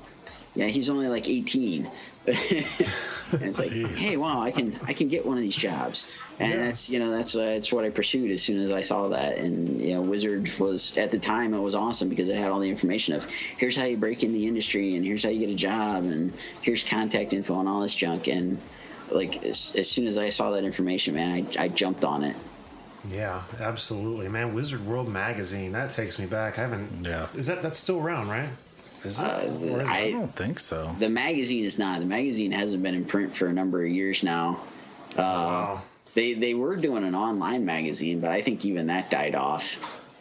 yeah, 0.57 0.65
he's 0.65 0.89
only 0.89 1.07
like 1.07 1.27
18. 1.27 1.85
and 2.25 3.41
it's 3.43 3.59
like, 3.59 3.71
hey, 3.71 4.17
wow, 4.17 4.41
I 4.41 4.49
can 4.49 4.79
I 4.87 4.93
can 4.93 5.07
get 5.07 5.23
one 5.23 5.37
of 5.37 5.43
these 5.43 5.55
jobs, 5.55 6.09
and 6.39 6.51
that's 6.53 6.89
you 6.89 6.97
know 6.97 7.11
that's 7.11 7.35
uh, 7.35 7.45
that's 7.45 7.71
what 7.71 7.85
I 7.85 7.91
pursued 7.91 8.31
as 8.31 8.41
soon 8.41 8.61
as 8.63 8.71
I 8.71 8.81
saw 8.81 9.07
that, 9.09 9.37
and 9.37 9.79
you 9.79 9.93
know, 9.93 10.01
Wizard 10.01 10.51
was 10.57 10.97
at 10.97 11.11
the 11.11 11.19
time 11.19 11.53
it 11.53 11.59
was 11.59 11.75
awesome 11.75 12.09
because 12.09 12.27
it 12.27 12.37
had 12.37 12.51
all 12.51 12.59
the 12.59 12.69
information 12.69 13.13
of 13.13 13.25
here's 13.57 13.77
how 13.77 13.85
you 13.85 13.97
break 13.97 14.23
in 14.23 14.33
the 14.33 14.47
industry, 14.47 14.95
and 14.95 15.05
here's 15.05 15.23
how 15.23 15.29
you 15.29 15.39
get 15.39 15.49
a 15.49 15.55
job, 15.55 16.05
and 16.05 16.33
here's 16.63 16.83
contact 16.83 17.33
info 17.33 17.59
and 17.59 17.69
all 17.69 17.81
this 17.81 17.95
junk, 17.95 18.27
and 18.27 18.57
like 19.11 19.43
as, 19.43 19.73
as 19.75 19.87
soon 19.87 20.07
as 20.07 20.17
I 20.17 20.29
saw 20.29 20.49
that 20.51 20.63
information, 20.63 21.13
man, 21.13 21.47
I 21.57 21.65
I 21.65 21.67
jumped 21.67 22.03
on 22.03 22.23
it. 22.23 22.35
Yeah, 23.11 23.43
absolutely, 23.59 24.27
man. 24.27 24.53
Wizard 24.53 24.85
World 24.85 25.07
magazine 25.07 25.71
that 25.73 25.91
takes 25.91 26.17
me 26.17 26.25
back. 26.25 26.57
I 26.57 26.61
haven't. 26.63 27.05
Yeah. 27.05 27.27
Is 27.35 27.45
that 27.45 27.61
that's 27.61 27.77
still 27.77 27.99
around, 27.99 28.29
right? 28.29 28.49
Is 29.03 29.19
it? 29.19 29.21
Uh, 29.23 29.83
I 29.87 30.03
I 30.05 30.11
don't 30.11 30.33
think 30.35 30.59
so. 30.59 30.93
the 30.99 31.09
magazine 31.09 31.65
is 31.65 31.77
not. 31.79 31.99
The 31.99 32.05
magazine 32.05 32.51
hasn't 32.51 32.81
been 32.83 32.95
in 32.95 33.05
print 33.05 33.35
for 33.35 33.47
a 33.47 33.53
number 33.53 33.83
of 33.85 33.89
years 33.91 34.23
now. 34.23 34.59
Uh, 35.15 35.21
Wow. 35.21 35.81
They 36.13 36.33
they 36.33 36.53
were 36.55 36.75
doing 36.75 37.03
an 37.03 37.13
online 37.15 37.63
magazine, 37.63 38.19
but 38.19 38.31
I 38.31 38.41
think 38.41 38.65
even 38.65 38.87
that 38.87 39.09
died 39.11 39.35
off. 39.35 39.77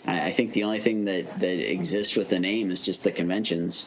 I, 0.06 0.26
I 0.26 0.30
think 0.30 0.52
the 0.52 0.64
only 0.64 0.78
thing 0.78 1.06
that 1.06 1.40
that 1.40 1.70
exists 1.72 2.16
with 2.16 2.28
the 2.28 2.38
name 2.38 2.70
is 2.70 2.82
just 2.82 3.02
the 3.02 3.10
conventions. 3.12 3.86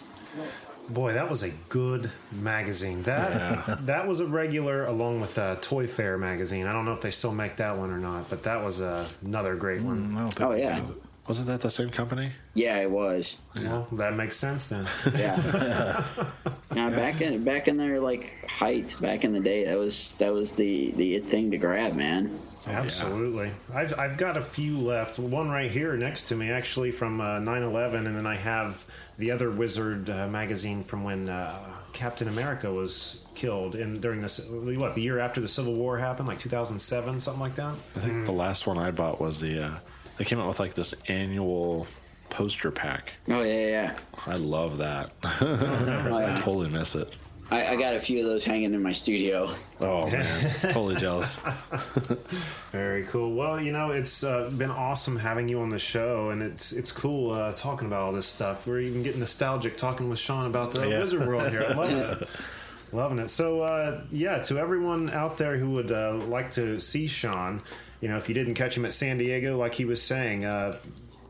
Boy, 0.90 1.14
that 1.14 1.30
was 1.30 1.44
a 1.44 1.52
good 1.70 2.10
magazine. 2.32 3.04
That 3.04 3.86
that 3.86 4.08
was 4.08 4.22
a 4.22 4.26
regular 4.26 4.86
along 4.86 5.22
with 5.22 5.38
uh, 5.38 5.58
Toy 5.62 5.86
Fair 5.86 6.18
magazine. 6.18 6.66
I 6.66 6.74
don't 6.74 6.84
know 6.86 6.94
if 6.94 7.02
they 7.02 7.12
still 7.12 7.32
make 7.32 7.58
that 7.58 7.78
one 7.78 7.92
or 7.92 8.00
not, 8.00 8.28
but 8.28 8.42
that 8.44 8.64
was 8.64 8.82
uh, 8.82 9.08
another 9.24 9.56
great 9.56 9.84
one. 9.84 10.16
I 10.18 10.22
don't 10.22 10.34
think 10.34 10.50
Oh 10.50 10.54
they 10.54 10.64
yeah, 10.64 10.80
do. 10.80 11.00
Wasn't 11.30 11.48
that 11.48 11.62
the 11.62 11.70
same 11.70 11.92
company? 11.92 12.32
yeah, 12.56 12.78
it 12.78 12.90
was. 12.90 13.38
Well, 13.62 13.88
that 13.92 14.16
makes 14.16 14.36
sense 14.36 14.68
then. 14.68 14.88
Yeah. 15.16 16.04
now 16.74 16.90
back 16.90 17.22
in 17.22 17.44
back 17.44 17.68
in 17.68 17.78
their 17.78 18.00
like 18.00 18.34
height, 18.50 18.96
back 19.00 19.24
in 19.24 19.32
the 19.32 19.40
day, 19.40 19.66
that 19.66 19.78
was 19.78 20.16
that 20.16 20.34
was 20.34 20.56
the 20.56 20.90
the 20.94 21.20
thing 21.20 21.52
to 21.52 21.58
grab, 21.58 21.96
man. 21.96 22.40
Absolutely. 22.66 23.52
I've, 23.74 23.98
I've 23.98 24.18
got 24.18 24.38
a 24.38 24.42
few 24.42 24.78
left. 24.78 25.20
One 25.20 25.50
right 25.50 25.70
here 25.70 25.96
next 25.96 26.26
to 26.30 26.36
me, 26.36 26.50
actually, 26.50 26.92
from 26.92 27.22
uh, 27.22 27.40
9 27.40 27.64
11. 27.64 28.06
And 28.06 28.16
then 28.16 28.28
I 28.28 28.36
have 28.36 28.86
the 29.18 29.32
other 29.32 29.50
Wizard 29.50 30.10
uh, 30.10 30.28
magazine 30.28 30.84
from 30.84 31.04
when 31.04 31.30
uh, 31.30 31.58
Captain 31.94 32.28
America 32.28 32.72
was 32.72 33.22
killed 33.34 33.76
in 33.76 34.02
during 34.02 34.22
this, 34.22 34.46
what, 34.50 34.94
the 34.94 35.02
year 35.02 35.20
after 35.20 35.40
the 35.42 35.48
Civil 35.48 35.74
War 35.76 35.98
happened? 35.98 36.28
Like 36.28 36.38
2007, 36.38 37.20
something 37.22 37.40
like 37.40 37.56
that? 37.56 37.76
I 37.96 38.00
think 38.00 38.26
the 38.26 38.34
last 38.34 38.68
one 38.68 38.78
I 38.78 38.92
bought 38.92 39.22
was 39.22 39.40
the. 39.40 39.80
They 40.20 40.26
came 40.26 40.40
out 40.40 40.48
with 40.48 40.60
like 40.60 40.76
this 40.76 40.94
annual 41.08 41.88
poster 42.30 42.70
pack. 42.70 43.14
Oh 43.28 43.42
yeah, 43.42 43.66
yeah. 43.68 43.98
I 44.28 44.36
love 44.36 44.78
that. 44.78 45.12
Oh, 45.42 46.16
I 46.16 46.40
totally 46.42 46.70
miss 46.70 46.94
it. 46.96 47.12
I, 47.52 47.70
I 47.70 47.76
got 47.78 47.96
a 47.96 48.00
few 48.00 48.20
of 48.20 48.26
those 48.26 48.44
hanging 48.46 48.76
in 48.76 48.84
my 48.84 48.92
studio. 48.92 49.56
Oh 49.82 50.08
man, 50.12 50.54
totally 50.62 50.98
jealous. 50.98 51.38
Very 52.72 53.06
cool. 53.06 53.34
Well, 53.34 53.60
you 53.60 53.72
know, 53.72 53.92
it's 53.92 54.24
uh, 54.24 54.52
been 54.56 54.70
awesome 54.70 55.16
having 55.18 55.50
you 55.50 55.62
on 55.62 55.70
the 55.70 55.80
show, 55.80 56.30
and 56.30 56.42
it's 56.44 56.72
it's 56.74 56.92
cool 56.92 57.32
uh, 57.32 57.54
talking 57.54 57.88
about 57.88 58.02
all 58.02 58.12
this 58.12 58.28
stuff. 58.28 58.68
We're 58.68 58.82
even 58.82 59.02
getting 59.04 59.20
nostalgic 59.22 59.78
talking 59.78 60.10
with 60.10 60.20
Sean 60.20 60.46
about 60.46 60.72
the 60.72 60.88
Yeah. 60.88 61.00
Wizard 61.00 61.26
World 61.28 61.50
here. 61.50 61.64
I 61.68 61.74
love 61.74 62.22
it. 62.22 62.28
Loving 62.92 63.20
it. 63.20 63.30
So, 63.30 63.62
uh, 63.62 64.02
yeah, 64.12 64.40
to 64.44 64.58
everyone 64.58 65.12
out 65.12 65.38
there 65.38 65.58
who 65.58 65.72
would 65.72 65.92
uh, 65.92 66.14
like 66.28 66.52
to 66.52 66.80
see 66.80 67.08
Sean, 67.08 67.62
you 68.02 68.08
know, 68.08 68.18
if 68.18 68.30
you 68.30 68.36
didn't 68.36 68.54
catch 68.54 68.78
him 68.78 68.86
at 68.86 68.94
San 68.94 69.18
Diego, 69.18 69.58
like 69.58 69.74
he 69.74 69.86
was 69.86 70.02
saying, 70.02 70.46
uh, 70.46 70.78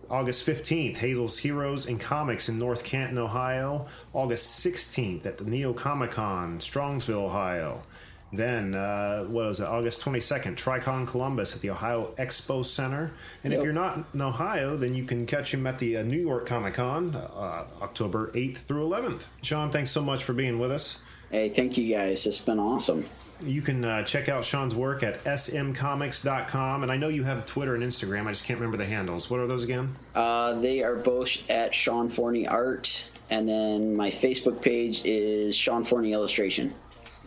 August 0.10 0.46
15th, 0.46 0.98
Hazel's 0.98 1.38
Heroes 1.38 1.88
and 1.88 2.00
Comics 2.00 2.50
in 2.50 2.58
North 2.58 2.84
Canton, 2.84 3.18
Ohio. 3.18 3.88
August 4.14 4.66
16th 4.66 5.26
at 5.26 5.38
the 5.38 5.44
Neo 5.44 5.72
Comic 5.72 6.12
Con, 6.12 6.60
Strongsville, 6.60 7.26
Ohio. 7.26 7.84
Then, 8.32 8.76
uh, 8.76 9.24
what 9.24 9.46
was 9.46 9.60
it, 9.60 9.68
August 9.68 10.06
22nd, 10.06 10.56
Tricon 10.56 11.08
Columbus 11.08 11.56
at 11.56 11.62
the 11.62 11.72
Ohio 11.72 12.14
Expo 12.20 12.64
Center. 12.64 13.12
And 13.44 13.54
if 13.54 13.64
you're 13.64 13.74
not 13.74 14.06
in 14.14 14.22
Ohio, 14.22 14.78
then 14.78 14.94
you 14.94 15.04
can 15.04 15.26
catch 15.26 15.52
him 15.52 15.66
at 15.66 15.80
the 15.80 15.98
uh, 15.98 16.04
New 16.04 16.20
York 16.20 16.46
Comic 16.46 16.76
Con, 16.76 17.16
uh, 17.16 17.66
October 17.82 18.32
8th 18.36 18.58
through 18.58 18.88
11th. 18.88 19.24
Sean, 19.42 19.72
thanks 19.72 19.90
so 19.90 20.04
much 20.04 20.24
for 20.24 20.34
being 20.34 20.60
with 20.60 20.72
us. 20.72 21.02
Hey, 21.32 21.50
thank 21.50 21.78
you 21.78 21.96
guys. 21.96 22.28
It's 22.28 22.40
been 22.40 22.60
awesome. 22.60 23.06
You 23.42 23.62
can 23.62 23.86
uh, 23.86 24.04
check 24.04 24.28
out 24.28 24.44
Sean's 24.44 24.76
work 24.76 25.02
at 25.02 25.24
smcomics.com. 25.24 26.84
And 26.84 26.92
I 26.92 26.98
know 26.98 27.08
you 27.08 27.24
have 27.24 27.46
Twitter 27.46 27.76
and 27.76 27.84
Instagram. 27.84 28.28
I 28.28 28.32
just 28.32 28.44
can't 28.46 28.60
remember 28.60 28.78
the 28.78 28.90
handles. 28.90 29.30
What 29.30 29.40
are 29.40 29.48
those 29.48 29.64
again? 29.64 29.96
Uh, 30.16 30.54
they 30.60 30.84
are 30.84 30.96
both 30.96 31.30
at 31.50 31.74
Sean 31.74 32.10
Forney 32.10 32.48
Art, 32.48 33.06
and 33.30 33.48
then 33.48 33.96
my 33.96 34.10
Facebook 34.10 34.62
page 34.62 35.02
is 35.06 35.56
Sean 35.56 35.84
Forney 35.84 36.12
Illustration. 36.14 36.74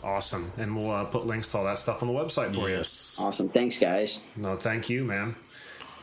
Awesome. 0.05 0.53
And 0.57 0.77
we'll 0.77 0.91
uh, 0.91 1.05
put 1.05 1.27
links 1.27 1.49
to 1.49 1.59
all 1.59 1.65
that 1.65 1.79
stuff 1.79 2.03
on 2.03 2.09
the 2.09 2.15
website 2.15 2.55
for 2.55 2.69
Yes. 2.69 3.19
Awesome. 3.21 3.49
Thanks, 3.49 3.79
guys. 3.79 4.23
No, 4.37 4.57
thank 4.57 4.91
you, 4.91 5.05
man. 5.05 5.37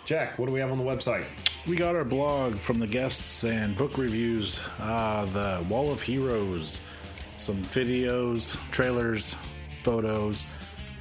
Jack, 0.06 0.40
what 0.40 0.48
do 0.48 0.54
we 0.54 0.60
have 0.60 0.72
on 0.72 0.78
the 0.78 0.84
website? 0.84 1.26
We 1.68 1.76
got 1.76 1.96
our 1.96 2.06
blog 2.06 2.60
from 2.60 2.80
the 2.80 2.88
guests 2.88 3.44
and 3.44 3.78
book 3.78 3.98
reviews, 3.98 4.62
uh, 4.80 5.26
the 5.26 5.64
Wall 5.70 5.92
of 5.92 6.02
Heroes, 6.02 6.82
some 7.38 7.62
videos, 7.64 8.58
trailers, 8.72 9.36
photos, 9.80 10.46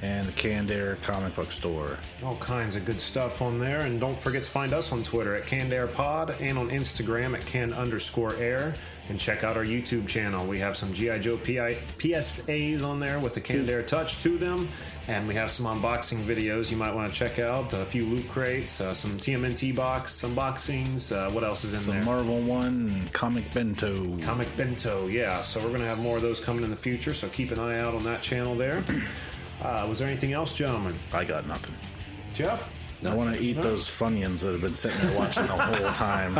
and 0.01 0.27
the 0.27 0.31
Canned 0.31 0.71
Air 0.71 0.95
comic 1.01 1.35
book 1.35 1.51
store. 1.51 1.97
All 2.23 2.37
kinds 2.37 2.75
of 2.75 2.85
good 2.85 3.01
stuff 3.01 3.41
on 3.41 3.59
there. 3.59 3.81
And 3.81 3.99
don't 3.99 4.19
forget 4.19 4.43
to 4.43 4.49
find 4.49 4.73
us 4.73 4.91
on 4.91 5.03
Twitter 5.03 5.35
at 5.35 5.45
CannedAirPod 5.45 6.39
and 6.39 6.57
on 6.57 6.69
Instagram 6.69 7.37
at 7.37 7.45
Can 7.45 7.73
underscore 7.73 8.35
air. 8.35 8.75
And 9.09 9.19
check 9.19 9.43
out 9.43 9.57
our 9.57 9.65
YouTube 9.65 10.07
channel. 10.07 10.45
We 10.45 10.59
have 10.59 10.77
some 10.77 10.93
G.I. 10.93 11.17
Joe 11.17 11.37
PI, 11.37 11.79
PSAs 11.97 12.83
on 12.83 12.99
there 12.99 13.19
with 13.19 13.33
the 13.33 13.41
Canned 13.41 13.67
Air 13.67 13.81
touch 13.81 14.21
to 14.21 14.37
them. 14.37 14.69
And 15.07 15.27
we 15.27 15.33
have 15.33 15.49
some 15.49 15.65
unboxing 15.65 16.23
videos 16.23 16.69
you 16.69 16.77
might 16.77 16.93
want 16.93 17.11
to 17.11 17.17
check 17.17 17.39
out. 17.39 17.73
A 17.73 17.83
few 17.83 18.05
loot 18.05 18.29
crates, 18.29 18.79
uh, 18.79 18.93
some 18.93 19.17
TMNT 19.17 19.75
box 19.75 20.21
unboxings. 20.21 21.11
Uh, 21.11 21.31
what 21.31 21.43
else 21.43 21.63
is 21.63 21.73
in 21.73 21.79
there? 21.79 21.85
Some 21.85 21.95
there? 21.95 22.03
Marvel 22.03 22.41
one 22.41 23.09
Comic 23.11 23.51
Bento. 23.51 24.15
Comic 24.19 24.55
Bento, 24.55 25.07
yeah. 25.07 25.41
So 25.41 25.59
we're 25.59 25.69
going 25.69 25.81
to 25.81 25.87
have 25.87 25.99
more 25.99 26.17
of 26.17 26.21
those 26.21 26.39
coming 26.39 26.63
in 26.63 26.69
the 26.69 26.75
future. 26.75 27.15
So 27.15 27.27
keep 27.29 27.49
an 27.49 27.57
eye 27.57 27.79
out 27.79 27.95
on 27.95 28.03
that 28.03 28.21
channel 28.21 28.53
there. 28.53 28.83
Uh, 29.61 29.85
was 29.89 29.99
there 29.99 30.07
anything 30.07 30.33
else, 30.33 30.53
gentlemen? 30.53 30.97
I 31.13 31.25
got 31.25 31.45
nothing. 31.47 31.75
Jeff? 32.33 32.69
I 33.05 33.15
want 33.15 33.33
to 33.33 33.41
eat 33.41 33.53
those 33.61 33.87
Funyuns 33.87 34.41
that 34.41 34.51
have 34.51 34.59
been 34.59 34.75
sitting 34.75 34.99
there 35.07 35.17
watching 35.17 35.43
the 35.47 35.53
whole 35.53 35.91
time. 35.93 36.35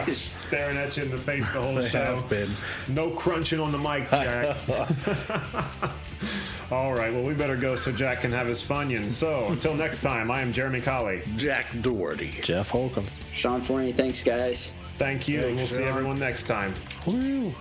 Staring 0.00 0.76
at 0.76 0.96
you 0.96 1.02
in 1.02 1.10
the 1.10 1.18
face 1.18 1.50
the 1.52 1.60
whole 1.60 1.74
They 1.74 1.88
show. 1.88 2.14
have 2.16 2.28
been. 2.28 2.48
No 2.94 3.10
crunching 3.10 3.58
on 3.58 3.72
the 3.72 3.78
mic, 3.78 4.04
Jack. 4.10 4.56
All 6.70 6.94
right, 6.94 7.12
well, 7.12 7.24
we 7.24 7.34
better 7.34 7.56
go 7.56 7.74
so 7.74 7.90
Jack 7.90 8.20
can 8.20 8.30
have 8.30 8.46
his 8.46 8.62
Funyuns. 8.62 9.10
So, 9.10 9.48
until 9.48 9.74
next 9.74 10.02
time, 10.02 10.30
I 10.30 10.42
am 10.42 10.52
Jeremy 10.52 10.80
Colley. 10.80 11.22
Jack 11.36 11.66
Doherty. 11.80 12.30
Jeff 12.42 12.68
Holcomb. 12.70 13.06
Sean 13.34 13.60
Forney, 13.60 13.92
thanks, 13.92 14.22
guys. 14.22 14.70
Thank 14.94 15.26
you, 15.26 15.38
and 15.38 15.56
we'll 15.56 15.66
Thanks, 15.66 15.72
see 15.76 15.82
everyone 15.82 16.20
next 16.20 16.44
time. 16.44 16.72
Woo. 17.06 17.52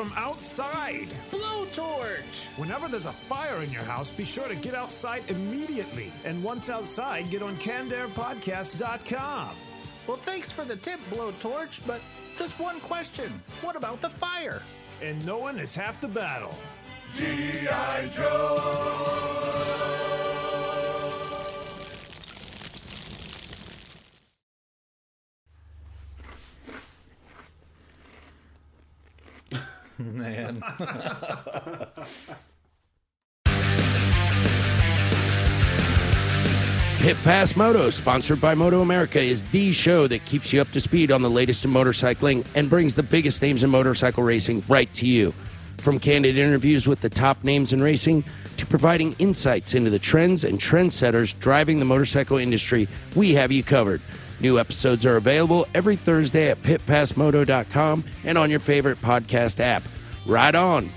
From 0.00 0.12
outside. 0.16 1.08
Blowtorch! 1.30 2.46
Whenever 2.56 2.88
there's 2.88 3.04
a 3.04 3.12
fire 3.12 3.62
in 3.62 3.70
your 3.70 3.82
house, 3.82 4.08
be 4.08 4.24
sure 4.24 4.48
to 4.48 4.54
get 4.54 4.74
outside 4.74 5.22
immediately. 5.28 6.10
And 6.24 6.42
once 6.42 6.70
outside, 6.70 7.28
get 7.28 7.42
on 7.42 7.54
CannedAirPodcast.com. 7.56 9.50
Well, 10.06 10.16
thanks 10.16 10.50
for 10.50 10.64
the 10.64 10.76
tip, 10.76 11.00
Blowtorch, 11.10 11.82
but 11.86 12.00
just 12.38 12.58
one 12.58 12.80
question. 12.80 13.30
What 13.60 13.76
about 13.76 14.00
the 14.00 14.08
fire? 14.08 14.62
And 15.02 15.22
knowing 15.26 15.58
is 15.58 15.74
half 15.74 16.00
the 16.00 16.08
battle. 16.08 16.56
G.I. 17.14 18.08
Joe! 18.10 19.89
Man. 30.00 30.62
Pit 37.00 37.16
Pass 37.24 37.56
Moto, 37.56 37.88
sponsored 37.88 38.40
by 38.42 38.54
Moto 38.54 38.82
America, 38.82 39.20
is 39.20 39.42
the 39.44 39.72
show 39.72 40.06
that 40.06 40.22
keeps 40.26 40.52
you 40.52 40.60
up 40.60 40.70
to 40.72 40.80
speed 40.80 41.10
on 41.10 41.22
the 41.22 41.30
latest 41.30 41.64
in 41.64 41.70
motorcycling 41.70 42.44
and 42.54 42.68
brings 42.68 42.94
the 42.94 43.02
biggest 43.02 43.40
names 43.40 43.62
in 43.62 43.70
motorcycle 43.70 44.22
racing 44.22 44.62
right 44.68 44.92
to 44.92 45.06
you. 45.06 45.32
From 45.78 45.98
candid 45.98 46.36
interviews 46.36 46.86
with 46.86 47.00
the 47.00 47.08
top 47.08 47.42
names 47.42 47.72
in 47.72 47.82
racing 47.82 48.22
to 48.58 48.66
providing 48.66 49.14
insights 49.18 49.74
into 49.74 49.88
the 49.88 49.98
trends 49.98 50.44
and 50.44 50.58
trendsetters 50.58 51.38
driving 51.38 51.78
the 51.78 51.86
motorcycle 51.86 52.36
industry, 52.36 52.86
we 53.16 53.32
have 53.32 53.50
you 53.50 53.62
covered. 53.62 54.02
New 54.40 54.58
episodes 54.58 55.04
are 55.06 55.16
available 55.16 55.66
every 55.74 55.96
Thursday 55.96 56.50
at 56.50 56.62
pitpassmoto.com 56.62 58.04
and 58.24 58.38
on 58.38 58.50
your 58.50 58.60
favorite 58.60 59.00
podcast 59.02 59.60
app. 59.60 59.82
Ride 60.26 60.54
on! 60.54 60.90